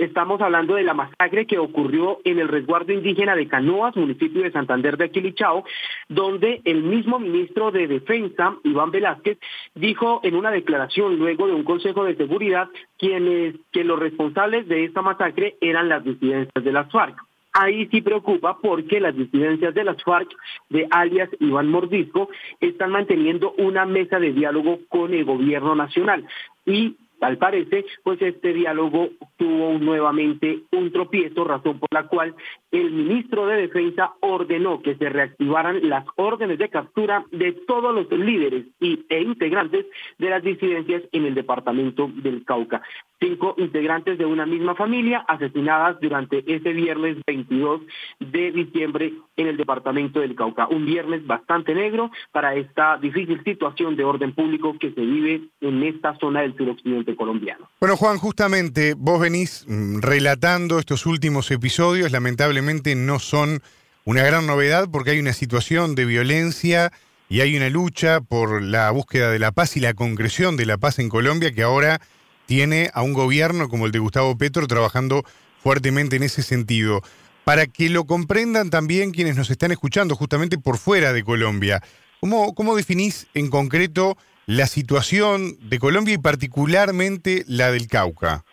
[0.00, 4.52] estamos hablando de la masacre que ocurrió en el resguardo indígena de Canoas, municipio de
[4.52, 5.64] Santander de Aquilichao,
[6.08, 9.38] donde el mismo ministro de Defensa, Iván Velázquez,
[9.74, 12.68] dijo en una declaración luego de un consejo de seguridad
[12.98, 17.16] quienes, que los responsables de esta masacre eran las disidencias de las FARC
[17.58, 20.28] ahí sí preocupa porque las disidencias de las FARC,
[20.68, 22.28] de alias Iván Mordisco,
[22.60, 26.26] están manteniendo una mesa de diálogo con el gobierno nacional.
[26.66, 32.34] Y Tal parece, pues este diálogo tuvo nuevamente un tropiezo, razón por la cual
[32.70, 38.10] el ministro de Defensa ordenó que se reactivaran las órdenes de captura de todos los
[38.10, 39.86] líderes y, e integrantes
[40.18, 42.82] de las disidencias en el departamento del Cauca.
[43.18, 47.80] Cinco integrantes de una misma familia asesinadas durante ese viernes 22
[48.20, 50.66] de diciembre en el departamento del Cauca.
[50.68, 55.82] Un viernes bastante negro para esta difícil situación de orden público que se vive en
[55.82, 57.68] esta zona del suroccidente colombiano.
[57.80, 63.60] Bueno, Juan, justamente vos venís mm, relatando estos últimos episodios, lamentablemente no son
[64.04, 66.92] una gran novedad porque hay una situación de violencia
[67.28, 70.78] y hay una lucha por la búsqueda de la paz y la concreción de la
[70.78, 72.00] paz en Colombia que ahora
[72.46, 75.24] tiene a un gobierno como el de Gustavo Petro trabajando
[75.58, 77.02] fuertemente en ese sentido.
[77.46, 81.80] Para que lo comprendan también quienes nos están escuchando justamente por fuera de Colombia,
[82.18, 88.44] ¿cómo, cómo definís en concreto la situación de Colombia y particularmente la del Cauca?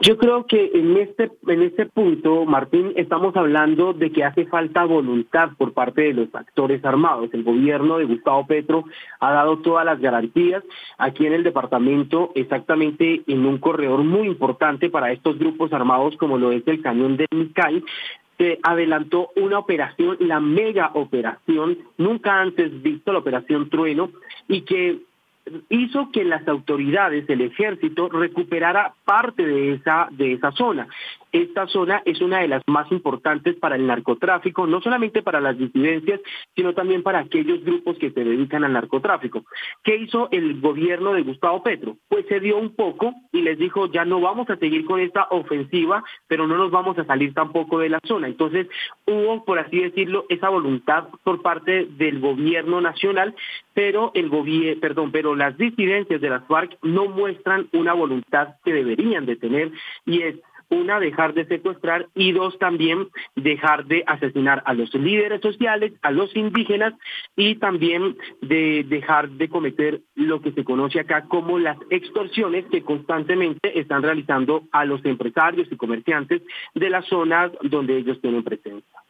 [0.00, 4.84] Yo creo que en este en este punto, Martín, estamos hablando de que hace falta
[4.84, 7.30] voluntad por parte de los actores armados.
[7.32, 8.84] El gobierno de Gustavo Petro
[9.20, 10.62] ha dado todas las garantías
[10.98, 16.36] aquí en el departamento, exactamente en un corredor muy importante para estos grupos armados como
[16.36, 17.82] lo es el cañón de Micay,
[18.36, 24.10] se adelantó una operación, la mega operación, nunca antes visto la operación Trueno,
[24.46, 25.00] y que
[25.68, 30.88] hizo que las autoridades, el ejército, recuperara parte de esa, de esa zona.
[31.36, 35.58] Esta zona es una de las más importantes para el narcotráfico, no solamente para las
[35.58, 36.18] disidencias,
[36.54, 39.44] sino también para aquellos grupos que se dedican al narcotráfico.
[39.84, 41.98] ¿Qué hizo el gobierno de Gustavo Petro?
[42.08, 45.26] Pues se dio un poco y les dijo, ya no vamos a seguir con esta
[45.28, 48.28] ofensiva, pero no nos vamos a salir tampoco de la zona.
[48.28, 48.66] Entonces
[49.06, 53.34] hubo, por así decirlo, esa voluntad por parte del gobierno nacional,
[53.74, 58.72] pero el gobierno, perdón, pero las disidencias de las FARC no muestran una voluntad que
[58.72, 59.72] deberían de tener
[60.06, 60.36] y es
[60.68, 66.10] una, dejar de secuestrar y dos, también dejar de asesinar a los líderes sociales, a
[66.10, 66.94] los indígenas
[67.36, 72.82] y también de dejar de cometer lo que se conoce acá como las extorsiones que
[72.82, 76.42] constantemente están realizando a los empresarios y comerciantes
[76.74, 79.00] de las zonas donde ellos tienen presencia.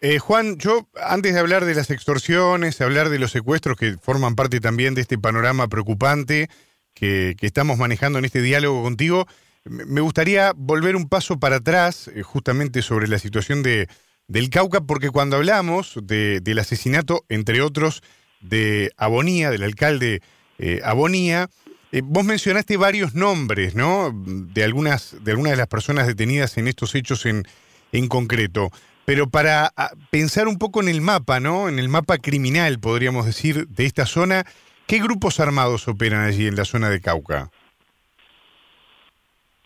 [0.00, 4.36] Eh, Juan, yo antes de hablar de las extorsiones, hablar de los secuestros que forman
[4.36, 6.48] parte también de este panorama preocupante
[6.94, 9.26] que, que estamos manejando en este diálogo contigo,
[9.64, 13.88] me gustaría volver un paso para atrás, eh, justamente sobre la situación de,
[14.26, 18.02] del Cauca, porque cuando hablamos del asesinato, entre otros,
[18.40, 20.22] de Abonía, del alcalde
[20.58, 21.48] eh, Abonía,
[21.90, 24.12] eh, vos mencionaste varios nombres, ¿no?
[24.14, 27.44] De algunas, de algunas de las personas detenidas en estos hechos en,
[27.92, 28.70] en concreto.
[29.06, 31.68] Pero para ah, pensar un poco en el mapa, ¿no?
[31.68, 34.44] En el mapa criminal, podríamos decir, de esta zona,
[34.86, 37.50] ¿qué grupos armados operan allí en la zona de Cauca?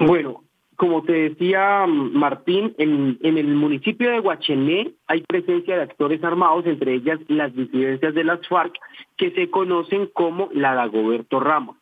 [0.07, 0.43] Bueno,
[0.77, 6.95] como te decía Martín, en, el municipio de Huachené hay presencia de actores armados, entre
[6.95, 8.75] ellas las disidencias de las FARC,
[9.17, 11.77] que se conocen como la Dagoberto Ramos.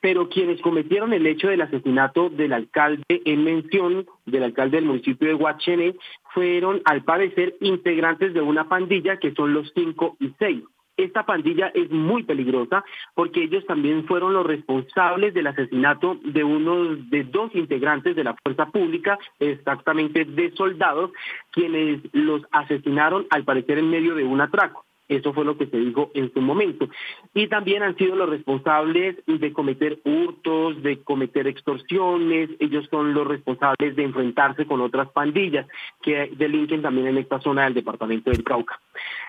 [0.00, 5.28] Pero quienes cometieron el hecho del asesinato del alcalde en mención, del alcalde del municipio
[5.28, 5.94] de Huachené,
[6.34, 10.62] fueron al parecer integrantes de una pandilla que son los cinco y seis.
[10.96, 16.96] Esta pandilla es muy peligrosa porque ellos también fueron los responsables del asesinato de uno
[16.96, 21.10] de dos integrantes de la fuerza pública, exactamente de soldados,
[21.50, 24.86] quienes los asesinaron al parecer en medio de un atraco.
[25.08, 26.88] Eso fue lo que se dijo en su momento.
[27.32, 32.50] Y también han sido los responsables de cometer hurtos, de cometer extorsiones.
[32.58, 35.66] Ellos son los responsables de enfrentarse con otras pandillas
[36.02, 38.80] que delinquen también en esta zona del departamento del Cauca.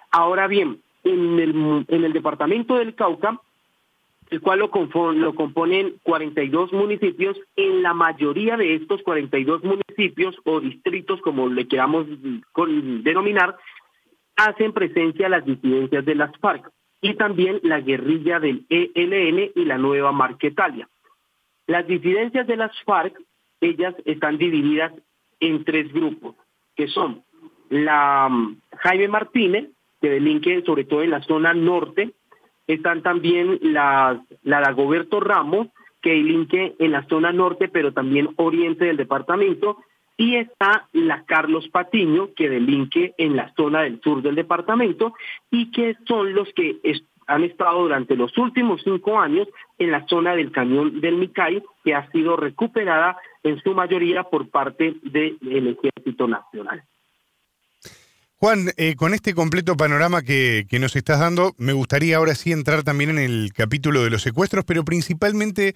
[0.10, 0.80] Ahora bien,
[1.14, 3.40] en el, en el departamento del Cauca,
[4.30, 4.70] el cual lo,
[5.14, 7.38] lo componen 42 municipios.
[7.56, 12.06] En la mayoría de estos 42 municipios o distritos, como le queramos
[12.56, 13.58] denominar,
[14.36, 16.70] hacen presencia las disidencias de las FARC
[17.02, 20.90] y también la guerrilla del ELN y la nueva Marquetalia.
[21.66, 23.18] Las disidencias de las FARC,
[23.62, 24.94] ellas están divididas
[25.40, 26.36] en tres grupos,
[26.76, 27.24] que son
[27.70, 29.70] la mm, Jaime Martínez,
[30.02, 32.14] que delinque sobre todo en la zona norte.
[32.68, 35.68] Están también las, la Dagoberto Ramos,
[36.02, 39.78] que delinque en la zona norte, pero también oriente del departamento.
[40.18, 45.14] Y está la Carlos Patiño, que delinque en la zona del sur del departamento
[45.52, 46.80] y que son los que
[47.28, 49.48] han estado durante los últimos cinco años
[49.78, 54.50] en la zona del cañón del Micay, que ha sido recuperada en su mayoría por
[54.50, 56.84] parte del Ejército Nacional.
[58.40, 62.84] Juan, eh, con este completo panorama que, nos estás dando, me gustaría ahora sí entrar
[62.84, 65.74] también en el capítulo de los secuestros, pero principalmente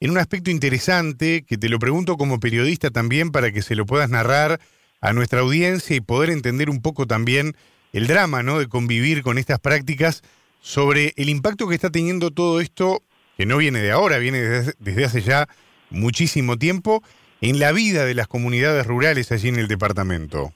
[0.00, 3.86] en un aspecto interesante, que te lo pregunto como periodista también para que se lo
[3.86, 4.58] puedas narrar
[5.00, 7.54] a nuestra audiencia y poder entender un poco también
[7.92, 8.58] el drama ¿no?
[8.58, 10.22] de convivir con estas prácticas
[10.60, 13.04] sobre el impacto que está teniendo todo esto,
[13.36, 15.48] que no viene de ahora, viene desde, desde hace ya
[15.90, 17.04] muchísimo tiempo,
[17.40, 20.52] en la vida de las comunidades rurales allí en el departamento.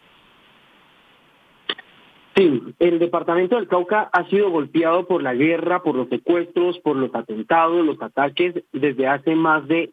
[2.36, 6.96] Sí, el departamento del Cauca ha sido golpeado por la guerra, por los secuestros, por
[6.96, 9.92] los atentados, los ataques desde hace más de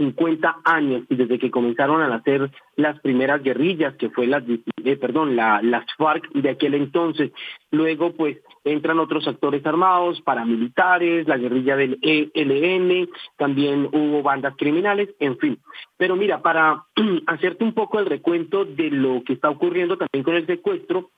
[0.00, 4.42] 50 años y desde que comenzaron a nacer las primeras guerrillas, que fue las,
[4.84, 7.32] eh, perdón, la, las FARC de aquel entonces.
[7.70, 15.10] Luego, pues, entran otros actores armados, paramilitares, la guerrilla del ELN, también hubo bandas criminales,
[15.18, 15.58] en fin.
[15.98, 16.84] Pero mira, para
[17.26, 21.10] hacerte un poco el recuento de lo que está ocurriendo también con el secuestro,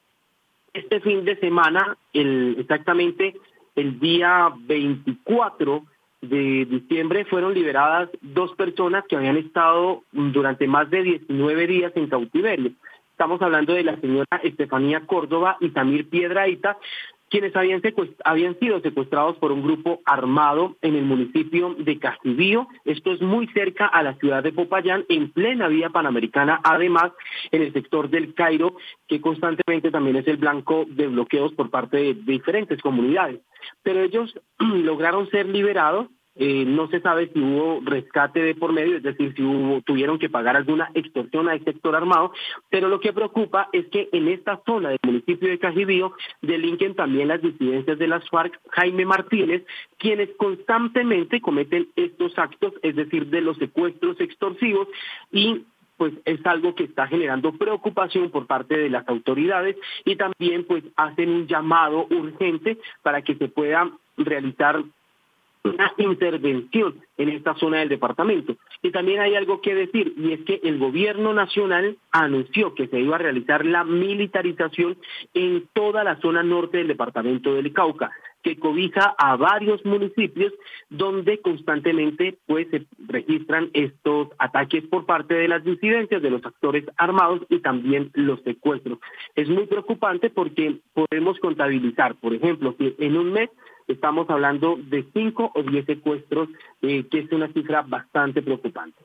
[0.72, 3.34] este fin de semana, el, exactamente
[3.76, 5.84] el día 24,
[6.22, 12.08] de diciembre fueron liberadas dos personas que habían estado durante más de 19 días en
[12.08, 12.72] cautiverio.
[13.10, 16.78] Estamos hablando de la señora Estefanía Córdoba y Samir Piedraíta,
[17.32, 17.80] quienes habían,
[18.24, 22.68] habían sido secuestrados por un grupo armado en el municipio de Castibío.
[22.84, 27.12] Esto es muy cerca a la ciudad de Popayán, en plena vía panamericana, además
[27.50, 28.76] en el sector del Cairo,
[29.08, 33.40] que constantemente también es el blanco de bloqueos por parte de diferentes comunidades
[33.82, 36.08] pero ellos lograron ser liberados.
[36.34, 39.42] Eh, no se sabe si hubo rescate de por medio, es decir, si
[39.84, 42.32] tuvieron que pagar alguna extorsión al sector armado,
[42.70, 47.28] pero lo que preocupa es que en esta zona del municipio de Cajibío delinquen también
[47.28, 49.64] las disidencias de las FARC, Jaime Martínez,
[49.98, 54.88] quienes constantemente cometen estos actos, es decir, de los secuestros extorsivos
[55.30, 55.66] y
[55.98, 60.82] pues es algo que está generando preocupación por parte de las autoridades y también pues
[60.96, 64.82] hacen un llamado urgente para que se pueda realizar
[65.64, 68.56] una intervención en esta zona del departamento.
[68.82, 73.00] Y también hay algo que decir, y es que el gobierno nacional anunció que se
[73.00, 74.96] iba a realizar la militarización
[75.34, 78.10] en toda la zona norte del departamento del Cauca
[78.42, 80.52] que cobija a varios municipios
[80.90, 86.84] donde constantemente pues se registran estos ataques por parte de las disidencias, de los actores
[86.96, 88.98] armados y también los secuestros.
[89.36, 93.50] Es muy preocupante porque podemos contabilizar, por ejemplo, que en un mes
[93.92, 96.48] estamos hablando de 5 o 10 secuestros,
[96.82, 99.02] eh, que es una cifra bastante preocupante.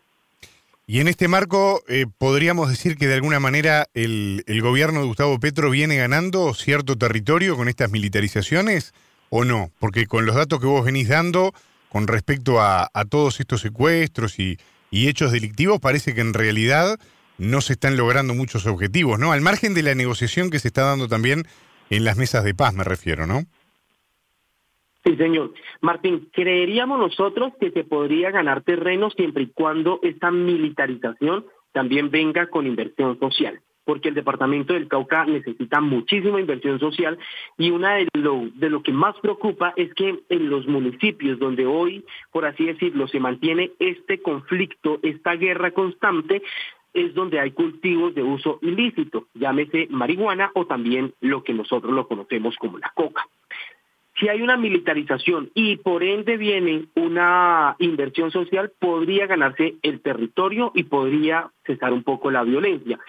[0.89, 5.07] Y en este marco, eh, podríamos decir que de alguna manera el, el, gobierno de
[5.07, 8.93] Gustavo Petro viene ganando cierto territorio con estas militarizaciones
[9.29, 9.69] o no?
[9.79, 11.53] Porque con los datos que vos venís dando
[11.89, 14.57] con respecto a, todos estos secuestros y,
[14.91, 16.99] y, hechos delictivos, parece que en realidad
[17.37, 19.31] no se están logrando muchos objetivos, ¿no?
[19.31, 21.47] Al margen de la negociación que se está dando también
[21.89, 23.45] en las mesas de paz, me refiero, ¿no?
[25.07, 25.53] Sí, señor.
[25.79, 32.47] Martín, creeríamos nosotros que se podría ganar terreno siempre y cuando esta militarización también venga
[32.47, 37.17] con inversión social porque el departamento del Cauca necesita muchísima inversión social
[37.57, 41.65] y una de lo, de lo que más preocupa es que en los municipios donde
[41.65, 42.03] hoy,
[42.33, 46.43] por así decirlo, se mantiene este conflicto, esta guerra constante,
[46.93, 52.09] es donde hay cultivos de uso ilícito, llámese marihuana o también lo que nosotros lo
[52.09, 53.25] conocemos como la coca
[54.19, 60.71] si hay una militarización y por ende viene una inversión social, podría ganarse el territorio
[60.73, 62.99] y podría cesar un poco la violencia.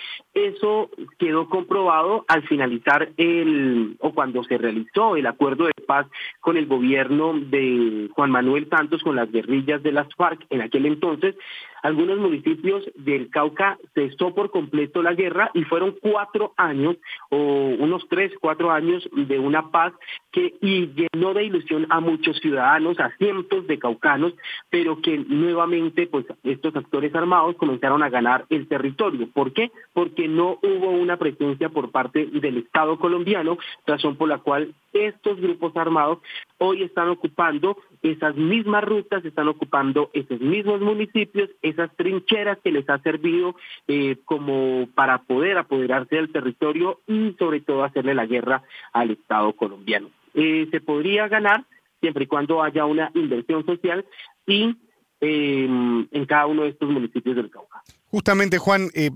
[0.46, 0.88] Eso
[1.18, 6.06] quedó comprobado al finalizar el, o cuando se realizó el acuerdo de paz
[6.38, 10.86] con el gobierno de Juan Manuel Santos, con las guerrillas de las FARC en aquel
[10.86, 11.34] entonces,
[11.82, 16.96] algunos municipios del Cauca cesó por completo la guerra y fueron cuatro años
[17.30, 17.36] o
[17.78, 19.92] unos tres, cuatro años de una paz
[20.32, 24.34] que y llenó de ilusión a muchos ciudadanos, a cientos de caucanos,
[24.70, 29.28] pero que nuevamente pues estos actores armados comenzaron a ganar el territorio.
[29.32, 29.70] ¿Por qué?
[29.92, 35.40] Porque no hubo una presencia por parte del Estado colombiano, razón por la cual estos
[35.40, 36.18] grupos armados
[36.58, 42.88] hoy están ocupando esas mismas rutas, están ocupando esos mismos municipios, esas trincheras que les
[42.88, 43.56] ha servido
[43.86, 49.52] eh, como para poder apoderarse del territorio y sobre todo hacerle la guerra al Estado
[49.54, 50.10] colombiano.
[50.34, 51.64] Eh, se podría ganar
[52.00, 54.04] siempre y cuando haya una inversión social
[54.46, 54.76] y
[55.20, 57.82] en cada uno de estos municipios del Cauca.
[58.06, 59.10] Justamente, Juan, eh,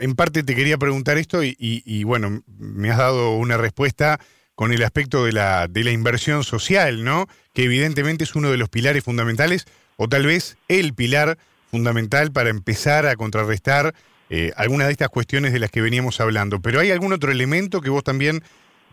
[0.00, 4.18] en parte te quería preguntar esto y, y, bueno, me has dado una respuesta
[4.54, 7.26] con el aspecto de la, de la inversión social, ¿no?
[7.54, 9.66] Que evidentemente es uno de los pilares fundamentales,
[9.96, 11.38] o tal vez el pilar
[11.70, 13.94] fundamental para empezar a contrarrestar
[14.28, 16.60] eh, algunas de estas cuestiones de las que veníamos hablando.
[16.60, 18.42] Pero ¿hay algún otro elemento que vos también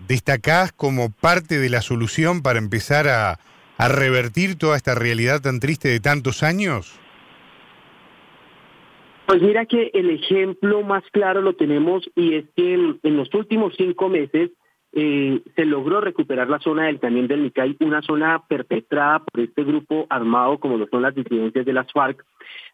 [0.07, 3.39] destacás como parte de la solución para empezar a,
[3.79, 6.99] a revertir toda esta realidad tan triste de tantos años?
[9.25, 13.73] Pues mira que el ejemplo más claro lo tenemos y es que en los últimos
[13.77, 14.51] cinco meses
[14.91, 19.63] eh, se logró recuperar la zona del Cañón del Nicay, una zona perpetrada por este
[19.63, 22.25] grupo armado como lo son las disidencias de las FARC,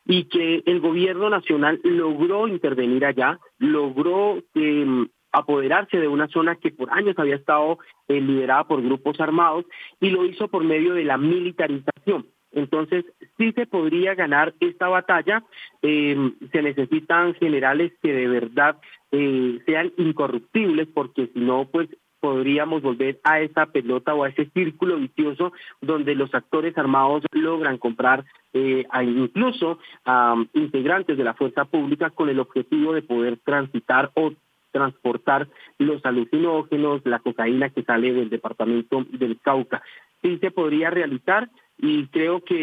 [0.05, 6.71] y que el gobierno nacional logró intervenir allá, logró em, apoderarse de una zona que
[6.71, 9.65] por años había estado eh, liderada por grupos armados
[9.99, 12.27] y lo hizo por medio de la militarización.
[12.51, 13.03] Entonces,
[13.37, 15.43] sí se podría ganar esta batalla.
[15.81, 16.15] Eh,
[16.53, 18.77] se necesitan generales que de verdad
[19.11, 21.89] eh, sean incorruptibles, porque si no, pues
[22.25, 27.77] podríamos volver a esa pelota o a ese círculo vicioso donde los actores armados logran
[27.77, 33.37] comprar eh, a incluso a integrantes de la fuerza pública con el objetivo de poder
[33.43, 34.31] transitar o
[34.75, 35.47] transportar
[35.77, 39.81] los alucinógenos, la cocaína que sale del departamento del Cauca.
[40.21, 42.61] Sí se podría realizar y creo que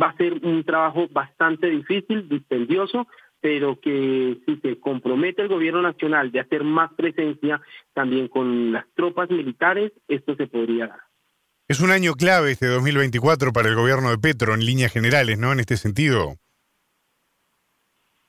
[0.00, 3.06] va a ser un trabajo bastante difícil, dispendioso,
[3.40, 7.62] pero que si se compromete el gobierno nacional de hacer más presencia
[7.94, 11.00] también con las tropas militares, esto se podría dar.
[11.66, 15.52] Es un año clave este 2024 para el gobierno de Petro en líneas generales, ¿no?
[15.52, 16.36] En este sentido.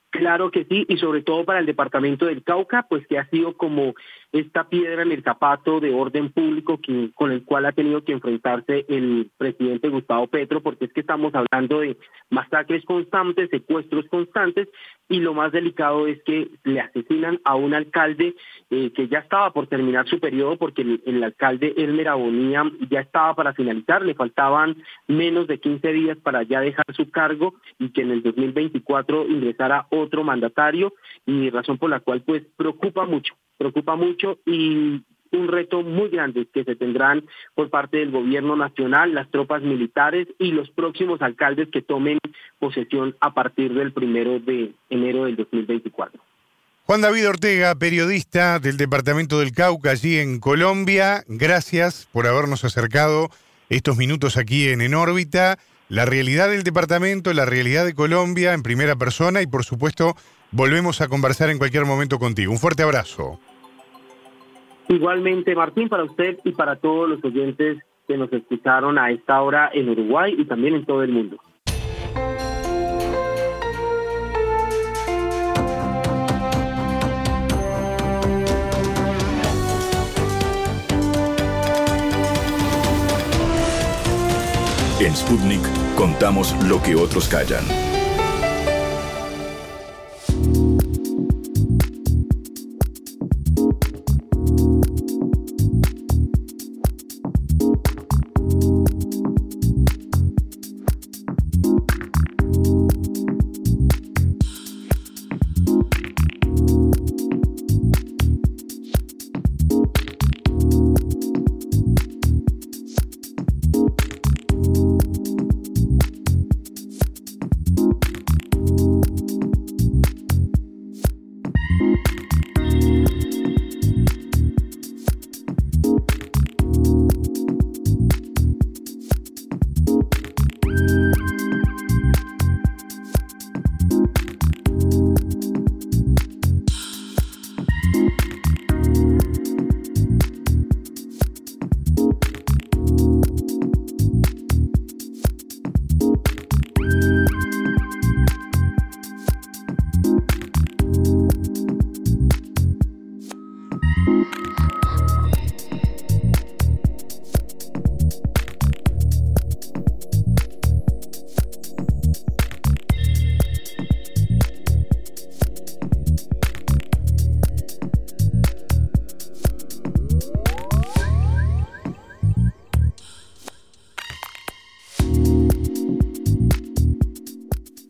[0.09, 3.57] Claro que sí, y sobre todo para el departamento del Cauca, pues que ha sido
[3.57, 3.93] como
[4.31, 8.13] esta piedra en el zapato de orden público que, con el cual ha tenido que
[8.13, 9.66] enfrentarse el presidente
[9.97, 11.97] Gustavo Petro, porque es que estamos hablando de
[12.29, 14.67] masacres constantes, secuestros constantes,
[15.09, 18.35] y lo más delicado es que le asesinan a un alcalde
[18.69, 23.33] eh, que ya estaba por terminar su periodo, porque el, alcalde Elmer Abonía ya estaba
[23.35, 28.01] para finalizar, le faltaban menos de 15 días para ya dejar su cargo y que
[28.01, 30.93] en el 2024 ingresara otro mandatario,
[31.25, 35.01] y razón por la cual pues preocupa mucho preocupa mucho y
[35.31, 37.23] un reto muy grande que se tendrán
[37.55, 42.19] por parte del gobierno nacional, las tropas militares y los próximos alcaldes que tomen
[42.59, 46.21] posesión a partir del primero de enero del 2024.
[46.87, 53.29] Juan David Ortega, periodista del Departamento del Cauca, allí en Colombia, gracias por habernos acercado
[53.69, 55.57] estos minutos aquí en En órbita,
[55.89, 60.15] la realidad del departamento, la realidad de Colombia en primera persona y por supuesto
[60.51, 62.51] volvemos a conversar en cualquier momento contigo.
[62.51, 63.39] Un fuerte abrazo.
[64.89, 69.69] Igualmente, Martín, para usted y para todos los oyentes que nos escucharon a esta hora
[69.73, 71.37] en Uruguay y también en todo el mundo.
[84.99, 85.61] En Sputnik
[85.95, 87.86] contamos lo que otros callan.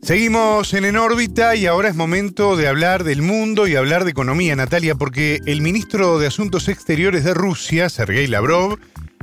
[0.08, 4.10] Seguimos en En órbita y ahora es momento de hablar del mundo y hablar de
[4.10, 8.78] economía, Natalia, porque el ministro de Asuntos Exteriores de Rusia, Sergei Lavrov,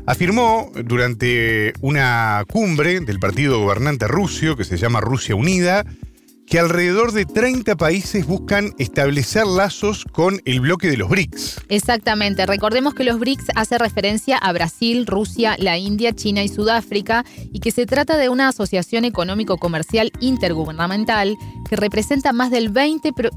[0.05, 5.87] afirmó durante una cumbre del partido gobernante ruso que se llama Rusia Unida,
[6.45, 11.61] que alrededor de 30 países buscan establecer lazos con el bloque de los BRICS.
[11.69, 12.45] Exactamente.
[12.45, 17.59] Recordemos que los BRICS hace referencia a Brasil, Rusia, la India, China y Sudáfrica y
[17.59, 21.35] que se trata de una asociación económico-comercial intergubernamental
[21.67, 23.31] que representa más del 20%,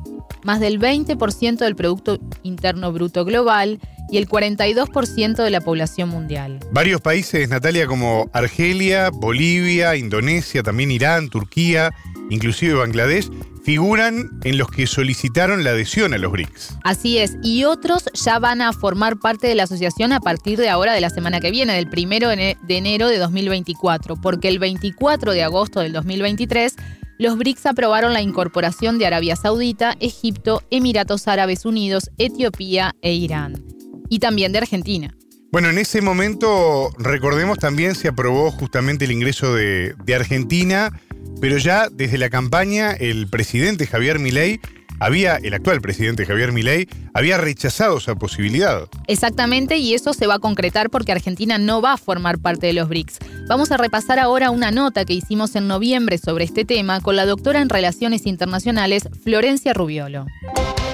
[0.44, 1.16] más del 20
[1.58, 3.80] del Producto Interno Bruto Global
[4.10, 6.60] y el 42% de la población mundial.
[6.72, 11.92] Varios países, Natalia, como Argelia, Bolivia, Indonesia, también Irán, Turquía,
[12.30, 13.30] inclusive Bangladesh,
[13.62, 16.78] figuran en los que solicitaron la adhesión a los BRICS.
[16.84, 20.68] Así es, y otros ya van a formar parte de la asociación a partir de
[20.68, 25.32] ahora de la semana que viene, del primero de enero de 2024, porque el 24
[25.32, 26.76] de agosto del 2023
[27.18, 33.64] los BRICS aprobaron la incorporación de Arabia Saudita, Egipto, Emiratos Árabes Unidos, Etiopía e Irán.
[34.08, 35.14] Y también de Argentina.
[35.50, 40.92] Bueno, en ese momento, recordemos, también se aprobó justamente el ingreso de, de Argentina
[41.40, 44.60] pero ya desde la campaña el presidente Javier Milei
[45.00, 48.88] había, el actual presidente Javier Milei, había rechazado esa posibilidad.
[49.06, 52.72] Exactamente, y eso se va a concretar porque Argentina no va a formar parte de
[52.72, 53.18] los BRICS.
[53.48, 57.26] Vamos a repasar ahora una nota que hicimos en noviembre sobre este tema con la
[57.26, 60.26] doctora en Relaciones Internacionales, Florencia Rubiolo.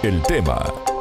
[0.02, 0.93] El tema.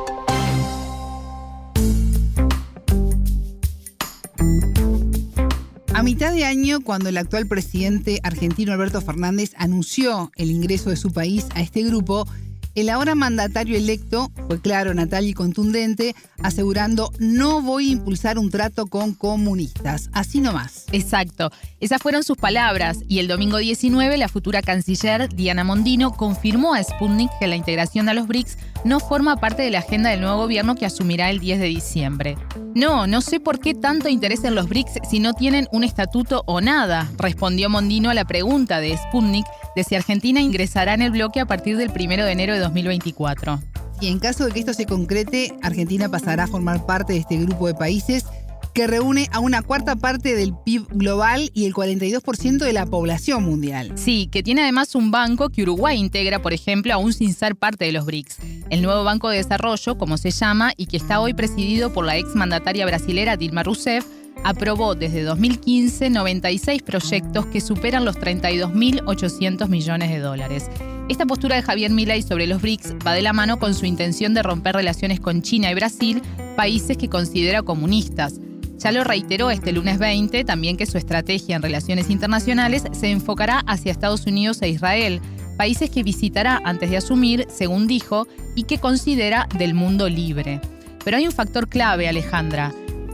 [5.94, 10.96] A mitad de año, cuando el actual presidente argentino Alberto Fernández anunció el ingreso de
[10.96, 12.26] su país a este grupo,
[12.74, 18.50] el ahora mandatario electo fue claro, natal y contundente, asegurando no voy a impulsar un
[18.50, 20.10] trato con comunistas.
[20.14, 20.86] Así nomás.
[20.92, 21.52] Exacto.
[21.80, 26.84] Esas fueron sus palabras y el domingo 19 la futura canciller Diana Mondino confirmó a
[26.84, 30.38] Sputnik que la integración a los BRICS no forma parte de la agenda del nuevo
[30.38, 32.38] gobierno que asumirá el 10 de diciembre.
[32.76, 36.44] No, no sé por qué tanto interés en los BRICS si no tienen un estatuto
[36.46, 39.46] o nada, respondió Mondino a la pregunta de Sputnik
[39.76, 43.60] de si Argentina ingresará en el bloque a partir del 1 de enero de 2024.
[44.02, 47.38] Y en caso de que esto se concrete, Argentina pasará a formar parte de este
[47.38, 48.26] grupo de países
[48.74, 53.44] que reúne a una cuarta parte del PIB global y el 42% de la población
[53.44, 53.92] mundial.
[53.96, 57.86] Sí, que tiene además un banco que Uruguay integra, por ejemplo, aún sin ser parte
[57.86, 58.38] de los BRICS.
[58.70, 62.18] El nuevo Banco de Desarrollo, como se llama, y que está hoy presidido por la
[62.18, 64.06] ex mandataria brasilera Dilma Rousseff,
[64.44, 70.70] aprobó desde 2015 96 proyectos que superan los 32.800 millones de dólares.
[71.10, 74.34] Esta postura de Javier Milei sobre los BRICS va de la mano con su intención
[74.34, 76.22] de romper relaciones con China y Brasil,
[76.56, 78.40] países que considera comunistas.
[78.78, 83.60] Ya lo reiteró este lunes 20 también que su estrategia en relaciones internacionales se enfocará
[83.68, 85.22] hacia Estados Unidos e Israel,
[85.58, 90.60] países que visitará antes de asumir, según dijo, y que considera del mundo libre.
[91.04, 92.74] Pero hay un factor clave, Alejandra.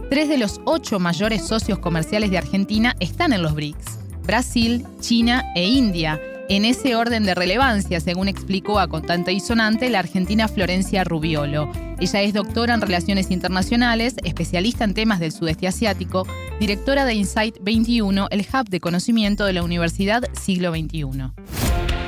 [0.10, 5.46] Tres de los ocho mayores socios comerciales de Argentina están en los BRICS, Brasil, China
[5.56, 6.20] e India,
[6.50, 11.72] en ese orden de relevancia, según explicó a Contante y Sonante la argentina Florencia Rubiolo.
[12.00, 16.26] Ella es doctora en Relaciones Internacionales, especialista en temas del sudeste asiático,
[16.60, 21.32] directora de Insight 21, el hub de conocimiento de la Universidad Siglo XXI.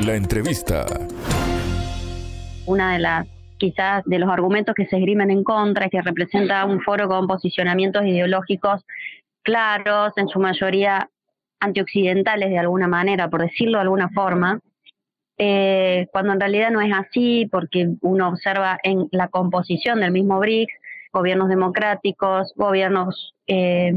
[0.05, 0.87] La entrevista.
[2.65, 3.27] Una de las
[3.59, 7.27] quizás de los argumentos que se esgrimen en contra es que representa un foro con
[7.27, 8.83] posicionamientos ideológicos
[9.43, 11.11] claros, en su mayoría
[11.61, 14.59] antioccidentales de alguna manera, por decirlo de alguna forma,
[15.37, 20.39] eh, cuando en realidad no es así, porque uno observa en la composición del mismo
[20.39, 20.73] BRICS
[21.13, 23.91] gobiernos democráticos, gobiernos eh,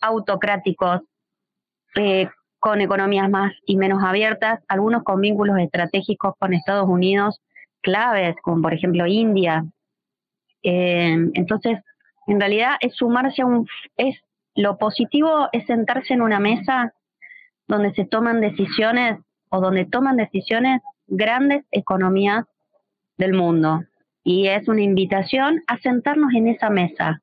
[0.00, 1.00] autocráticos,
[1.96, 2.28] eh,
[2.60, 7.40] con economías más y menos abiertas, algunos con vínculos estratégicos con Estados Unidos
[7.80, 9.64] claves, como por ejemplo India.
[10.62, 11.78] entonces,
[12.26, 13.66] en realidad es sumarse a un,
[13.96, 14.20] es
[14.58, 16.92] lo positivo es sentarse en una mesa
[17.68, 19.20] donde se toman decisiones
[19.50, 22.44] o donde toman decisiones grandes economías
[23.18, 23.84] del mundo.
[24.24, 27.22] Y es una invitación a sentarnos en esa mesa.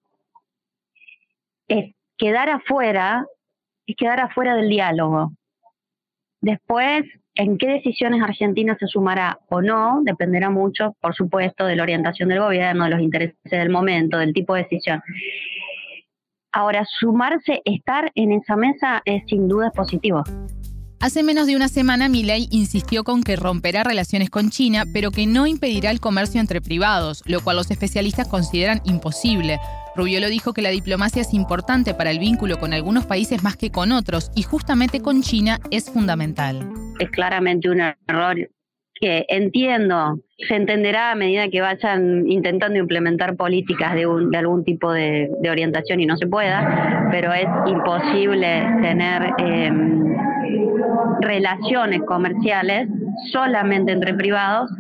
[1.68, 3.26] Es quedar afuera,
[3.86, 5.34] es quedar afuera del diálogo.
[6.40, 7.04] Después,
[7.36, 12.30] en qué decisiones Argentina se sumará o no, dependerá mucho, por supuesto, de la orientación
[12.30, 15.02] del gobierno, de los intereses del momento, del tipo de decisión.
[16.58, 20.24] Ahora, sumarse, estar en esa mesa es sin duda positivo.
[21.02, 25.28] Hace menos de una semana, Milei insistió con que romperá relaciones con China, pero que
[25.28, 29.60] no impedirá el comercio entre privados, lo cual los especialistas consideran imposible.
[29.98, 33.70] Rubiolo dijo que la diplomacia es importante para el vínculo con algunos países más que
[33.70, 36.72] con otros, y justamente con China es fundamental.
[37.00, 38.38] Es claramente un error
[38.96, 44.04] que entiendo, se entenderá a medida que vayan intentando implementar políticas de,
[44.38, 50.16] algún tipo de, orientación y no se pueda, pero es imposible tener em,
[51.22, 52.88] relaciones comerciales
[53.32, 54.72] solamente entre privados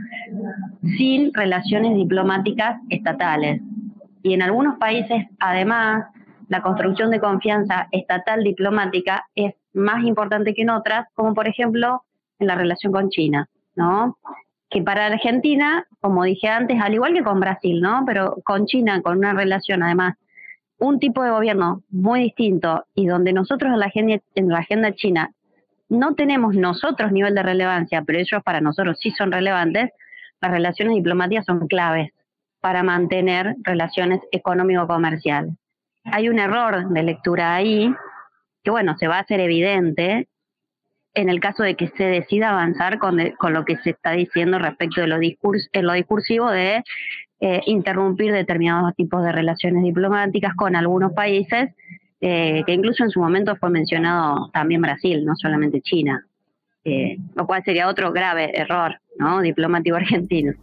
[0.97, 3.61] sin relaciones diplomáticas estatales.
[4.23, 6.05] Y en algunos países, además,
[6.47, 12.03] la construcción de confianza estatal diplomática es más importante que en otras, como por ejemplo
[12.39, 13.49] en la relación con China.
[13.75, 14.17] ¿No?
[14.69, 18.03] Que para Argentina, como dije antes, al igual que con Brasil, ¿no?
[18.05, 20.15] Pero con China, con una relación además,
[20.77, 24.93] un tipo de gobierno muy distinto y donde nosotros en la agenda, en la agenda
[24.93, 25.31] china
[25.87, 29.91] no tenemos nosotros nivel de relevancia, pero ellos para nosotros sí son relevantes,
[30.41, 32.11] las relaciones diplomáticas son claves
[32.59, 35.53] para mantener relaciones económico-comerciales.
[36.05, 37.93] Hay un error de lectura ahí,
[38.63, 40.27] que bueno, se va a hacer evidente
[41.15, 45.01] en el caso de que se decida avanzar con, lo que se está diciendo respecto
[45.01, 46.83] de lo, en lo discursivo de
[47.39, 51.69] eh, interrumpir determinados tipos de relaciones diplomáticas con algunos países,
[52.19, 56.25] eh, que incluso en su momento fue mencionado también Brasil, no solamente China,
[56.83, 59.41] eh, lo cual sería otro grave error ¿no?
[59.41, 60.53] diplomático argentino.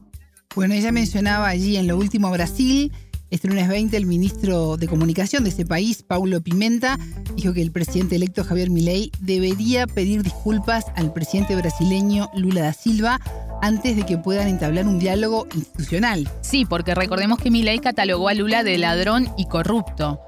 [0.54, 2.92] Bueno, ella mencionaba allí en lo último Brasil.
[3.32, 6.98] Este lunes 20 el ministro de Comunicación de ese país, Paulo Pimenta,
[7.34, 12.72] dijo que el presidente electo Javier Milei debería pedir disculpas al presidente brasileño Lula da
[12.74, 13.18] Silva
[13.62, 16.28] antes de que puedan entablar un diálogo institucional.
[16.42, 20.20] Sí, porque recordemos que Milei catalogó a Lula de ladrón y corrupto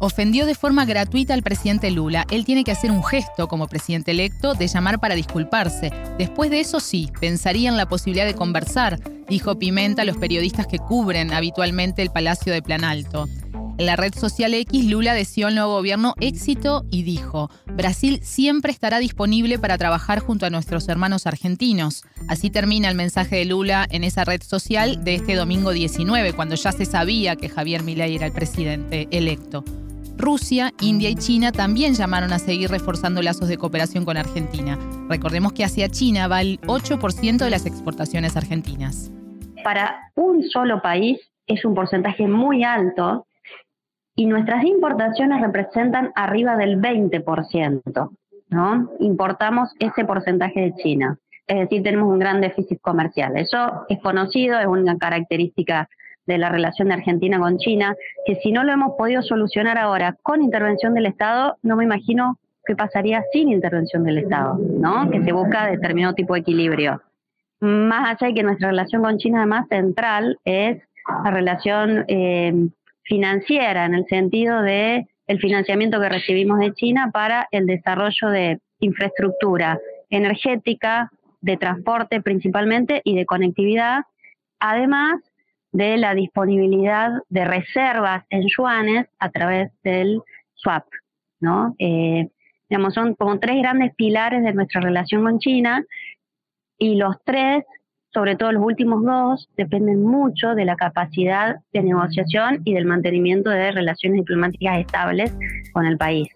[0.00, 2.26] ofendió de forma gratuita al presidente Lula.
[2.30, 5.92] Él tiene que hacer un gesto como presidente electo de llamar para disculparse.
[6.18, 8.98] Después de eso sí, pensaría en la posibilidad de conversar,
[9.28, 13.28] dijo Pimenta a los periodistas que cubren habitualmente el Palacio de Plan Alto.
[13.80, 18.72] En la red social X, Lula deseó al nuevo gobierno éxito y dijo, Brasil siempre
[18.72, 22.04] estará disponible para trabajar junto a nuestros hermanos argentinos.
[22.28, 26.56] Así termina el mensaje de Lula en esa red social de este domingo 19, cuando
[26.56, 29.64] ya se sabía que Javier Milei era el presidente electo.
[30.20, 34.78] Rusia, India y China también llamaron a seguir reforzando lazos de cooperación con Argentina.
[35.08, 39.10] Recordemos que hacia China va el 8% de las exportaciones argentinas.
[39.64, 43.26] Para un solo país es un porcentaje muy alto
[44.14, 48.10] y nuestras importaciones representan arriba del 20%,
[48.50, 48.90] ¿no?
[49.00, 51.18] Importamos ese porcentaje de China.
[51.46, 53.36] Es decir, tenemos un gran déficit comercial.
[53.36, 55.88] Eso es conocido, es una característica
[56.26, 60.16] de la relación de Argentina con China, que si no lo hemos podido solucionar ahora
[60.22, 65.10] con intervención del Estado, no me imagino qué pasaría sin intervención del Estado, ¿no?
[65.10, 67.02] Que se busca determinado tipo de equilibrio.
[67.60, 70.82] Más allá de que nuestra relación con China además central es
[71.24, 72.54] la relación eh,
[73.02, 78.60] financiera, en el sentido de el financiamiento que recibimos de China para el desarrollo de
[78.80, 79.78] infraestructura
[80.08, 81.10] energética,
[81.40, 84.00] de transporte principalmente y de conectividad,
[84.58, 85.20] además
[85.72, 90.22] de la disponibilidad de reservas en yuanes a través del
[90.54, 90.84] swap,
[91.40, 91.74] ¿no?
[91.78, 92.28] Eh,
[92.68, 95.84] digamos, son como tres grandes pilares de nuestra relación con China
[96.78, 97.64] y los tres,
[98.12, 103.50] sobre todo los últimos dos, dependen mucho de la capacidad de negociación y del mantenimiento
[103.50, 105.34] de relaciones diplomáticas estables
[105.72, 106.28] con el país.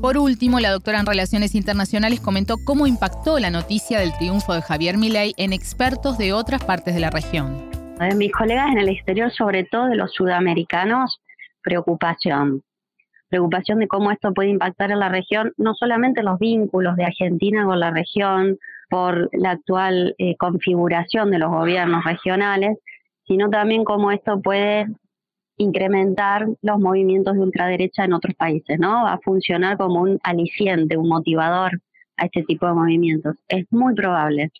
[0.00, 4.62] Por último, la doctora en Relaciones Internacionales comentó cómo impactó la noticia del triunfo de
[4.62, 7.81] Javier Milei en expertos de otras partes de la región.
[8.08, 11.20] De mis colegas en el exterior, sobre todo de los sudamericanos,
[11.62, 12.62] preocupación.
[13.28, 17.64] Preocupación de cómo esto puede impactar en la región, no solamente los vínculos de Argentina
[17.64, 18.58] con la región
[18.90, 22.76] por la actual eh, configuración de los gobiernos regionales,
[23.24, 24.88] sino también cómo esto puede
[25.56, 29.04] incrementar los movimientos de ultraderecha en otros países, ¿no?
[29.04, 31.80] Va a funcionar como un aliciente, un motivador
[32.16, 33.36] a este tipo de movimientos.
[33.48, 34.50] Es muy probable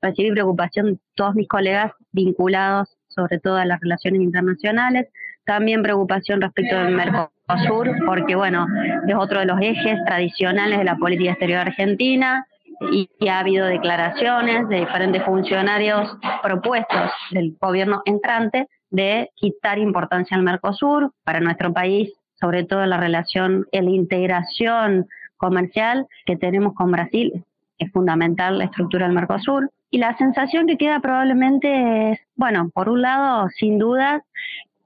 [0.00, 5.08] recibí preocupación de todos mis colegas vinculados sobre todo a las relaciones internacionales,
[5.44, 8.66] también preocupación respecto del Mercosur, porque bueno,
[9.08, 12.46] es otro de los ejes tradicionales de la política exterior argentina
[12.92, 20.44] y, ha habido declaraciones de diferentes funcionarios propuestos del gobierno entrante de quitar importancia al
[20.44, 26.92] Mercosur para nuestro país, sobre todo la relación, en la integración comercial que tenemos con
[26.92, 27.44] Brasil,
[27.78, 29.70] es fundamental la estructura del Mercosur.
[29.90, 34.22] Y la sensación que queda probablemente es, bueno, por un lado, sin duda,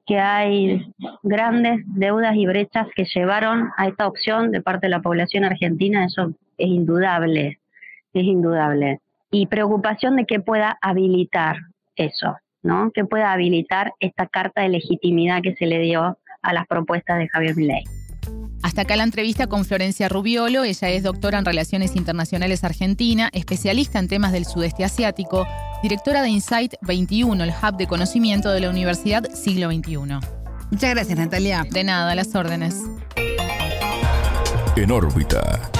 [0.07, 0.93] que hay
[1.23, 6.05] grandes deudas y brechas que llevaron a esta opción de parte de la población argentina,
[6.05, 7.59] eso es indudable,
[8.13, 9.01] es indudable.
[9.31, 11.57] Y preocupación de que pueda habilitar
[11.97, 12.91] eso, ¿no?
[12.93, 17.29] Que pueda habilitar esta carta de legitimidad que se le dio a las propuestas de
[17.29, 17.85] Javier Milei.
[18.63, 20.65] Hasta acá la entrevista con Florencia Rubiolo.
[20.65, 25.47] Ella es doctora en Relaciones Internacionales Argentina, especialista en temas del sudeste asiático,
[25.83, 29.97] directora de Insight 21, el hub de conocimiento de la Universidad Siglo XXI.
[30.71, 31.67] Muchas gracias, Natalia.
[31.71, 32.77] De nada, las órdenes.
[34.77, 35.71] En órbita.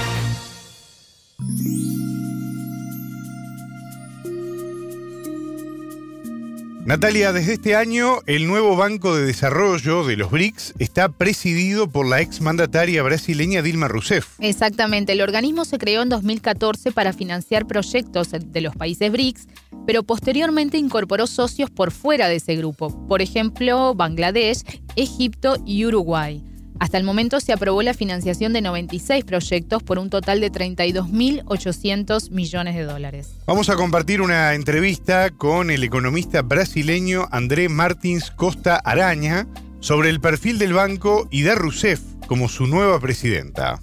[6.85, 12.05] Natalia, desde este año el nuevo Banco de Desarrollo de los BRICS está presidido por
[12.05, 14.35] la exmandataria brasileña Dilma Rousseff.
[14.39, 19.47] Exactamente, el organismo se creó en 2014 para financiar proyectos de los países BRICS,
[19.87, 24.63] pero posteriormente incorporó socios por fuera de ese grupo, por ejemplo Bangladesh,
[24.97, 26.43] Egipto y Uruguay.
[26.79, 32.29] Hasta el momento se aprobó la financiación de 96 proyectos por un total de 32.800
[32.31, 33.35] millones de dólares.
[33.45, 39.47] Vamos a compartir una entrevista con el economista brasileño André Martins Costa Araña
[39.79, 43.79] sobre el perfil del banco y de Rousseff como su nueva presidenta.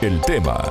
[0.00, 0.70] El tema.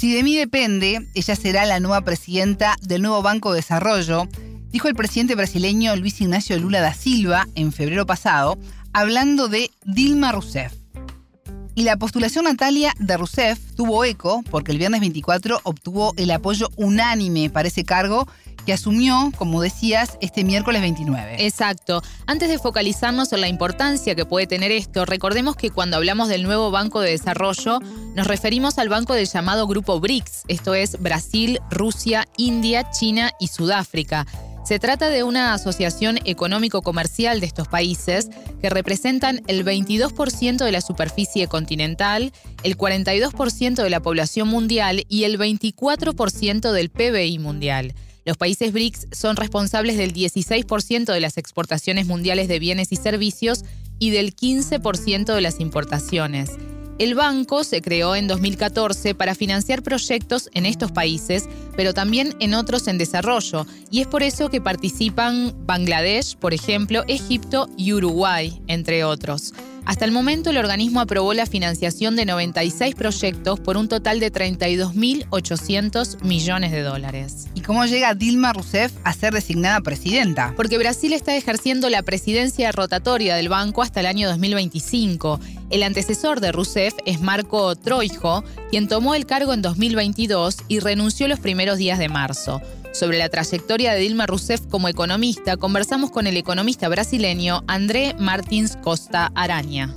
[0.00, 4.28] Si de mí depende, ella será la nueva presidenta del nuevo Banco de Desarrollo,
[4.70, 8.58] dijo el presidente brasileño Luis Ignacio Lula da Silva en febrero pasado,
[8.92, 10.72] hablando de Dilma Rousseff.
[11.74, 16.68] Y la postulación Natalia de Rousseff tuvo eco porque el viernes 24 obtuvo el apoyo
[16.76, 18.26] unánime para ese cargo
[18.66, 21.46] que asumió, como decías, este miércoles 29.
[21.46, 22.02] Exacto.
[22.26, 26.42] Antes de focalizarnos en la importancia que puede tener esto, recordemos que cuando hablamos del
[26.42, 27.78] nuevo Banco de Desarrollo,
[28.14, 33.48] nos referimos al banco del llamado Grupo BRICS, esto es Brasil, Rusia, India, China y
[33.48, 34.26] Sudáfrica.
[34.64, 38.28] Se trata de una asociación económico-comercial de estos países
[38.60, 42.32] que representan el 22% de la superficie continental,
[42.62, 47.94] el 42% de la población mundial y el 24% del PBI mundial.
[48.24, 53.64] Los países BRICS son responsables del 16% de las exportaciones mundiales de bienes y servicios
[53.98, 56.50] y del 15% de las importaciones.
[57.00, 62.52] El banco se creó en 2014 para financiar proyectos en estos países, pero también en
[62.52, 68.60] otros en desarrollo, y es por eso que participan Bangladesh, por ejemplo, Egipto y Uruguay,
[68.66, 69.54] entre otros.
[69.86, 74.30] Hasta el momento el organismo aprobó la financiación de 96 proyectos por un total de
[74.30, 77.48] 32.800 millones de dólares.
[77.54, 80.52] ¿Y cómo llega Dilma Rousseff a ser designada presidenta?
[80.54, 85.40] Porque Brasil está ejerciendo la presidencia rotatoria del banco hasta el año 2025.
[85.70, 91.28] El antecesor de Rousseff es Marco Troijo, quien tomó el cargo en 2022 y renunció
[91.28, 92.60] los primeros días de marzo.
[92.92, 98.76] Sobre la trayectoria de Dilma Rousseff como economista, conversamos con el economista brasileño André Martins
[98.78, 99.90] Costa Araña.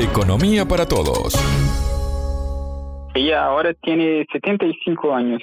[0.00, 1.32] Economía para todos.
[3.14, 5.42] Ella ahora tiene 75 años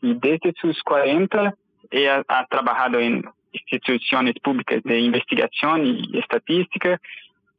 [0.00, 1.54] y desde sus 40
[1.90, 6.98] ella ha trabajado en instituciones públicas de investigación y estadística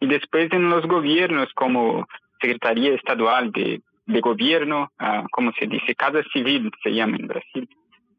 [0.01, 2.05] y después en los gobiernos como
[2.41, 3.81] Secretaría Estadual de,
[4.19, 7.69] Gobierno, uh, como se dice, Casa Civil se llama en Brasil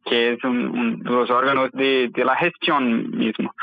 [0.04, 3.54] que es un, los órganos de, de, la gestión mismo.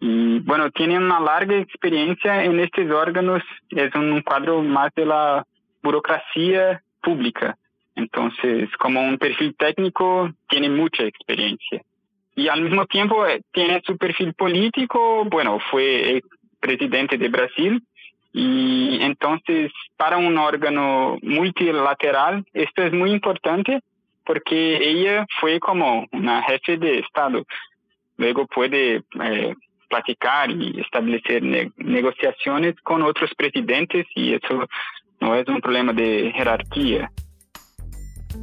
[0.00, 5.44] Y bueno, tiene una larga experiencia en estos órganos, es un cuadro más de la
[5.82, 7.56] burocracia pública.
[7.96, 11.82] Entonces, como un perfil técnico, tiene mucha experiencia.
[12.36, 16.22] Y al mismo tiempo eh, tiene su perfil político, bueno, fue
[16.60, 17.82] presidente de Brasil,
[18.32, 23.80] y entonces para un órgano multilateral esto es muy importante
[24.24, 27.46] porque ella fue como una jefe de Estado.
[28.18, 29.54] Luego puede eh,
[29.88, 31.42] platicar y establecer
[31.76, 34.68] negociaciones con otros presidentes y eso
[35.20, 37.10] no es un problema de jerarquía.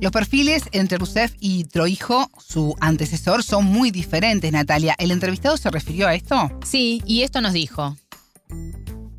[0.02, 4.96] Los perfiles entre Rousseff y Troijo, su antecesor, son muy diferentes, Natalia.
[4.98, 6.50] ¿El entrevistado se refirió a esto?
[6.64, 7.96] Sí, y esto nos dijo.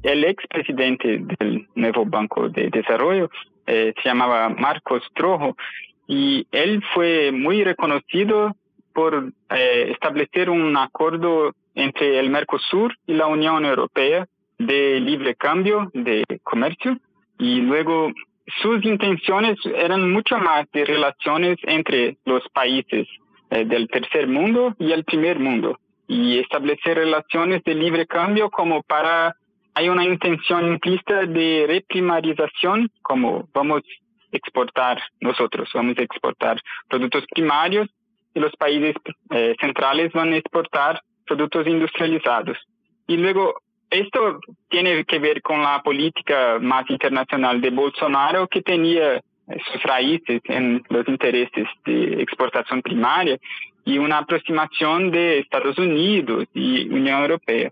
[0.02, 3.28] El expresidente del nuevo Banco de Desarrollo
[3.66, 5.56] eh, se llamaba Marcos Trojo
[6.06, 8.54] y él fue muy reconocido
[8.92, 14.26] por eh, establecer un acuerdo entre el Mercosur y la Unión Europea
[14.58, 16.98] de libre cambio de comercio
[17.38, 18.12] y luego
[18.62, 23.06] sus intenciones eran mucho más de relaciones entre los países
[23.50, 28.82] eh, del tercer mundo y el primer mundo y establecer relaciones de libre cambio como
[28.82, 29.34] para
[29.74, 33.82] hay una intención implícita de reprimarización como vamos
[34.32, 37.88] exportar nosotros, vamos a exportar productos primarios
[38.34, 38.94] y los países
[39.30, 42.56] eh, centrales van a exportar productos industrializados.
[43.06, 43.54] Y luego,
[43.90, 49.22] esto tiene que ver con la política más internacional de Bolsonaro que tenía
[49.72, 53.38] sus raíces en los intereses de exportación primaria
[53.86, 57.70] y una aproximación de Estados Unidos y Unión Europea.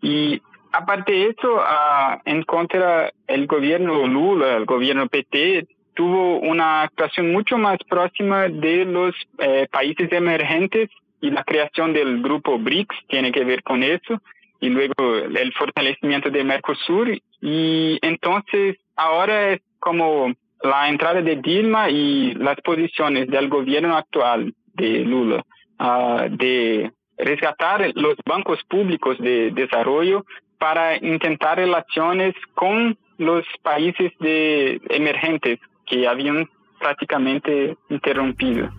[0.00, 0.42] Y
[0.72, 7.32] aparte de eso, uh, en contra el gobierno Lula, el gobierno PT, tuvo una actuación
[7.32, 10.90] mucho más próxima de los eh, países emergentes
[11.20, 14.20] y la creación del grupo BRICS tiene que ver con eso
[14.60, 20.32] y luego el fortalecimiento de Mercosur y entonces ahora es como
[20.62, 25.44] la entrada de Dilma y las posiciones del gobierno actual de Lula
[25.80, 30.24] uh, de rescatar los bancos públicos de desarrollo
[30.58, 36.48] para intentar relaciones con los países de emergentes que habían
[36.78, 38.70] prácticamente interrumpido.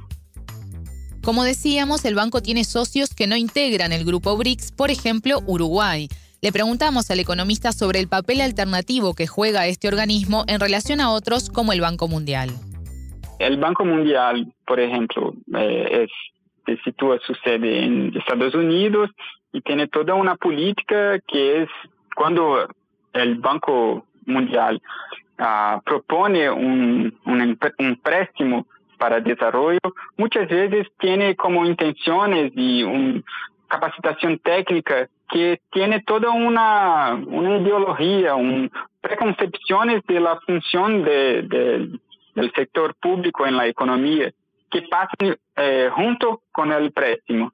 [1.23, 6.07] Como decíamos, el banco tiene socios que no integran el grupo BRICS, por ejemplo, Uruguay.
[6.41, 11.11] Le preguntamos al economista sobre el papel alternativo que juega este organismo en relación a
[11.11, 12.51] otros como el Banco Mundial.
[13.39, 16.07] El Banco Mundial, por ejemplo, eh,
[16.65, 19.09] es, sitúa su sede en Estados Unidos
[19.53, 21.69] y tiene toda una política que es
[22.15, 22.67] cuando
[23.13, 24.81] el Banco Mundial
[25.39, 28.65] uh, propone un, un, un préstamo
[28.97, 29.79] para desarrollo,
[30.17, 33.21] muchas veces tiene como intenciones y una
[33.67, 41.99] capacitación técnica que tiene toda una, una ideología, un, preconcepciones de la función de, de,
[42.37, 44.31] del sector público en la economía
[44.69, 47.51] que pasan eh, junto con el préstamo.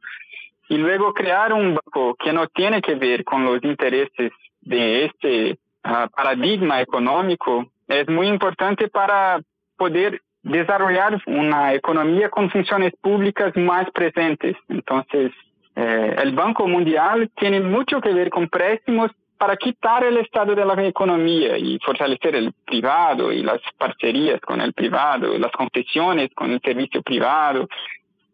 [0.68, 4.32] Y luego crear un banco que no tiene que ver con los intereses
[4.62, 9.40] de este uh, paradigma económico es muy importante para
[9.78, 14.58] poder desarrollar una economía con funciones públicas más presentes.
[14.68, 15.32] Entonces,
[15.76, 19.12] eh, el Banco Mundial tiene mucho que ver con préstamos
[19.44, 24.62] para quitar el estado de la economía y fortalecer el privado y las parcerías con
[24.62, 27.68] el privado, las concesiones con el servicio privado.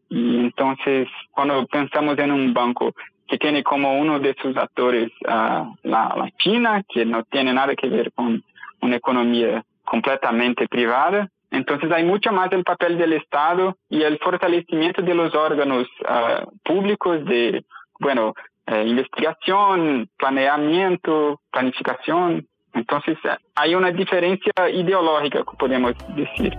[0.08, 2.94] Y entonces, cuando pensamos en un banco
[3.28, 7.74] que tiene como uno de sus actores uh, la, la China, que no tiene nada
[7.76, 8.44] que ver con
[8.80, 15.02] una economía completamente privada, entonces hay mucho más el papel del Estado y el fortalecimiento
[15.02, 17.66] de los órganos uh, públicos de,
[18.00, 18.36] bueno,
[18.72, 22.48] eh, investigación, planeamiento, planificación.
[22.74, 23.18] Entonces
[23.56, 26.56] hay una diferencia ideológica, podemos decir.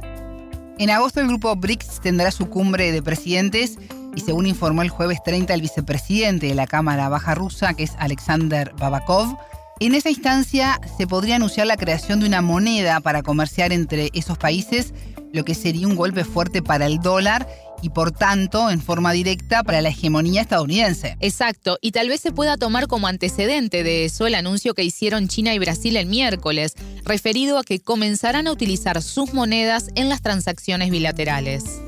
[0.78, 3.78] En agosto el grupo BRICS tendrá su cumbre de presidentes
[4.16, 7.94] y según informó el jueves 30 el vicepresidente de la Cámara Baja Rusa, que es
[7.98, 9.36] Alexander Babakov,
[9.78, 14.36] en esa instancia se podría anunciar la creación de una moneda para comerciar entre esos
[14.36, 14.92] países,
[15.32, 17.46] lo que sería un golpe fuerte para el dólar
[17.82, 21.16] y por tanto en forma directa para la hegemonía estadounidense.
[21.20, 25.28] Exacto, y tal vez se pueda tomar como antecedente de eso el anuncio que hicieron
[25.28, 26.74] China y Brasil el miércoles,
[27.04, 31.82] referido a que comenzarán a utilizar sus monedas en las transacciones bilaterales.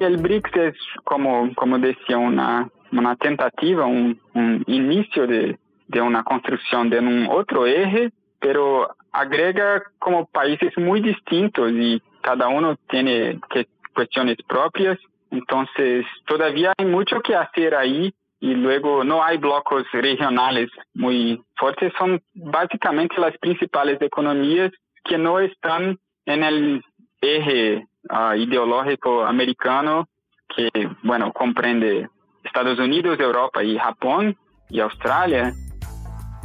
[0.00, 0.74] El BRICS es,
[1.04, 7.26] como, como decía, una, una tentativa, un, un inicio de, de una construcción de un
[7.30, 8.10] otro eje,
[8.40, 14.98] pero agrega como países muy distintos y cada uno tiene que, cuestiones propias.
[15.30, 21.92] Entonces, todavía hay mucho que hacer ahí y luego no hay blocos regionales muy fuertes.
[21.98, 24.72] Son básicamente las principales economías
[25.04, 26.82] que no están en el
[27.20, 30.08] eje uh, ideológico americano
[30.56, 30.68] que,
[31.02, 32.08] bueno, comprende
[32.44, 34.36] Estados Unidos, Europa y Japón
[34.68, 35.52] y Australia.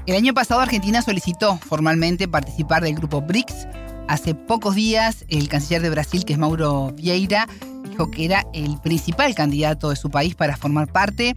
[0.05, 3.67] El año pasado Argentina solicitó formalmente participar del grupo BRICS.
[4.07, 7.47] Hace pocos días el canciller de Brasil, que es Mauro Vieira,
[7.95, 11.34] dijo que era el principal candidato de su país para formar parte.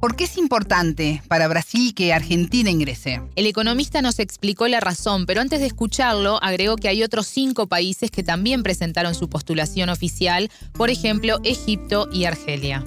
[0.00, 3.20] ¿Por qué es importante para Brasil que Argentina ingrese?
[3.36, 7.66] El economista nos explicó la razón, pero antes de escucharlo, agregó que hay otros cinco
[7.66, 12.82] países que también presentaron su postulación oficial, por ejemplo, Egipto y Argelia.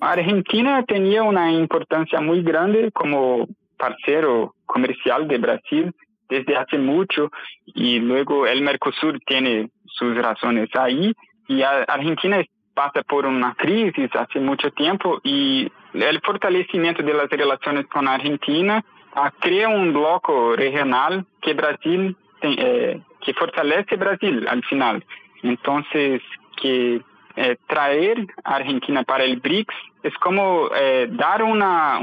[0.00, 5.92] Argentina tenía una importancia muy grande como parcero comercial de Brasil
[6.28, 7.30] desde hace mucho
[7.64, 11.12] y luego el Mercosur tiene sus razones ahí
[11.48, 12.42] y Argentina
[12.74, 18.84] pasa por una crisis hace mucho tiempo y el fortalecimiento de las relaciones con Argentina
[19.14, 25.04] uh, crea un bloque regional que Brasil eh, que fortalece Brasil al final.
[25.42, 26.20] Entonces
[26.60, 27.00] que
[27.36, 31.98] eh, traer a Argentina para el BRICS es como eh, dar una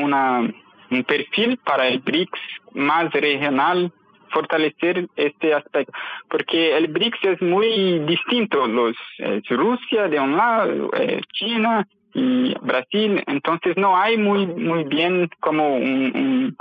[0.93, 2.39] un perfil para el BRICS
[2.73, 3.91] más regional,
[4.33, 5.93] fortalecer este aspecto,
[6.29, 8.95] porque el BRICS es muy distinto, los
[9.49, 15.75] Rusia de un lado, eh, China y Brasil, entonces no hay muy muy bien como
[15.75, 16.55] un,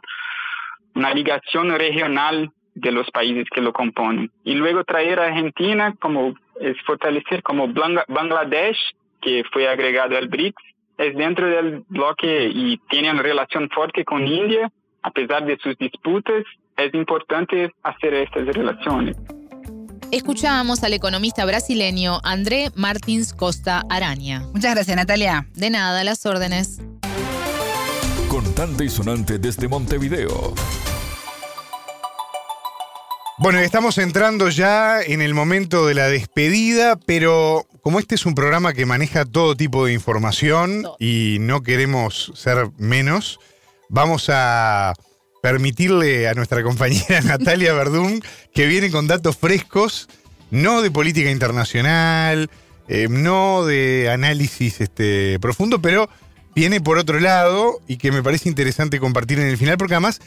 [0.95, 4.31] una ligación regional de los países que lo componen.
[4.45, 8.79] Y luego traer a Argentina como es fortalecer como Bangladesh,
[9.21, 10.63] que fue agregado al BRICS,
[10.99, 14.71] es dentro del bloque y tiene una relación fuerte con India,
[15.03, 16.45] a pesar de sus disputas,
[16.85, 19.17] es importante hacer estas relaciones.
[20.11, 24.41] Escuchábamos al economista brasileño André Martins Costa Araña.
[24.53, 25.47] Muchas gracias, Natalia.
[25.55, 26.83] De nada, las órdenes.
[28.29, 30.55] Contante y sonante desde Montevideo.
[33.39, 38.35] Bueno, estamos entrando ya en el momento de la despedida, pero como este es un
[38.35, 43.41] programa que maneja todo tipo de información y no queremos ser menos,
[43.89, 44.93] vamos a
[45.43, 48.23] permitirle a nuestra compañera Natalia Verdún
[48.55, 50.09] que viene con datos frescos,
[50.51, 52.49] no de política internacional,
[52.89, 56.09] eh, no de análisis este, profundo, pero
[56.55, 60.21] viene por otro lado y que me parece interesante compartir en el final, porque además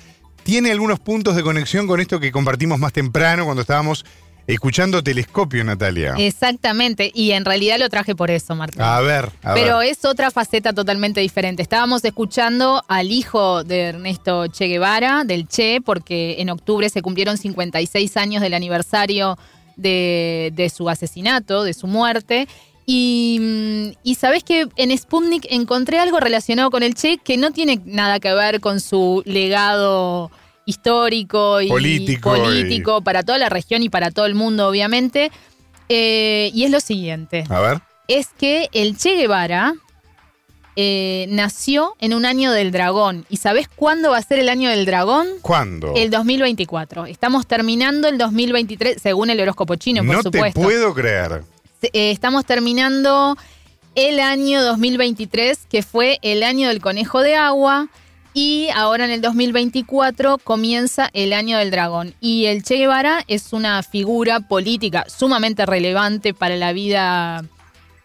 [0.44, 4.06] tiene algunos puntos de conexión con esto que compartimos más temprano cuando estábamos
[4.48, 6.14] escuchando Telescopio, Natalia.
[6.18, 8.82] Exactamente, y en realidad lo traje por eso, Martín.
[8.82, 9.90] A ver, a Pero ver.
[9.90, 11.62] es otra faceta totalmente diferente.
[11.62, 17.38] Estábamos escuchando al hijo de Ernesto Che Guevara, del Che, porque en octubre se cumplieron
[17.38, 19.38] 56 años del aniversario
[19.76, 22.48] de, de su asesinato, de su muerte.
[22.86, 27.52] Y, mm, y sabes que en Sputnik encontré algo relacionado con el Che que no
[27.52, 30.30] tiene nada que ver con su legado
[30.66, 32.36] histórico y Político
[32.98, 35.32] y- para toda la región y para todo el mundo, obviamente.
[35.90, 37.82] Eh, y es lo siguiente A ver.
[38.08, 39.76] es que el Che Guevara
[40.78, 43.26] eh, nació en un año del dragón.
[43.30, 45.28] ¿Y sabés cuándo va a ser el año del dragón?
[45.42, 45.94] ¿Cuándo?
[45.96, 47.06] El 2024.
[47.06, 50.60] Estamos terminando el 2023, según el horóscopo chino, por no supuesto.
[50.60, 51.44] te puedo creer.
[51.82, 53.38] Eh, estamos terminando
[53.94, 57.88] el año 2023, que fue el año del conejo de agua.
[58.38, 62.14] Y ahora en el 2024 comienza el año del dragón.
[62.20, 67.46] Y el Che Guevara es una figura política sumamente relevante para la vida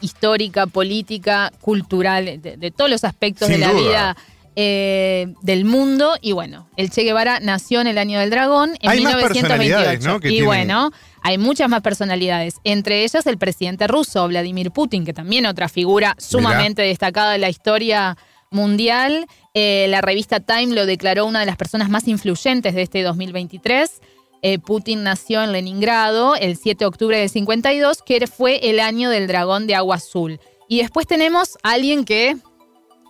[0.00, 3.80] histórica, política, cultural, de, de todos los aspectos Sin de la duda.
[3.82, 4.16] vida
[4.54, 6.14] eh, del mundo.
[6.20, 9.48] Y bueno, el Che Guevara nació en el año del dragón en Hay más 1928.
[9.48, 10.16] personalidades, ¿no?
[10.18, 10.92] y tienen- bueno,
[11.22, 16.14] hay muchas más personalidades, entre ellas el presidente ruso, Vladimir Putin, que también otra figura
[16.18, 18.16] sumamente destacada de la historia
[18.50, 19.26] mundial.
[19.54, 24.00] Eh, la revista Time lo declaró una de las personas más influyentes de este 2023.
[24.42, 29.10] Eh, Putin nació en Leningrado el 7 de octubre del 52, que fue el año
[29.10, 30.40] del dragón de agua azul.
[30.68, 32.36] Y después tenemos a alguien que,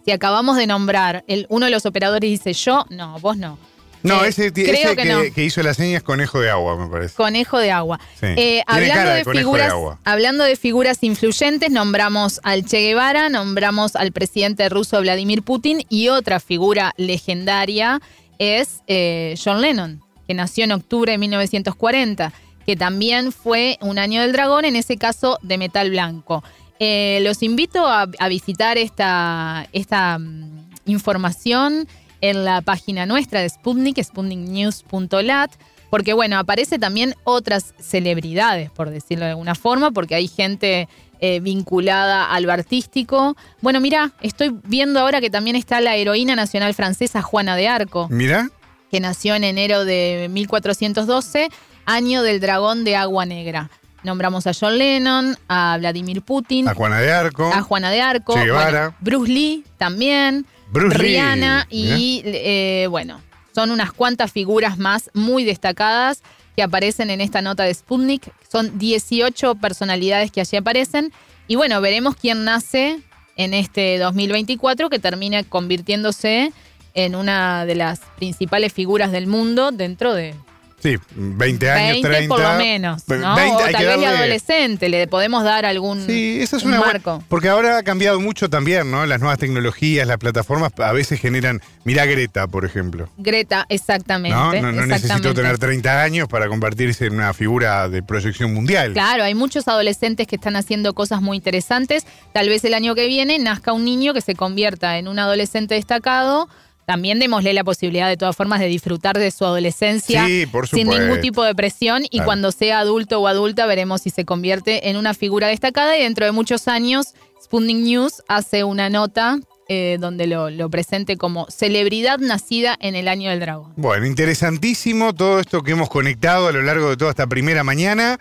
[0.05, 3.59] si acabamos de nombrar, el, uno de los operadores dice yo, no, vos no.
[4.03, 5.21] No, ese, creo que que, no.
[5.35, 7.15] que hizo las señas conejo de agua, me parece.
[7.15, 8.01] Conejo de agua.
[8.19, 8.27] Sí.
[8.37, 9.99] Eh, hablando, de de conejo de figuras, agua.
[10.05, 16.09] hablando de figuras influyentes, nombramos al Che Guevara, nombramos al presidente ruso Vladimir Putin y
[16.09, 18.01] otra figura legendaria
[18.39, 22.33] es eh, John Lennon, que nació en octubre de 1940,
[22.65, 26.43] que también fue un año del dragón, en ese caso de metal blanco.
[26.79, 31.87] Eh, los invito a, a visitar esta, esta mm, información
[32.21, 35.51] en la página nuestra de Sputnik, sputniknews.lat,
[35.91, 40.89] porque bueno, aparece también otras celebridades, por decirlo de alguna forma, porque hay gente
[41.21, 43.37] eh, vinculada al lo artístico.
[43.61, 48.09] Bueno, mira, estoy viendo ahora que también está la heroína nacional francesa Juana de Arco,
[48.11, 48.49] Mira,
[48.91, 51.49] que nació en enero de 1412,
[51.87, 53.71] año del dragón de agua negra.
[54.03, 57.53] Nombramos a John Lennon, a Vladimir Putin, a Juana de Arco.
[57.53, 58.81] a Juana de Arco, Che Guevara.
[58.81, 63.21] bueno, Bruce Lee también, Bruce Rihanna y eh, bueno,
[63.55, 66.23] son unas cuantas figuras más muy destacadas
[66.55, 68.33] que aparecen en esta nota de Sputnik.
[68.51, 71.13] Son 18 personalidades que allí aparecen.
[71.49, 73.01] Y bueno, veremos quién nace
[73.37, 76.53] en este 2024 que termina convirtiéndose
[76.95, 80.35] en una de las principales figuras del mundo dentro de
[80.82, 82.35] Sí, 20 años, 20 30.
[82.35, 83.35] por lo menos, ¿no?
[83.36, 86.57] 20, o hay tal que vez de darle- adolescente, le podemos dar algún Sí, esa
[86.57, 87.23] es un una buena- marco.
[87.28, 89.05] Porque ahora ha cambiado mucho también, ¿no?
[89.07, 91.61] Las nuevas tecnologías, las plataformas a veces generan.
[91.85, 93.09] Mira Greta, por ejemplo.
[93.19, 94.35] Greta, exactamente.
[94.36, 94.52] ¿no?
[94.55, 98.93] No, no necesito tener 30 años para convertirse en una figura de proyección mundial.
[98.94, 102.07] Claro, hay muchos adolescentes que están haciendo cosas muy interesantes.
[102.32, 105.74] Tal vez el año que viene nazca un niño que se convierta en un adolescente
[105.74, 106.48] destacado.
[106.91, 110.89] También démosle la posibilidad de todas formas de disfrutar de su adolescencia Sí, por sin
[110.89, 112.25] ningún tipo de presión y Claro.
[112.25, 116.25] cuando sea adulto o adulta veremos si se convierte en una figura destacada y dentro
[116.27, 119.39] de muchos años Sputnik News hace una nota
[119.69, 123.73] eh, donde lo, lo presente como celebridad nacida en el año del dragón.
[123.77, 128.19] Bueno, interesantísimo todo esto que hemos conectado a lo largo de toda esta primera mañana.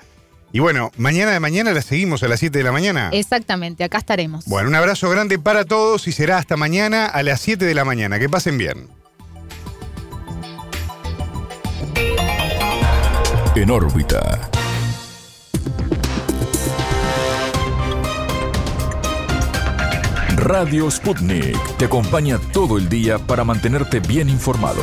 [0.52, 3.10] Y bueno, mañana de mañana la seguimos a las 7 de la mañana.
[3.14, 4.46] Exactamente, acá estaremos.
[4.46, 7.86] Bueno, un abrazo grande para todos y será hasta mañana a las 7 de la
[7.86, 8.18] mañana.
[8.18, 8.88] Que pasen bien.
[13.56, 14.50] En órbita.
[20.38, 24.82] Radio Sputnik te acompaña todo el día para mantenerte bien informado.